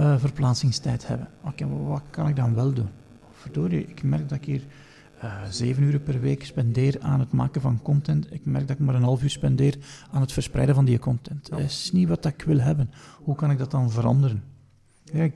uh, 0.00 0.18
verplaatsingstijd 0.18 1.06
hebben. 1.06 1.28
Oké, 1.44 1.64
okay, 1.64 1.76
wat 1.78 2.02
kan 2.10 2.28
ik 2.28 2.36
dan 2.36 2.54
wel 2.54 2.72
doen? 2.72 2.88
Verdorie, 3.32 3.86
ik 3.86 4.02
merk 4.02 4.28
dat 4.28 4.38
ik 4.38 4.44
hier 4.44 4.62
uh, 5.24 5.42
zeven 5.50 5.82
uur 5.82 6.00
per 6.00 6.20
week 6.20 6.44
spendeer 6.44 7.00
aan 7.00 7.20
het 7.20 7.32
maken 7.32 7.60
van 7.60 7.82
content. 7.82 8.32
Ik 8.32 8.44
merk 8.44 8.68
dat 8.68 8.76
ik 8.78 8.84
maar 8.84 8.94
een 8.94 9.02
half 9.02 9.22
uur 9.22 9.30
spendeer 9.30 9.78
aan 10.10 10.20
het 10.20 10.32
verspreiden 10.32 10.74
van 10.74 10.84
die 10.84 10.98
content. 10.98 11.48
Dat 11.48 11.58
is 11.58 11.90
niet 11.92 12.08
wat 12.08 12.24
ik 12.24 12.42
wil 12.42 12.58
hebben. 12.58 12.90
Hoe 13.22 13.34
kan 13.34 13.50
ik 13.50 13.58
dat 13.58 13.70
dan 13.70 13.90
veranderen? 13.90 14.42
Ja, 15.04 15.22
ik, 15.22 15.34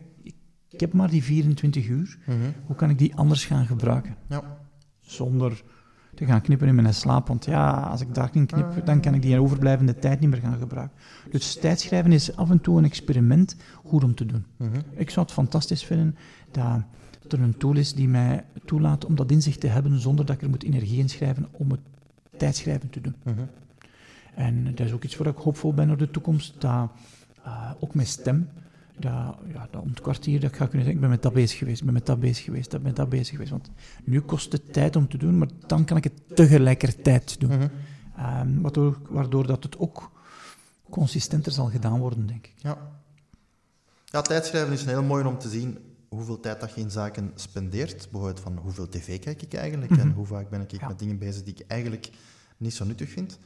ik 0.68 0.80
heb 0.80 0.92
maar 0.92 1.10
die 1.10 1.22
24 1.22 1.88
uur. 1.88 2.18
Mm 2.26 2.34
-hmm. 2.34 2.52
Hoe 2.66 2.76
kan 2.76 2.90
ik 2.90 2.98
die 2.98 3.14
anders 3.14 3.44
gaan 3.44 3.66
gebruiken? 3.66 4.16
Ja. 4.28 4.58
Zonder 5.00 5.62
te 6.16 6.24
gaan 6.24 6.40
knippen 6.40 6.68
in 6.68 6.74
mijn 6.74 6.94
slaap. 6.94 7.28
Want 7.28 7.44
ja, 7.44 7.80
als 7.80 8.00
ik 8.00 8.14
daarin 8.14 8.46
knip, 8.46 8.86
dan 8.86 9.00
kan 9.00 9.14
ik 9.14 9.22
die 9.22 9.40
overblijvende 9.40 9.98
tijd 9.98 10.20
niet 10.20 10.30
meer 10.30 10.40
gaan 10.40 10.58
gebruiken. 10.58 10.96
Dus 11.30 11.56
tijdschrijven 11.56 12.12
is 12.12 12.36
af 12.36 12.50
en 12.50 12.60
toe 12.60 12.78
een 12.78 12.84
experiment 12.84 13.56
goed 13.84 14.04
om 14.04 14.14
te 14.14 14.26
doen. 14.26 14.44
-hmm. 14.56 14.70
Ik 14.94 15.10
zou 15.10 15.26
het 15.26 15.34
fantastisch 15.34 15.84
vinden 15.84 16.16
dat, 16.50 16.82
er 17.28 17.40
een 17.40 17.56
tool 17.56 17.76
is 17.76 17.94
die 17.94 18.08
mij 18.08 18.44
toelaat 18.64 19.04
om 19.04 19.14
dat 19.14 19.30
inzicht 19.30 19.60
te 19.60 19.66
hebben 19.66 20.00
zonder 20.00 20.26
dat 20.26 20.34
ik 20.34 20.42
er 20.42 20.48
moet 20.48 20.62
energie 20.62 20.98
in 20.98 21.08
schrijven 21.08 21.46
om 21.52 21.70
het 21.70 21.80
tijdschrijven 22.36 22.90
te 22.90 23.00
doen. 23.00 23.14
-hmm. 23.22 23.48
En 24.34 24.64
dat 24.64 24.86
is 24.86 24.92
ook 24.92 25.04
iets 25.04 25.16
waar 25.16 25.26
ik 25.26 25.36
hoopvol 25.36 25.74
ben 25.74 25.86
naar 25.86 25.96
de 25.96 26.10
toekomst, 26.10 26.60
dat 26.60 26.90
uh, 27.46 27.70
ook 27.80 27.94
mijn 27.94 28.06
stem, 28.06 28.48
dat, 28.98 29.36
ja, 29.52 29.68
dat 29.70 29.82
om 29.82 29.88
het 29.88 30.00
kwartier 30.00 30.40
dat 30.40 30.50
ik 30.50 30.56
ga 30.56 30.66
kunnen 30.66 30.86
zeggen, 30.86 30.94
ik 30.94 31.00
ben 31.00 31.10
met 31.10 31.22
dat 31.22 31.32
bezig 31.32 31.58
geweest, 31.58 31.78
ik 31.78 31.84
ben 31.84 31.94
met 31.94 32.06
dat 32.06 32.20
bezig 32.20 32.44
geweest, 32.44 32.64
ik 32.64 32.70
ben 32.70 32.82
met 32.82 32.96
dat 32.96 33.08
bezig 33.08 33.30
geweest. 33.30 33.50
Want 33.50 33.70
nu 34.04 34.20
kost 34.20 34.52
het 34.52 34.72
tijd 34.72 34.96
om 34.96 35.08
te 35.08 35.18
doen, 35.18 35.38
maar 35.38 35.48
dan 35.66 35.84
kan 35.84 35.96
ik 35.96 36.04
het 36.04 36.36
tegelijkertijd 36.36 37.40
doen. 37.40 37.50
Mm 37.50 37.58
-hmm. 37.58 38.48
um, 38.48 38.60
waardoor, 38.62 38.98
waardoor 39.08 39.46
dat 39.46 39.62
het 39.62 39.78
ook 39.78 40.10
consistenter 40.90 41.52
zal 41.52 41.66
gedaan 41.66 41.98
worden, 41.98 42.26
denk 42.26 42.46
ik. 42.46 42.54
Ja. 42.56 42.78
ja, 44.04 44.22
tijdschrijven 44.22 44.72
is 44.72 44.82
een 44.82 44.88
heel 44.88 45.02
mooi 45.02 45.24
om 45.24 45.38
te 45.38 45.48
zien 45.48 45.78
hoeveel 46.08 46.40
tijd 46.40 46.60
dat 46.60 46.74
je 46.74 46.80
in 46.80 46.90
zaken 46.90 47.32
spendeert. 47.34 48.08
Bijvoorbeeld 48.10 48.40
van 48.40 48.56
hoeveel 48.56 48.88
tv 48.88 49.18
kijk 49.18 49.42
ik 49.42 49.54
eigenlijk 49.54 49.90
mm 49.90 49.98
-hmm. 49.98 50.08
en 50.08 50.14
hoe 50.14 50.26
vaak 50.26 50.50
ben 50.50 50.60
ik 50.60 50.70
ja. 50.70 50.88
met 50.88 50.98
dingen 50.98 51.18
bezig 51.18 51.42
die 51.42 51.54
ik 51.54 51.64
eigenlijk 51.66 52.10
niet 52.56 52.74
zo 52.74 52.84
nuttig 52.84 53.10
vind. 53.10 53.38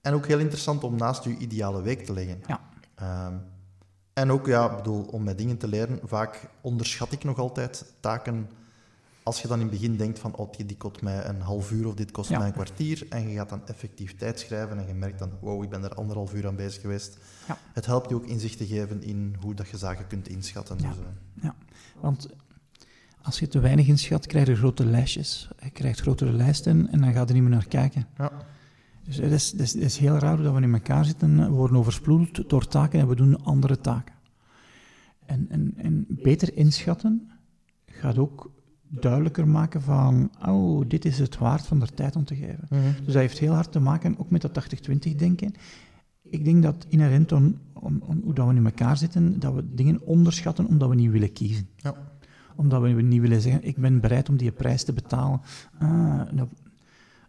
En 0.00 0.14
ook 0.14 0.26
heel 0.26 0.38
interessant 0.38 0.84
om 0.84 0.96
naast 0.96 1.24
je 1.24 1.36
ideale 1.36 1.82
week 1.82 2.04
te 2.04 2.12
leggen. 2.12 2.42
Ja. 2.46 2.60
Um, 3.28 3.40
en 4.14 4.30
ook, 4.30 4.46
ja, 4.46 4.74
bedoel, 4.76 5.02
om 5.02 5.22
met 5.22 5.38
dingen 5.38 5.56
te 5.56 5.68
leren, 5.68 5.98
vaak 6.04 6.48
onderschat 6.60 7.12
ik 7.12 7.24
nog 7.24 7.38
altijd 7.38 7.94
taken. 8.00 8.48
Als 9.22 9.42
je 9.42 9.48
dan 9.48 9.60
in 9.60 9.66
het 9.66 9.74
begin 9.74 9.96
denkt 9.96 10.18
van, 10.18 10.36
oh, 10.36 10.52
die 10.66 10.76
kost 10.76 11.02
mij 11.02 11.24
een 11.24 11.40
half 11.40 11.70
uur 11.70 11.86
of 11.86 11.94
dit 11.94 12.10
kost 12.10 12.30
Ja. 12.30 12.38
mij 12.38 12.46
een 12.46 12.52
kwartier, 12.52 13.06
en 13.08 13.28
je 13.28 13.36
gaat 13.36 13.48
dan 13.48 13.66
effectief 13.66 14.16
tijd 14.16 14.40
schrijven 14.40 14.78
en 14.78 14.86
je 14.86 14.94
merkt 14.94 15.18
dan, 15.18 15.30
wow, 15.40 15.62
ik 15.62 15.70
ben 15.70 15.84
er 15.84 15.94
anderhalf 15.94 16.34
uur 16.34 16.46
aan 16.46 16.56
bezig 16.56 16.80
geweest. 16.80 17.18
Ja. 17.48 17.58
Het 17.72 17.86
helpt 17.86 18.08
je 18.08 18.14
ook 18.14 18.26
inzicht 18.26 18.58
te 18.58 18.66
geven 18.66 19.02
in 19.02 19.36
hoe 19.40 19.54
dat 19.54 19.68
je 19.68 19.76
zaken 19.76 20.06
kunt 20.06 20.28
inschatten. 20.28 20.78
Ja. 20.78 20.88
Dus, 20.88 20.96
Ja, 21.42 21.54
want 22.00 22.28
als 23.22 23.38
je 23.38 23.48
te 23.48 23.60
weinig 23.60 23.86
inschat, 23.86 24.26
krijg 24.26 24.46
je 24.46 24.56
grote 24.56 24.86
lijstjes. 24.86 25.48
Je 25.62 25.70
krijgt 25.70 26.00
grotere 26.00 26.32
lijsten 26.32 26.88
en 26.90 27.00
dan 27.00 27.12
ga 27.12 27.20
je 27.20 27.26
er 27.26 27.32
niet 27.32 27.42
meer 27.42 27.50
naar 27.52 27.68
kijken. 27.68 28.06
ja. 28.18 28.32
Dus 29.04 29.16
het 29.16 29.32
is, 29.32 29.50
het 29.50 29.60
is, 29.60 29.72
het 29.72 29.82
is 29.82 29.96
heel 29.96 30.18
raar 30.18 30.42
dat 30.42 30.54
we 30.54 30.60
in 30.60 30.74
elkaar 30.74 31.04
zitten, 31.04 31.36
we 31.36 31.50
worden 31.50 31.76
overspoeld 31.76 32.48
door 32.50 32.66
taken 32.66 33.00
en 33.00 33.08
we 33.08 33.16
doen 33.16 33.44
andere 33.44 33.80
taken. 33.80 34.14
En, 35.26 35.46
en, 35.48 35.74
en 35.76 36.06
beter 36.08 36.56
inschatten 36.56 37.30
gaat 37.86 38.18
ook 38.18 38.50
duidelijker 38.88 39.48
maken 39.48 39.82
van, 39.82 40.30
oh, 40.46 40.84
dit 40.88 41.04
is 41.04 41.18
het 41.18 41.38
waard 41.38 41.66
van 41.66 41.80
er 41.80 41.94
tijd 41.94 42.16
om 42.16 42.24
te 42.24 42.34
geven. 42.34 42.66
Mhm. 42.70 42.82
Dus 42.82 43.12
dat 43.12 43.22
heeft 43.22 43.38
heel 43.38 43.52
hard 43.52 43.72
te 43.72 43.80
maken 43.80 44.18
ook 44.18 44.30
met 44.30 44.42
dat 44.42 44.66
80-20 44.90 45.14
denken. 45.16 45.54
Ik 46.22 46.44
denk 46.44 46.62
dat 46.62 46.86
inherent 46.88 47.30
hoe 47.30 48.34
dat 48.34 48.48
we 48.48 48.54
in 48.54 48.64
elkaar 48.64 48.96
zitten, 48.96 49.40
dat 49.40 49.54
we 49.54 49.74
dingen 49.74 50.00
onderschatten 50.06 50.66
omdat 50.66 50.88
we 50.88 50.94
niet 50.94 51.10
willen 51.10 51.32
kiezen. 51.32 51.68
Ja. 51.76 51.94
Omdat 52.56 52.82
we 52.82 52.88
niet 52.88 53.20
willen 53.20 53.40
zeggen, 53.40 53.64
ik 53.64 53.76
ben 53.76 54.00
bereid 54.00 54.28
om 54.28 54.36
die 54.36 54.52
prijs 54.52 54.84
te 54.84 54.92
betalen. 54.92 55.40
Ah, 55.78 56.20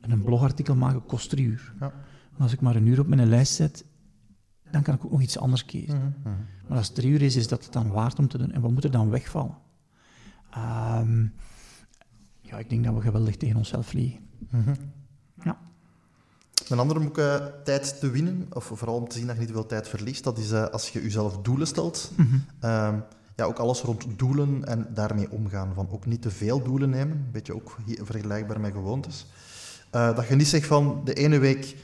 een, 0.05 0.11
een 0.11 0.23
blogartikel 0.23 0.75
maken 0.75 1.05
kost 1.05 1.29
drie 1.29 1.45
uur. 1.45 1.73
Ja. 1.79 1.93
Maar 2.31 2.41
als 2.41 2.53
ik 2.53 2.61
maar 2.61 2.75
een 2.75 2.85
uur 2.85 2.99
op 2.99 3.07
mijn 3.07 3.29
lijst 3.29 3.53
zet, 3.53 3.85
dan 4.71 4.81
kan 4.81 4.93
ik 4.93 5.05
ook 5.05 5.11
nog 5.11 5.21
iets 5.21 5.37
anders 5.37 5.65
kiezen. 5.65 5.97
Mhm, 5.97 6.29
mhm. 6.29 6.41
Maar 6.67 6.77
als 6.77 6.87
het 6.87 6.95
drie 6.95 7.11
uur 7.11 7.21
is, 7.21 7.35
is 7.35 7.47
dat 7.47 7.63
het 7.63 7.73
dan 7.73 7.91
waard 7.91 8.19
om 8.19 8.27
te 8.27 8.37
doen. 8.37 8.51
En 8.51 8.61
wat 8.61 8.71
moet 8.71 8.83
er 8.83 8.91
dan 8.91 9.09
wegvallen? 9.09 9.57
Ehm, 10.51 11.25
ja, 12.41 12.57
ik 12.57 12.69
denk 12.69 12.83
dat 12.83 12.93
we 12.93 13.01
geweldig 13.01 13.37
tegen 13.37 13.57
onszelf 13.57 13.93
liegen. 13.93 14.19
Mhm. 14.49 14.75
Ja. 15.43 15.57
Een 16.67 16.79
andere 16.79 16.99
om 16.99 17.05
ook 17.05 17.17
eh, 17.17 17.45
tijd 17.63 17.99
te 17.99 18.09
winnen, 18.09 18.47
of 18.53 18.65
vooral 18.65 18.95
om 18.95 19.07
te 19.07 19.17
zien 19.17 19.27
dat 19.27 19.35
je 19.35 19.41
niet 19.41 19.51
veel 19.51 19.65
tijd 19.65 19.87
verliest, 19.87 20.23
dat 20.23 20.37
is 20.37 20.51
eh, 20.51 20.65
als 20.65 20.89
je 20.89 21.01
jezelf 21.01 21.37
doelen 21.37 21.67
stelt. 21.67 22.11
Mhm. 22.15 22.35
Ehm, 22.59 22.99
ja, 23.35 23.45
ook 23.45 23.59
alles 23.59 23.81
rond 23.81 24.05
doelen 24.17 24.65
en 24.65 24.87
daarmee 24.93 25.31
omgaan. 25.31 25.73
Van 25.73 25.89
ook 25.89 26.05
niet 26.05 26.21
te 26.21 26.31
veel 26.31 26.63
doelen 26.63 26.89
nemen, 26.89 27.17
een 27.17 27.31
beetje 27.31 27.55
ook 27.55 27.77
vergelijkbaar 27.85 28.59
met 28.59 28.71
gewoontes. 28.71 29.25
Eh, 29.95 30.15
dat 30.15 30.27
je 30.27 30.35
niet 30.35 30.47
zegt 30.47 30.67
van 30.67 31.01
de 31.03 31.13
ene 31.13 31.37
week 31.39 31.75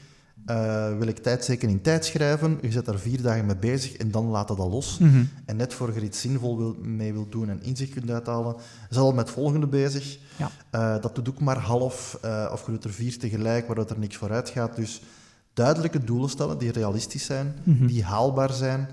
eh, 0.46 0.98
wil 0.98 1.06
ik 1.06 1.18
tijd 1.18 1.44
zeker 1.44 1.68
in 1.68 1.80
tijd 1.80 2.04
schrijven, 2.04 2.58
je 2.62 2.70
zet 2.72 2.84
daar 2.84 2.98
vier 2.98 3.22
dagen 3.22 3.46
mee 3.46 3.56
bezig 3.56 3.92
en 3.96 4.10
dan 4.10 4.26
laat 4.26 4.48
dat 4.48 4.58
al 4.58 4.70
los. 4.70 4.98
Mhm. 4.98 5.24
En 5.46 5.56
net 5.56 5.74
voor 5.74 5.88
je 5.90 5.94
er 5.96 6.02
iets 6.02 6.20
zinvol 6.20 6.58
wil, 6.58 6.76
mee 6.82 7.12
wil 7.12 7.26
doen 7.28 7.48
en 7.50 7.62
inzicht 7.62 7.92
kunt 7.92 8.10
uithalen, 8.10 8.56
is 8.90 8.96
al 8.96 9.12
met 9.12 9.30
volgende 9.30 9.66
bezig. 9.66 10.18
Ja. 10.36 10.50
Eh, 10.70 11.02
dat 11.02 11.14
doet 11.14 11.28
ook 11.28 11.40
maar 11.40 11.58
half, 11.58 12.18
of 12.52 12.66
je 12.66 12.72
doet 12.72 12.84
er 12.84 12.92
vier 12.92 13.18
tegelijk, 13.18 13.66
waardoor 13.66 13.86
er 13.86 13.98
niks 13.98 14.16
vooruit 14.16 14.48
gaat. 14.48 14.76
Dus 14.76 15.02
duidelijke 15.52 16.04
doelen 16.04 16.30
stellen 16.30 16.58
die 16.58 16.72
realistisch 16.72 17.24
zijn, 17.24 17.54
Mhm. 17.62 17.86
die 17.86 18.04
haalbaar 18.04 18.52
zijn. 18.52 18.88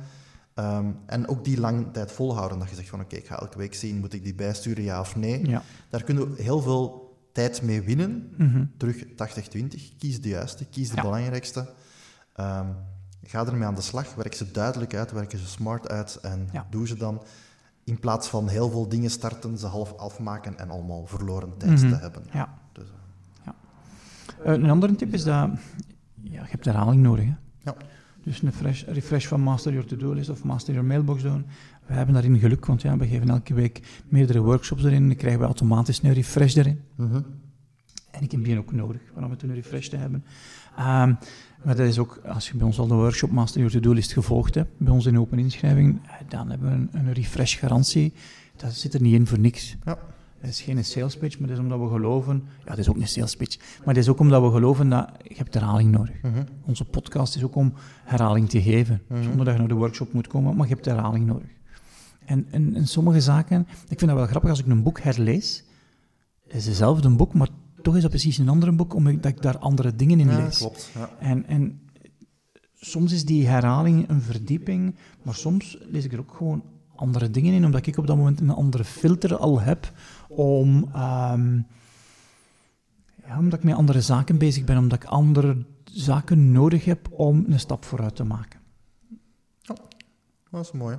ehm, 0.54 0.86
en 1.06 1.28
ook 1.28 1.44
die 1.44 1.60
lang 1.60 1.88
tijd 1.94 2.12
volhouden. 2.12 2.60
Dat 2.60 2.70
je 2.70 2.76
zegt 2.76 2.90
van 2.90 3.02
oké, 3.02 3.16
ik 3.16 3.28
ga 3.28 3.40
elke 3.40 3.58
week 3.58 3.74
zien, 3.74 4.00
moet 4.00 4.14
ik 4.14 4.24
die 4.24 4.34
bijsturen, 4.36 4.84
ja 4.84 5.00
of 5.00 5.16
nee. 5.16 5.48
Ja. 5.50 5.64
Daar 5.90 6.04
kun 6.04 6.18
je 6.18 6.44
heel 6.44 6.62
veel 6.62 7.09
tijd 7.34 7.62
mee 7.62 7.82
winnen. 7.82 8.34
Mhm. 8.38 8.66
Terug 8.78 9.06
80-20. 9.16 9.98
Kies 9.98 10.22
de 10.22 10.30
juiste, 10.30 10.66
kies 10.66 10.90
de 10.90 10.96
Ja. 10.96 11.02
belangrijkste. 11.02 11.70
Ehm, 12.36 12.68
ga 13.24 13.46
ermee 13.46 13.68
aan 13.68 13.76
de 13.76 13.82
slag. 13.82 14.16
Werk 14.16 14.34
ze 14.34 14.52
duidelijk 14.52 14.96
uit, 14.96 15.12
werk 15.12 15.32
ze 15.32 15.48
smart 15.48 15.90
uit 15.90 16.16
en 16.22 16.50
Ja. 16.52 16.68
doe 16.70 16.88
ze 16.88 16.96
dan. 16.98 17.22
In 17.84 18.00
plaats 18.00 18.28
van 18.28 18.48
heel 18.48 18.70
veel 18.70 18.90
dingen 18.90 19.10
starten, 19.10 19.58
ze 19.58 19.66
half 19.68 19.94
afmaken 19.98 20.58
en 20.58 20.70
allemaal 20.70 21.06
verloren 21.06 21.58
tijd 21.58 21.82
Mhm. 21.82 21.90
te 21.90 21.96
hebben. 21.96 22.24
Ja. 22.34 22.54
Dus, 22.74 22.84
eh, 23.44 23.54
Eh, 24.46 24.54
een 24.54 24.70
andere 24.70 24.96
tip 24.96 25.14
is 25.14 25.24
dat 25.24 25.50
ja, 26.22 26.42
je 26.44 26.50
hebt 26.50 26.66
herhaling 26.66 27.02
nodig. 27.02 27.26
Hè? 27.26 27.34
Ja. 27.60 27.76
Dus 28.24 28.42
een 28.42 28.54
fresh, 28.54 28.84
refresh 28.84 29.28
van 29.28 29.42
Master 29.42 29.72
Your 29.74 29.88
To-Do 29.88 30.12
List 30.14 30.30
of 30.30 30.44
Master 30.44 30.74
Your 30.74 30.88
Mailbox 30.90 31.22
doen. 31.22 31.46
We 31.90 31.96
hebben 31.96 32.14
daarin 32.14 32.40
geluk, 32.40 32.66
want 32.66 32.82
ja, 32.82 32.98
we 32.98 33.08
geven 33.08 33.30
elke 33.30 33.54
week 33.54 34.02
meerdere 34.08 34.42
workshops 34.42 34.84
erin. 34.84 35.08
Dan 35.08 35.16
krijgen 35.16 35.40
we 35.40 35.46
automatisch 35.46 36.04
een 36.04 36.14
refresh 36.14 36.56
erin. 36.56 36.80
mhm. 36.96 37.22
En 38.12 38.24
ik 38.24 38.32
heb 38.32 38.44
die 38.44 38.58
ook 38.58 38.74
nodig, 38.74 39.02
om 39.16 39.38
toe 39.38 39.50
een 39.50 39.56
refresh 39.56 39.88
te 39.88 39.96
hebben. 39.96 40.24
Ehm, 40.78 41.14
maar 41.64 41.76
dat 41.76 41.88
is 41.88 42.00
ook, 42.00 42.22
als 42.26 42.48
je 42.50 42.58
bij 42.58 42.66
ons 42.66 42.80
al 42.80 42.88
de 42.88 42.94
workshop 42.94 43.32
Master 43.32 43.62
Your 43.62 43.74
To-Do 43.76 43.94
List 43.94 44.14
gevolgd 44.14 44.56
hebt, 44.56 44.70
bij 44.78 44.94
ons 44.94 45.06
in 45.06 45.20
open 45.20 45.40
inschrijving, 45.40 46.00
eh, 46.06 46.14
dan 46.28 46.50
hebben 46.50 46.70
we 46.70 46.76
een, 46.76 47.08
een 47.08 47.14
refresh 47.14 47.60
garantie. 47.60 48.14
Dat 48.56 48.74
zit 48.74 48.94
er 48.94 49.02
niet 49.02 49.14
in 49.14 49.28
voor 49.28 49.40
niks. 49.40 49.76
Ja. 49.86 49.98
Het 50.40 50.50
is 50.50 50.62
geen 50.62 50.86
sales 50.86 51.18
pitch, 51.18 51.40
maar 51.40 51.48
dat 51.48 51.58
is 51.58 51.64
omdat 51.64 51.80
we 51.80 51.88
geloven... 51.88 52.44
Ja, 52.66 52.70
het 52.70 52.80
is 52.80 52.90
ook 52.90 52.96
een 52.96 53.08
sales 53.08 53.36
pitch. 53.36 53.58
Maar 53.58 53.96
het 53.96 53.98
is 53.98 54.10
ook 54.10 54.20
omdat 54.20 54.42
we 54.42 54.52
geloven 54.52 54.90
dat 54.90 55.10
je 55.24 55.36
hebt 55.36 55.54
herhaling 55.54 55.92
nodig. 55.92 56.22
Mhm. 56.22 56.44
Onze 56.66 56.86
podcast 56.86 57.36
is 57.36 57.44
ook 57.44 57.56
om 57.56 57.74
herhaling 58.04 58.50
te 58.50 58.62
geven. 58.62 59.02
Mhm. 59.08 59.24
Zonder 59.24 59.46
dat 59.46 59.54
je 59.54 59.60
naar 59.60 59.68
de 59.68 59.74
workshop 59.74 60.14
moet 60.14 60.28
komen, 60.28 60.56
maar 60.56 60.68
je 60.68 60.74
hebt 60.74 60.86
herhaling 60.86 61.26
nodig. 61.26 61.50
En, 62.30 62.48
en, 62.52 62.76
en 62.76 62.88
sommige 62.88 63.22
zaken... 63.22 63.68
Ik 63.88 64.00
vind 64.00 64.12
dat 64.12 64.20
wel 64.20 64.28
grappig 64.28 64.50
als 64.50 64.60
ik 64.60 64.66
een 64.68 64.84
boek 64.84 65.00
herlees. 65.00 65.64
Het 66.44 66.54
is 66.54 66.66
hetzelfde 66.66 67.10
boek, 67.10 67.34
maar 67.34 67.50
toch 67.82 67.96
is 67.96 68.02
dat 68.02 68.10
precies 68.10 68.38
een 68.38 68.50
ander 68.50 68.76
boek, 68.76 68.94
omdat 68.94 69.26
ik 69.26 69.42
daar 69.42 69.58
andere 69.58 69.96
dingen 69.96 70.20
in 70.20 70.28
Ja, 70.30 70.38
lees. 70.38 70.58
klopt. 70.58 70.92
Ja. 70.96 71.10
En, 71.20 71.46
en 71.46 71.82
soms 72.76 73.12
is 73.12 73.26
die 73.26 73.48
herhaling 73.48 74.10
een 74.10 74.22
verdieping, 74.22 74.96
maar 75.24 75.36
soms 75.36 75.78
lees 75.82 76.06
ik 76.06 76.14
er 76.14 76.20
ook 76.20 76.34
gewoon 76.34 76.64
andere 76.96 77.32
dingen 77.32 77.54
in, 77.54 77.66
omdat 77.66 77.86
ik 77.88 77.98
op 77.98 78.08
dat 78.08 78.18
moment 78.18 78.40
een 78.40 78.50
andere 78.50 78.84
filter 78.84 79.36
al 79.38 79.60
heb 79.60 79.92
om... 80.28 80.90
ehm, 80.94 81.56
ja, 83.26 83.38
omdat 83.38 83.60
ik 83.60 83.66
met 83.66 83.76
andere 83.76 84.02
zaken 84.02 84.38
bezig 84.38 84.64
ben, 84.64 84.78
omdat 84.78 85.04
ik 85.04 85.10
andere 85.10 85.66
zaken 85.84 86.52
nodig 86.52 86.86
heb 86.86 87.08
om 87.12 87.46
een 87.48 87.60
stap 87.60 87.86
vooruit 87.86 88.16
te 88.16 88.24
maken. 88.24 88.60
Dat 90.52 90.66
is 90.66 90.72
mooi. 90.72 90.98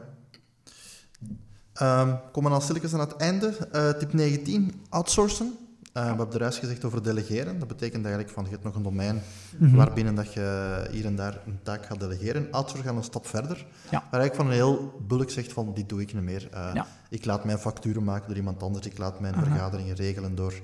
Ehm 1.75 2.15
komen 2.33 2.51
dan 2.51 2.63
stilletjes 2.63 2.95
aan 2.95 3.01
het 3.01 3.17
einde. 3.17 3.57
Eh, 3.73 3.89
tip 3.91 4.13
19, 4.13 4.83
outsourcen. 4.89 5.55
we 5.93 6.01
hebben 6.01 6.33
er 6.33 6.41
juist 6.41 6.59
gezegd 6.59 6.85
over 6.85 7.03
delegeren. 7.03 7.59
Dat 7.59 7.69
betekent 7.69 8.05
eigenlijk 8.05 8.35
van 8.35 8.45
je 8.45 8.51
hebt 8.51 8.63
nog 8.65 8.75
een 8.75 8.83
domein 8.83 9.23
Mhm. 9.59 9.77
waarbinnen 9.77 10.15
dat 10.15 10.33
je 10.33 10.87
hier 10.91 11.05
en 11.07 11.17
daar 11.17 11.41
een 11.47 11.59
taak 11.63 11.87
gaat 11.87 12.01
delegeren. 12.01 12.49
Outsource 12.51 12.87
gaat 12.89 12.97
een 12.97 13.03
stap 13.03 13.27
verder. 13.27 13.57
Ja. 13.91 13.91
Waar 13.91 14.21
eigenlijk 14.21 14.35
van 14.35 14.47
een 14.47 14.53
heel 14.53 15.01
bulk 15.07 15.31
zegt 15.31 15.53
van 15.53 15.75
dit 15.75 15.89
doe 15.89 16.01
ik 16.01 16.15
niet 16.15 16.23
meer. 16.23 16.49
Eh, 16.53 16.71
Ja. 16.75 16.87
Ik 17.11 17.25
laat 17.25 17.45
mijn 17.45 17.59
facturen 17.59 18.05
maken 18.05 18.27
door 18.29 18.37
iemand 18.37 18.63
anders. 18.63 18.87
Ik 18.87 18.99
laat 18.99 19.21
mijn 19.21 19.35
Aha. 19.35 19.45
vergaderingen 19.45 19.95
regelen 19.95 20.35
door 20.35 20.55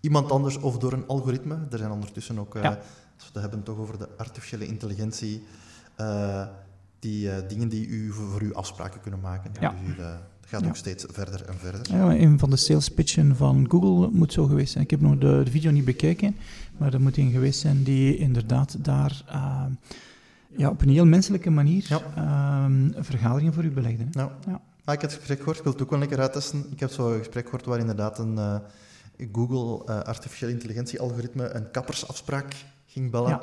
iemand 0.00 0.30
anders 0.30 0.56
of 0.56 0.78
door 0.78 0.92
een 0.92 1.06
algoritme. 1.06 1.58
Er 1.70 1.78
zijn 1.78 1.90
ondertussen 1.90 2.38
ook, 2.38 2.54
eh, 2.54 2.62
Ja. 2.62 2.68
als 2.68 2.78
we 3.16 3.30
het 3.32 3.40
hebben 3.40 3.62
toch 3.62 3.78
over 3.78 3.98
de 3.98 4.08
artificiële 4.16 4.66
intelligentie, 4.66 5.46
eh, 5.96 6.46
die 6.98 7.30
eh, 7.30 7.48
dingen 7.48 7.68
die 7.68 7.86
u 7.86 8.12
voor, 8.12 8.28
voor 8.30 8.42
u 8.42 8.54
afspraken 8.54 9.00
kunnen 9.00 9.20
maken. 9.20 9.50
Ja. 9.60 9.70
Dus 9.70 9.80
u, 9.96 10.00
eh, 10.00 10.14
het 10.46 10.54
gaat 10.54 10.60
Ja. 10.60 10.68
ook 10.68 10.76
steeds 10.76 11.04
verder 11.10 11.44
en 11.48 11.54
verder. 11.58 11.80
Ja, 11.96 12.14
een 12.14 12.38
van 12.38 12.50
de 12.50 12.56
sales 12.56 12.88
pitchen 12.88 13.36
van 13.36 13.66
Google 13.70 14.08
moet 14.12 14.32
zo 14.32 14.46
geweest 14.46 14.72
zijn. 14.72 14.84
Ik 14.84 14.90
heb 14.90 15.00
nog 15.00 15.18
de, 15.18 15.40
de 15.44 15.50
video 15.50 15.70
niet 15.70 15.84
bekeken, 15.84 16.36
maar 16.76 16.92
er 16.94 17.00
moet 17.00 17.16
een 17.16 17.30
geweest 17.30 17.60
zijn 17.60 17.82
die 17.82 18.16
inderdaad 18.16 18.76
daar 18.84 19.22
ehm, 19.28 19.70
ja, 20.56 20.68
op 20.70 20.82
een 20.82 20.88
heel 20.88 21.06
menselijke 21.06 21.50
manier 21.50 21.86
Ja. 21.88 22.00
ehm, 22.16 23.02
vergaderingen 23.04 23.52
voor 23.52 23.64
u 23.64 23.70
belegde. 23.70 24.02
hè. 24.02 24.08
Nou, 24.12 24.30
Ja. 24.46 24.60
ah, 24.84 24.94
ik 24.94 25.00
heb 25.00 25.10
het 25.10 25.12
gesprek 25.18 25.38
gehoord, 25.38 25.56
ik 25.56 25.62
wil 25.62 25.72
het 25.72 25.82
ook 25.82 25.90
wel 25.90 25.98
lekker 25.98 26.18
uittesten. 26.20 26.64
Ik 26.70 26.80
heb 26.80 26.90
zo 26.90 27.12
een 27.12 27.18
gesprek 27.18 27.44
gehoord 27.44 27.64
waar 27.64 27.78
inderdaad 27.78 28.18
een 28.18 28.38
eh, 28.38 28.56
Google 29.32 29.84
eh, 29.94 30.00
artificiële 30.00 30.52
intelligentie 30.52 31.00
algoritme 31.00 31.48
een 31.48 31.70
kappersafspraak 31.70 32.54
ging 32.86 33.10
bellen. 33.10 33.40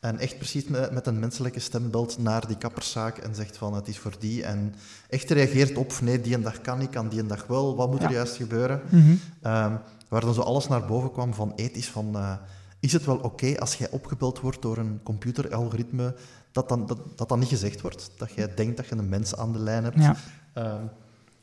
En 0.00 0.18
echt 0.18 0.36
precies 0.36 0.64
met, 0.64 1.06
een 1.06 1.18
menselijke 1.18 1.60
stem 1.60 1.90
belt 1.90 2.18
naar 2.18 2.46
die 2.46 2.56
kapperszaak 2.58 3.18
en 3.18 3.34
zegt 3.34 3.56
van 3.56 3.74
het 3.74 3.88
is 3.88 3.98
voor 3.98 4.14
die. 4.18 4.44
En 4.44 4.74
echt 5.08 5.30
reageert 5.30 5.76
op 5.76 5.92
nee, 6.02 6.20
die 6.20 6.34
een 6.34 6.42
dag 6.42 6.60
kan 6.60 6.80
ik, 6.80 6.90
kan 6.90 7.08
die 7.08 7.20
een 7.20 7.26
dag 7.26 7.46
wel. 7.46 7.76
Wat 7.76 7.90
moet 7.90 8.02
er 8.02 8.08
Ja. 8.08 8.14
juist 8.14 8.36
gebeuren? 8.36 8.80
Mhm. 8.90 9.14
Ehm, 9.42 9.72
waar 10.08 10.20
dan 10.20 10.34
zo 10.34 10.40
alles 10.40 10.68
naar 10.68 10.86
boven 10.86 11.12
kwam 11.12 11.34
van 11.34 11.52
ethisch 11.56 11.88
van... 11.90 12.16
eh, 12.16 12.32
is 12.80 12.92
het 12.92 13.04
wel 13.04 13.16
oké 13.16 13.58
als 13.60 13.74
jij 13.74 13.90
opgebeld 13.90 14.40
wordt 14.40 14.62
door 14.62 14.76
een 14.78 15.00
computeralgoritme 15.02 16.14
dat 16.52 16.68
dan, 16.68 16.86
dat, 16.86 16.98
dat 17.16 17.28
dan 17.28 17.38
niet 17.38 17.48
gezegd 17.48 17.80
wordt? 17.80 18.10
Dat 18.16 18.32
jij 18.32 18.54
denkt 18.54 18.76
dat 18.76 18.86
je 18.86 18.94
een 18.96 19.08
mens 19.08 19.36
aan 19.36 19.52
de 19.52 19.58
lijn 19.58 19.84
hebt? 19.84 19.96
Ja. 20.02 20.16
Ehm, 20.52 20.82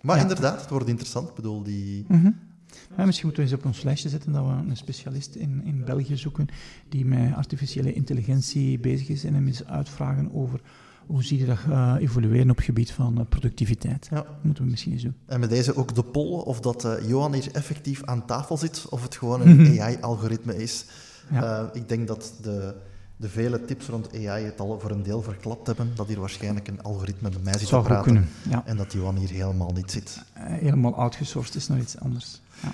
maar 0.02 0.16
Ja. 0.16 0.22
inderdaad, 0.22 0.62
het 0.62 0.70
wordt 0.70 0.88
interessant. 0.88 1.30
Ik 1.30 1.36
bedoel, 1.36 1.64
die... 1.64 2.06
Mhm. 2.08 2.32
Ja, 2.98 3.06
misschien 3.06 3.26
moeten 3.28 3.46
we 3.46 3.50
eens 3.50 3.60
op 3.60 3.66
ons 3.66 3.84
lijstje 3.84 4.10
zetten 4.10 4.32
dat 4.32 4.46
we 4.46 4.52
een 4.52 4.78
specialist 4.78 5.36
in, 5.36 5.62
in 5.66 5.84
België 5.86 6.18
zoeken 6.18 6.48
die 6.90 7.06
met 7.06 7.34
artificiële 7.34 7.94
intelligentie 7.94 8.80
bezig 8.80 9.08
is 9.08 9.24
en 9.24 9.34
hem 9.34 9.48
eens 9.48 9.66
uitvragen 9.66 10.34
over 10.34 10.60
hoe 11.06 11.24
zie 11.24 11.40
je 11.40 11.46
dat 11.46 11.58
eh, 11.70 11.96
evolueren 12.00 12.50
op 12.50 12.56
het 12.56 12.66
gebied 12.66 12.92
van 12.92 13.20
eh, 13.20 13.26
productiviteit. 13.30 14.08
Ja. 14.10 14.16
Dat 14.16 14.28
moeten 14.42 14.64
we 14.64 14.70
misschien 14.70 14.92
eens 14.92 15.04
doen. 15.04 15.16
En 15.26 15.40
met 15.40 15.50
deze 15.50 15.76
ook 15.76 15.96
de 15.96 16.04
poll 16.04 16.40
of 16.40 16.60
dat 16.60 16.86
eh, 16.86 17.08
Johan 17.08 17.34
hier 17.34 17.48
effectief 17.52 18.04
aan 18.04 18.26
tafel 18.26 18.58
zit 18.58 18.86
of 18.90 19.04
het 19.04 19.16
gewoon 19.16 19.42
een. 19.48 19.82
AI-algoritme 19.82 20.58
is. 20.58 20.86
Ja. 21.32 21.60
Eh, 21.60 21.82
ik 21.82 21.90
denk 21.90 22.08
dat 22.08 22.34
de, 22.42 22.76
de 23.18 23.30
vele 23.30 23.66
tips 23.66 23.88
rond 23.88 24.14
AI 24.14 24.44
het 24.44 24.60
al 24.60 24.80
voor 24.80 24.92
een 24.92 25.04
deel 25.04 25.22
verklapt 25.22 25.68
hebben. 25.68 25.96
Dat 25.96 26.08
hier 26.08 26.20
waarschijnlijk 26.20 26.68
een 26.68 26.82
algoritme 26.82 27.30
bij 27.30 27.40
mij 27.44 27.54
zit 27.54 27.62
te 27.62 27.68
Zou 27.68 27.82
goed 27.82 27.92
praten. 27.92 28.12
kunnen. 28.12 28.30
Ja. 28.50 28.66
En 28.66 28.78
dat 28.78 28.94
Johan 28.94 29.16
hier 29.16 29.30
helemaal 29.30 29.72
niet 29.72 29.92
zit. 29.92 30.24
Eh, 30.34 30.44
helemaal 30.46 30.96
outgesourced 30.96 31.56
is 31.56 31.68
naar 31.68 31.80
iets 31.80 32.00
anders. 32.00 32.42
Ja. 32.62 32.72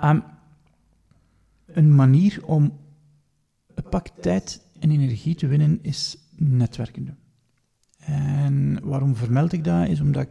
Ehm, 0.00 0.20
een 1.66 1.94
manier 1.94 2.44
om 2.44 2.78
een 3.74 3.88
pak 3.88 4.06
tijd 4.20 4.60
en 4.80 4.90
energie 4.90 5.34
te 5.34 5.46
winnen 5.46 5.78
is 5.82 6.16
netwerken 6.36 7.04
doen. 7.04 7.18
En 7.98 8.80
waarom 8.82 9.16
vermeld 9.16 9.52
ik 9.52 9.64
dat? 9.64 9.88
Is 9.88 10.00
omdat 10.00 10.22
ik 10.22 10.30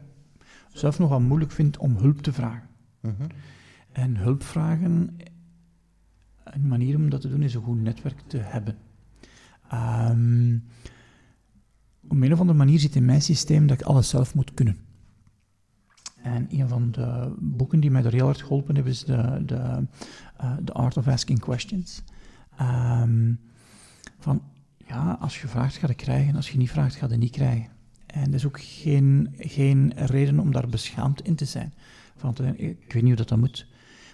zelf 0.74 1.00
nogal 1.00 1.20
moeilijk 1.20 1.52
vind 1.52 1.78
om 1.78 1.96
hulp 1.96 2.22
te 2.22 2.34
vragen. 2.34 2.68
Mhm. 3.00 3.28
En 3.92 4.18
hulp 4.18 4.44
vragen, 4.44 5.18
een 6.44 6.68
manier 6.68 6.96
om 6.96 7.10
dat 7.10 7.22
te 7.22 7.30
doen 7.30 7.42
is 7.42 7.54
een 7.54 7.62
goed 7.62 7.82
netwerk 7.82 8.20
te 8.28 8.38
hebben. 8.38 8.78
Ehm, 9.70 10.58
op 12.08 12.22
een 12.22 12.34
of 12.34 12.40
andere 12.40 12.58
manier 12.58 12.80
zit 12.80 12.96
in 12.96 13.06
mijn 13.06 13.22
systeem 13.22 13.68
dat 13.68 13.80
ik 13.80 13.86
alles 13.86 14.10
zelf 14.10 14.36
moet 14.36 14.54
kunnen. 14.54 14.78
En 16.22 16.48
een 16.50 16.68
van 16.68 16.92
de 16.92 17.36
boeken 17.40 17.80
die 17.80 17.92
mij 17.92 18.04
er 18.04 18.14
heel 18.14 18.26
hard 18.26 18.42
geholpen 18.42 18.76
hebben 18.76 18.94
is 18.94 19.04
de, 19.04 19.44
de, 19.46 19.86
eh, 20.38 20.58
The 20.66 20.74
Art 20.74 20.98
of 20.98 21.08
Asking 21.08 21.40
Questions. 21.40 22.04
Ehm, 22.58 23.34
van, 24.20 24.42
ja, 24.88 25.18
als 25.20 25.42
je 25.42 25.48
vraagt, 25.48 25.78
ga 25.78 25.88
je 25.88 25.94
krijgen. 25.94 26.36
Als 26.36 26.50
je 26.50 26.58
niet 26.58 26.72
vraagt, 26.72 26.96
ga 26.96 27.08
je 27.10 27.18
niet 27.18 27.32
krijgen. 27.32 27.70
En 28.06 28.28
er 28.28 28.34
is 28.34 28.46
ook 28.46 28.62
geen, 28.62 29.34
geen 29.38 29.94
reden 29.96 30.40
om 30.40 30.52
daar 30.52 30.68
beschaamd 30.68 31.22
in 31.22 31.36
te 31.36 31.46
zijn. 31.46 31.74
Van, 32.16 32.36
ik 32.56 32.94
weet 32.94 32.94
niet 32.94 33.04
hoe 33.04 33.16
dat, 33.16 33.30
dat 33.30 33.38
moet. 33.38 33.68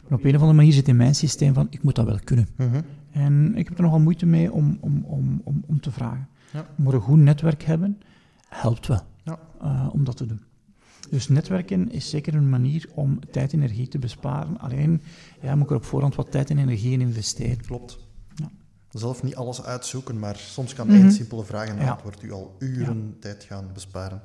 Maar 0.07 0.17
op 0.17 0.23
een 0.23 0.35
of 0.35 0.41
andere 0.41 0.53
manier 0.53 0.73
zit 0.73 0.87
in 0.87 0.95
mijn 0.95 1.15
systeem 1.15 1.53
van, 1.53 1.67
ik 1.69 1.83
moet 1.83 1.95
dat 1.95 2.05
wel 2.05 2.19
kunnen. 2.23 2.47
Mhm. 2.55 2.81
En 3.15 3.55
ik 3.55 3.67
heb 3.67 3.77
er 3.77 3.83
nogal 3.83 3.99
moeite 3.99 4.25
mee 4.25 4.51
om, 4.51 4.77
om, 4.81 5.03
om, 5.05 5.41
om, 5.43 5.63
om 5.67 5.79
te 5.79 5.91
vragen. 5.91 6.27
Ja. 6.53 6.65
Maar 6.75 6.93
een 6.93 7.01
goed 7.01 7.17
netwerk 7.19 7.63
hebben, 7.63 7.99
helpt 8.49 8.87
wel 8.87 9.01
Ja. 9.23 9.39
eh, 9.61 9.89
om 9.91 10.03
dat 10.03 10.17
te 10.17 10.25
doen. 10.25 10.41
Dus 11.09 11.27
netwerken 11.27 11.91
is 11.91 12.09
zeker 12.09 12.35
een 12.35 12.49
manier 12.49 12.89
om 12.93 13.19
tijd 13.31 13.53
en 13.53 13.59
energie 13.61 13.87
te 13.87 13.99
besparen. 13.99 14.59
Alleen 14.59 15.01
ja, 15.41 15.55
moet 15.55 15.63
ik 15.63 15.69
er 15.69 15.75
op 15.75 15.83
voorhand 15.85 16.15
wat 16.15 16.31
tijd 16.31 16.49
en 16.49 16.57
energie 16.57 16.91
in 16.91 17.01
investeren. 17.01 17.61
Klopt. 17.65 17.97
Ja. 18.35 18.49
Zelf 18.89 19.23
niet 19.23 19.35
alles 19.35 19.63
uitzoeken, 19.63 20.19
maar 20.19 20.35
soms 20.35 20.73
kan 20.73 20.87
Mhm. 20.87 20.95
één 20.95 21.11
simpele 21.11 21.43
vraag 21.43 21.67
en 21.67 21.87
antwoord 21.89 22.23
u 22.23 22.31
al 22.31 22.55
uren 22.59 23.15
tijd 23.19 23.43
gaan 23.43 23.69
besparen. 23.73 24.21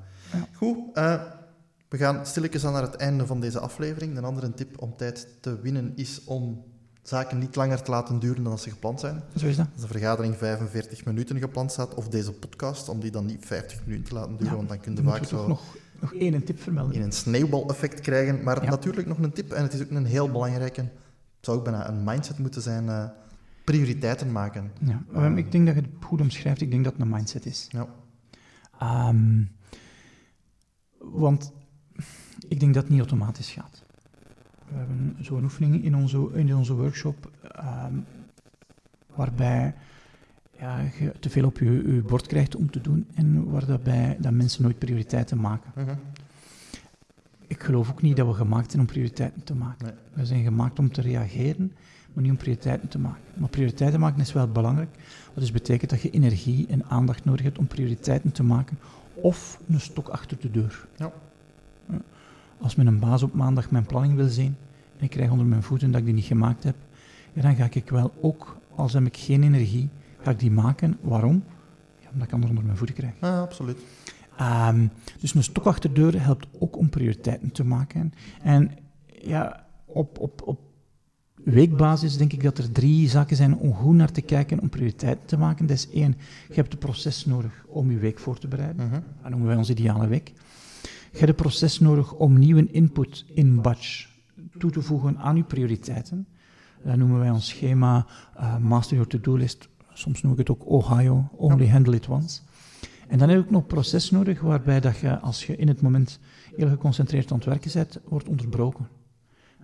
Goed, 0.54 0.78
eh, 0.94 1.22
we 1.88 1.96
gaan 1.96 2.26
stilletjes 2.26 2.64
aan 2.66 2.72
naar 2.72 2.82
het 2.82 2.96
einde 2.96 3.26
van 3.26 3.40
deze 3.40 3.58
aflevering. 3.60 4.16
Een 4.16 4.24
andere 4.24 4.54
tip 4.54 4.82
om 4.82 4.96
tijd 4.96 5.28
te 5.40 5.60
winnen 5.60 5.92
is 5.96 6.24
om 6.24 6.64
zaken 7.02 7.38
niet 7.38 7.56
langer 7.56 7.82
te 7.82 7.90
laten 7.90 8.18
duren 8.18 8.42
dan 8.42 8.52
als 8.52 8.62
ze 8.62 8.70
gepland 8.70 9.00
zijn. 9.00 9.22
Zo 9.36 9.46
is 9.46 9.56
dat. 9.56 9.66
Als 9.72 9.82
een 9.82 9.88
vergadering 9.88 10.36
45 10.36 11.04
minuten 11.04 11.38
gepland 11.38 11.72
staat, 11.72 11.94
of 11.94 12.08
deze 12.08 12.32
podcast, 12.32 12.88
om 12.88 13.00
die 13.00 13.10
dan 13.10 13.26
niet 13.26 13.46
50 13.46 13.80
minuten 13.86 14.04
te 14.08 14.14
laten 14.14 14.30
duren, 14.32 14.46
Ja, 14.46 14.54
want 14.56 14.68
dan 14.68 14.80
kun 14.80 14.94
je 14.96 15.02
vaak 15.02 15.24
zo 15.24 15.46
nog, 15.48 15.62
nog 16.00 16.14
één 16.14 16.44
tip 16.44 16.60
vermelden. 16.60 16.94
in 16.94 17.02
een 17.02 17.12
sneeuwbaleffect 17.12 18.00
krijgen. 18.00 18.42
Maar 18.42 18.62
Ja. 18.64 18.70
natuurlijk 18.70 19.06
nog 19.06 19.18
een 19.18 19.32
tip, 19.32 19.52
en 19.52 19.62
het 19.62 19.72
is 19.72 19.82
ook 19.82 19.90
een 19.90 20.04
heel 20.04 20.30
belangrijke, 20.30 20.80
het 20.80 20.90
zou 21.40 21.58
ook 21.58 21.64
bijna 21.64 21.88
een 21.88 22.04
mindset 22.04 22.38
moeten 22.38 22.62
zijn, 22.62 22.88
eh, 22.88 23.04
prioriteiten 23.64 24.32
maken. 24.32 24.70
Ja, 24.80 25.02
maar 25.10 25.38
ik 25.38 25.52
denk 25.52 25.66
dat 25.66 25.74
je 25.74 25.80
het 25.80 25.90
goed 26.04 26.20
omschrijft. 26.20 26.60
Ik 26.60 26.70
denk 26.70 26.84
dat 26.84 26.92
het 26.92 27.02
een 27.02 27.08
mindset 27.08 27.46
is. 27.46 27.66
Ja. 27.68 27.86
Ehm, 28.78 29.42
want 30.98 31.52
ik 32.48 32.60
denk 32.60 32.74
dat 32.74 32.82
het 32.82 32.92
niet 32.92 33.00
automatisch 33.00 33.50
gaat. 33.50 33.82
We 34.72 34.78
hebben 34.78 35.16
zo'n 35.20 35.42
oefening 35.42 35.84
in 35.84 35.96
onze, 35.96 36.30
in 36.34 36.56
onze 36.56 36.74
workshop 36.74 37.30
ehm, 37.42 37.94
waarbij 39.14 39.74
ja, 40.58 40.78
je 40.98 41.12
te 41.20 41.30
veel 41.30 41.44
op 41.44 41.58
je, 41.58 41.94
je 41.94 42.02
bord 42.06 42.26
krijgt 42.26 42.56
om 42.56 42.70
te 42.70 42.80
doen 42.80 43.06
en 43.14 43.50
waarbij 43.50 44.16
dat 44.20 44.32
mensen 44.32 44.62
nooit 44.62 44.78
prioriteiten 44.78 45.40
maken. 45.40 45.72
Mhm. 45.74 45.94
Ik 47.46 47.62
geloof 47.62 47.90
ook 47.90 48.02
niet 48.02 48.16
dat 48.16 48.26
we 48.26 48.32
gemaakt 48.32 48.70
zijn 48.70 48.82
om 48.82 48.88
prioriteiten 48.88 49.44
te 49.44 49.54
maken. 49.54 49.86
Nee. 49.86 49.94
We 50.12 50.26
zijn 50.26 50.44
gemaakt 50.44 50.78
om 50.78 50.92
te 50.92 51.00
reageren, 51.00 51.72
maar 52.12 52.22
niet 52.22 52.32
om 52.32 52.38
prioriteiten 52.38 52.88
te 52.88 52.98
maken. 52.98 53.22
Maar 53.34 53.48
prioriteiten 53.48 54.00
maken 54.00 54.20
is 54.20 54.32
wel 54.32 54.48
belangrijk. 54.48 54.90
Wat 55.26 55.42
dus 55.42 55.52
betekent 55.52 55.90
dat 55.90 56.02
je 56.02 56.10
energie 56.10 56.66
en 56.66 56.84
aandacht 56.84 57.24
nodig 57.24 57.42
hebt 57.42 57.58
om 57.58 57.66
prioriteiten 57.66 58.32
te 58.32 58.42
maken. 58.42 58.78
Of 59.14 59.60
een 59.68 59.80
stok 59.80 60.08
achter 60.08 60.36
de 60.40 60.50
deur. 60.50 60.86
Ja. 60.96 61.12
Als 62.60 62.74
mijn 62.74 62.98
baas 62.98 63.22
op 63.22 63.34
maandag 63.34 63.70
mijn 63.70 63.86
planning 63.86 64.14
wil 64.14 64.28
zien 64.28 64.56
en 64.96 65.04
ik 65.04 65.10
krijg 65.10 65.30
onder 65.30 65.46
mijn 65.46 65.62
voeten 65.62 65.90
dat 65.90 66.00
ik 66.00 66.06
die 66.06 66.14
niet 66.14 66.24
gemaakt 66.24 66.64
heb, 66.64 66.76
ja, 67.32 67.42
dan 67.42 67.54
ga 67.54 67.68
ik 67.70 67.90
wel 67.90 68.12
ook, 68.20 68.56
als 68.74 68.92
heb 68.92 69.06
ik 69.06 69.16
geen 69.16 69.42
energie, 69.42 69.88
ga 70.22 70.30
ik 70.30 70.38
die 70.38 70.50
maken. 70.50 70.98
Waarom? 71.00 71.44
Ja, 72.00 72.08
omdat 72.12 72.26
ik 72.26 72.32
anderen 72.32 72.50
onder 72.50 72.64
mijn 72.64 72.76
voeten 72.76 72.96
krijg. 72.96 73.14
Ja, 73.20 73.40
absoluut. 73.40 73.78
Ehm, 74.36 74.86
dus 75.20 75.34
een 75.34 75.42
stok 75.42 75.64
achter 75.64 75.94
de 75.94 76.00
deur 76.00 76.22
helpt 76.22 76.46
ook 76.58 76.76
om 76.76 76.88
prioriteiten 76.88 77.52
te 77.52 77.64
maken. 77.64 78.12
En 78.42 78.70
ja, 79.06 79.66
op, 79.84 80.18
op, 80.18 80.42
op 80.44 80.60
weekbasis 81.44 82.16
denk 82.16 82.32
ik 82.32 82.42
dat 82.42 82.58
er 82.58 82.72
drie 82.72 83.08
zaken 83.08 83.36
zijn 83.36 83.56
om 83.56 83.74
goed 83.74 83.94
naar 83.94 84.12
te 84.12 84.20
kijken 84.20 84.60
om 84.60 84.68
prioriteiten 84.68 85.26
te 85.26 85.38
maken. 85.38 85.66
Dat 85.66 85.76
is 85.76 85.90
één, 85.90 86.16
je 86.48 86.54
hebt 86.54 86.72
het 86.72 86.80
proces 86.80 87.24
nodig 87.24 87.64
om 87.66 87.90
je 87.90 87.98
week 87.98 88.18
voor 88.18 88.38
te 88.38 88.48
bereiden. 88.48 88.86
Mhm. 88.86 89.00
Dat 89.22 89.30
noemen 89.30 89.48
wij 89.48 89.56
onze 89.56 89.72
ideale 89.72 90.06
week. 90.06 90.32
Je 91.10 91.18
hebt 91.18 91.28
het 91.28 91.36
proces 91.36 91.80
nodig 91.80 92.12
om 92.12 92.38
nieuwe 92.38 92.70
input 92.70 93.24
in 93.34 93.62
batch 93.62 94.08
toe 94.58 94.70
te 94.70 94.82
voegen 94.82 95.18
aan 95.18 95.36
je 95.36 95.42
prioriteiten. 95.42 96.26
Dat 96.84 96.96
noemen 96.96 97.18
wij 97.18 97.30
ons 97.30 97.48
schema 97.48 98.06
eh, 98.36 98.56
Master 98.56 98.96
Your 98.96 99.10
To-Do 99.10 99.36
List. 99.36 99.68
Soms 99.92 100.22
noem 100.22 100.32
ik 100.32 100.38
het 100.38 100.50
ook 100.50 100.68
Ohio, 100.70 101.28
Only 101.32 101.68
Handle 101.68 101.96
It 101.96 102.08
Once. 102.08 102.40
En 103.08 103.18
dan 103.18 103.28
heb 103.28 103.38
je 103.38 103.44
ook 103.44 103.50
nog 103.50 103.66
proces 103.66 104.10
nodig 104.10 104.40
waarbij 104.40 104.80
dat 104.80 104.98
je, 104.98 105.18
als 105.18 105.46
je 105.46 105.56
in 105.56 105.68
het 105.68 105.80
moment 105.80 106.18
heel 106.56 106.68
geconcentreerd 106.68 107.30
aan 107.30 107.36
het 107.36 107.46
werken 107.46 107.70
bent, 107.72 108.00
wordt 108.04 108.28
onderbroken. 108.28 108.88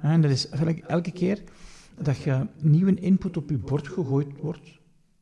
En 0.01 0.21
dat 0.21 0.31
is 0.31 0.49
eigenlijk 0.49 0.79
elke 0.87 1.11
keer 1.11 1.43
dat 2.01 2.17
je 2.17 2.47
nieuwe 2.61 2.95
input 2.95 3.37
op 3.37 3.51
je 3.51 3.59
bord 3.59 3.89
gegooid 3.89 4.41
wordt, 4.41 4.79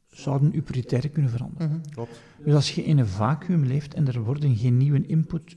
zouden 0.07 0.53
je 0.53 0.62
prioriteiten 0.62 1.12
kunnen 1.12 1.31
veranderen. 1.31 1.68
Mhm. 1.68 1.81
Klopt. 1.91 2.20
Dus 2.45 2.55
als 2.55 2.75
je 2.75 2.85
in 2.85 2.99
een 2.99 3.07
vacuüm 3.07 3.64
leeft 3.64 3.95
en 3.95 4.07
er 4.07 4.22
worden 4.22 4.57
geen 4.57 4.77
nieuwe 4.77 5.07
input 5.07 5.57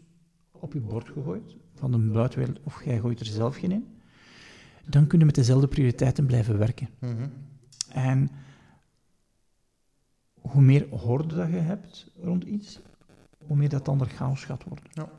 op 0.60 0.74
je 0.74 0.80
bord 0.80 1.10
gegooid, 1.10 1.56
van 1.76 1.92
de 1.92 1.98
buitenwereld, 1.98 2.60
of 2.64 2.84
jij 2.84 3.00
gooit 3.00 3.20
er 3.20 3.26
zelf 3.26 3.58
geen 3.58 3.72
in, 3.72 3.88
dan 4.86 5.08
kun 5.08 5.20
je 5.20 5.26
met 5.26 5.36
dezelfde 5.36 5.68
prioriteiten 5.68 6.26
blijven 6.26 6.58
werken. 6.58 6.90
Mhm. 7.00 7.28
En 7.90 8.30
hoe 10.42 10.62
meer 10.62 10.88
horde 10.90 11.36
dat 11.36 11.50
je 11.50 11.56
hebt 11.56 12.12
rond 12.22 12.44
iets, 12.44 12.80
hoe 13.46 13.58
meer 13.58 13.70
dat 13.70 13.88
ander 13.88 14.08
chaos 14.08 14.44
gaat 14.44 14.64
worden. 14.64 14.86
Ja. 14.94 15.10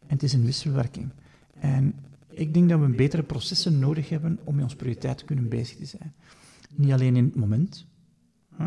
En 0.00 0.16
het 0.16 0.22
is 0.22 0.32
een 0.32 0.44
wisselwerking. 0.44 1.10
En 1.54 1.94
ik 2.30 2.54
denk 2.54 2.68
dat 2.68 2.80
we 2.80 2.88
betere 2.88 3.22
processen 3.22 3.78
nodig 3.78 4.08
hebben 4.08 4.38
om 4.44 4.54
met 4.54 4.64
onze 4.64 4.76
prioriteit 4.76 5.18
te 5.18 5.24
kunnen 5.24 5.48
bezig 5.48 5.76
te 5.76 5.84
zijn. 5.84 6.14
Niet 6.74 6.92
alleen 6.92 7.16
in 7.16 7.24
het 7.24 7.36
moment, 7.36 7.86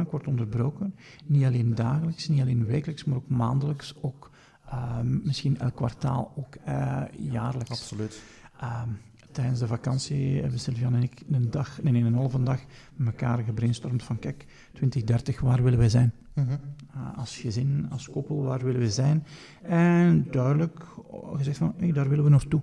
ik 0.02 0.10
word 0.10 0.28
onderbroken, 0.28 0.96
niet 1.26 1.44
alleen 1.44 1.76
dagelijks, 1.76 2.28
niet 2.28 2.42
alleen 2.42 2.66
wekelijks, 2.66 3.04
maar 3.04 3.18
ook 3.18 3.30
maandelijks, 3.30 3.96
ook 4.02 4.32
ehm, 4.74 5.20
misschien 5.24 5.60
elk 5.60 5.76
kwartaal, 5.76 6.34
ook 6.36 6.56
eh, 6.56 7.02
jaarlijks. 7.18 7.70
Absoluut. 7.70 8.22
Ehm, 8.60 8.90
tijdens 9.32 9.60
de 9.60 9.68
vakantie 9.68 10.42
hebben 10.42 10.60
Sylvian 10.60 10.96
en 10.96 11.04
ik 11.04 11.24
een 11.32 11.52
dag, 11.52 11.82
nee, 11.82 12.04
een 12.04 12.16
halve 12.16 12.44
dag 12.44 12.60
met 12.96 13.08
elkaar 13.08 13.44
gebrainstormd 13.44 14.04
van 14.04 14.20
kijk, 14.20 14.46
2030, 14.74 15.40
waar 15.40 15.64
willen 15.64 15.80
wij 15.80 15.90
zijn? 15.90 16.14
Mhm. 16.34 16.50
Uh, 16.50 17.18
als 17.18 17.38
gezin, 17.38 17.88
als 17.90 18.10
koppel, 18.10 18.44
waar 18.44 18.64
willen 18.64 18.80
we 18.80 18.90
zijn? 18.90 19.26
En 19.62 20.28
duidelijk 20.32 20.86
gezegd 21.34 21.58
van, 21.58 21.74
hey, 21.78 21.92
daar 21.92 22.10
willen 22.10 22.24
we 22.24 22.30
naartoe. 22.30 22.62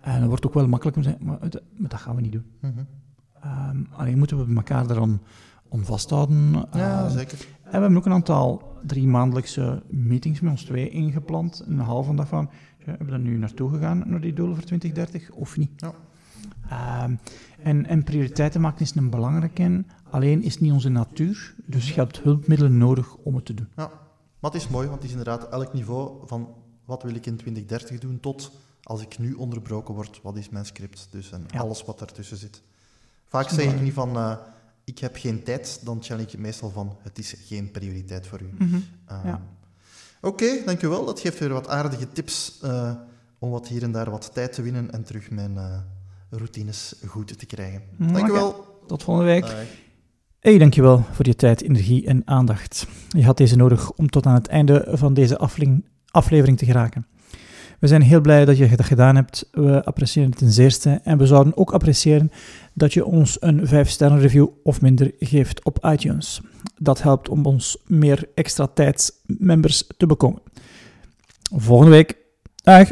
En 0.00 0.20
dat 0.20 0.28
wordt 0.28 0.46
ook 0.46 0.54
wel 0.54 0.68
makkelijk 0.68 0.96
om 0.96 1.02
te 1.02 1.08
zeggen, 1.08 1.26
maar, 1.26 1.38
dat 1.88 2.00
gaan 2.00 2.16
we 2.16 2.20
niet 2.20 2.32
doen. 2.32 2.46
Mhm. 2.60 2.84
Ehm, 3.40 3.84
alleen 3.90 4.18
moeten 4.18 4.46
we 4.46 4.54
elkaar 4.54 4.86
daaraan 4.86 5.20
om 5.74 5.84
vasthouden. 5.84 6.52
Ja, 6.72 7.04
Ehm, 7.04 7.10
zeker. 7.10 7.38
en 7.62 7.64
we 7.64 7.70
hebben 7.70 7.96
ook 7.96 8.06
een 8.06 8.12
aantal 8.12 8.72
drie 8.86 9.06
maandelijkse 9.06 9.82
meetings 9.88 10.40
met 10.40 10.50
ons 10.50 10.62
twee 10.64 10.88
ingepland. 10.90 11.62
Een 11.66 11.78
halve 11.78 12.14
dag 12.14 12.28
van, 12.28 12.50
ja, 12.78 12.84
hebben 12.84 13.06
we 13.06 13.12
daar 13.12 13.20
nu 13.20 13.36
naartoe 13.38 13.70
gegaan, 13.70 14.02
naar 14.06 14.20
die 14.20 14.32
doelen 14.32 14.54
voor 14.56 14.64
2030, 14.64 15.30
of 15.30 15.56
niet? 15.56 15.70
Ja. 15.76 15.92
Ehm, 16.68 17.14
en, 17.62 17.86
en 17.86 18.02
prioriteiten 18.04 18.60
maken 18.60 18.80
is 18.80 18.94
een 18.94 19.10
belangrijke, 19.10 19.84
alleen 20.10 20.42
is 20.42 20.52
het 20.52 20.62
niet 20.62 20.72
onze 20.72 20.88
natuur, 20.88 21.54
dus 21.66 21.88
je 21.88 21.94
hebt 21.94 22.20
hulpmiddelen 22.20 22.78
nodig 22.78 23.14
om 23.16 23.34
het 23.34 23.44
te 23.44 23.54
doen. 23.54 23.68
Ja, 23.76 23.90
maar 24.40 24.50
het 24.50 24.60
is 24.62 24.68
mooi, 24.68 24.84
want 24.88 25.02
het 25.02 25.10
is 25.10 25.16
inderdaad 25.18 25.48
elk 25.48 25.72
niveau 25.72 26.26
van 26.26 26.48
wat 26.84 27.02
wil 27.02 27.14
ik 27.14 27.26
in 27.26 27.36
2030 27.36 27.98
doen 27.98 28.20
tot 28.20 28.50
als 28.82 29.02
ik 29.02 29.18
nu 29.18 29.32
onderbroken 29.32 29.94
word, 29.94 30.20
wat 30.22 30.36
is 30.36 30.48
mijn 30.48 30.64
script? 30.66 31.08
Dus 31.10 31.32
en 31.32 31.44
Ja. 31.50 31.60
alles 31.60 31.84
wat 31.84 31.98
daartussen 31.98 32.36
zit. 32.36 32.62
Vaak 33.28 33.48
zeg 33.48 33.72
ik 33.74 33.80
niet 33.80 33.92
van 33.92 34.16
eh, 34.16 34.36
ik 34.84 34.98
heb 34.98 35.16
geen 35.16 35.42
tijd, 35.42 35.80
dan 35.84 36.02
challenge 36.02 36.30
ik 36.32 36.38
meestal 36.38 36.70
van 36.70 36.96
het 37.02 37.18
is 37.18 37.34
geen 37.46 37.70
prioriteit 37.70 38.26
voor 38.26 38.40
u. 38.40 38.48
Mhm. 38.58 38.76
Ehm, 39.06 39.26
Ja. 39.26 39.40
Oké, 40.20 40.46
dankjewel. 40.64 41.04
Dat 41.04 41.20
geeft 41.20 41.38
weer 41.38 41.52
wat 41.52 41.68
aardige 41.68 42.08
tips 42.12 42.58
eh, 42.62 42.90
om 43.38 43.50
wat 43.50 43.68
hier 43.68 43.82
en 43.82 43.92
daar 43.92 44.10
wat 44.10 44.30
tijd 44.34 44.52
te 44.52 44.62
winnen 44.62 44.90
en 44.92 45.04
terug 45.04 45.30
mijn 45.30 45.56
eh, 45.56 45.78
routines 46.30 46.94
goed 47.06 47.38
te 47.38 47.46
krijgen. 47.46 47.82
Oké. 48.00 48.12
Dankjewel. 48.12 48.66
Tot 48.86 49.02
volgende 49.02 49.30
week. 49.30 49.42
Dag. 49.42 49.54
Hey, 50.40 50.58
dankjewel 50.58 51.04
voor 51.12 51.26
je 51.26 51.36
tijd, 51.36 51.62
energie 51.62 52.06
en 52.06 52.22
aandacht. 52.24 52.86
Je 53.08 53.24
had 53.24 53.36
deze 53.36 53.56
nodig 53.56 53.92
om 53.92 54.10
tot 54.10 54.26
aan 54.26 54.34
het 54.34 54.46
einde 54.46 54.88
van 54.90 55.14
deze 55.14 55.38
aflevering 56.10 56.58
te 56.58 56.64
geraken. 56.64 57.06
We 57.78 57.86
zijn 57.86 58.02
heel 58.02 58.20
blij 58.20 58.44
dat 58.44 58.56
je 58.56 58.76
dat 58.76 58.86
gedaan 58.86 59.16
hebt. 59.16 59.48
We 59.52 59.84
appreciëren 59.84 60.30
het 60.30 60.38
ten 60.38 60.52
zeerste. 60.52 61.00
En 61.04 61.18
we 61.18 61.26
zouden 61.26 61.56
ook 61.56 61.72
appreciëren 61.72 62.30
dat 62.74 62.92
je 62.92 63.04
ons 63.04 63.36
een 63.40 63.66
5-sterren 63.66 64.20
review 64.20 64.48
of 64.62 64.80
minder 64.80 65.12
geeft 65.18 65.64
op 65.64 65.84
iTunes. 65.84 66.40
Dat 66.78 67.02
helpt 67.02 67.28
om 67.28 67.46
ons 67.46 67.76
meer 67.86 68.28
extra 68.34 68.66
tijdsmembers 68.66 69.84
te 69.96 70.06
bekomen. 70.06 70.40
Volgende 71.56 71.90
week. 71.90 72.16
Dag! 72.62 72.90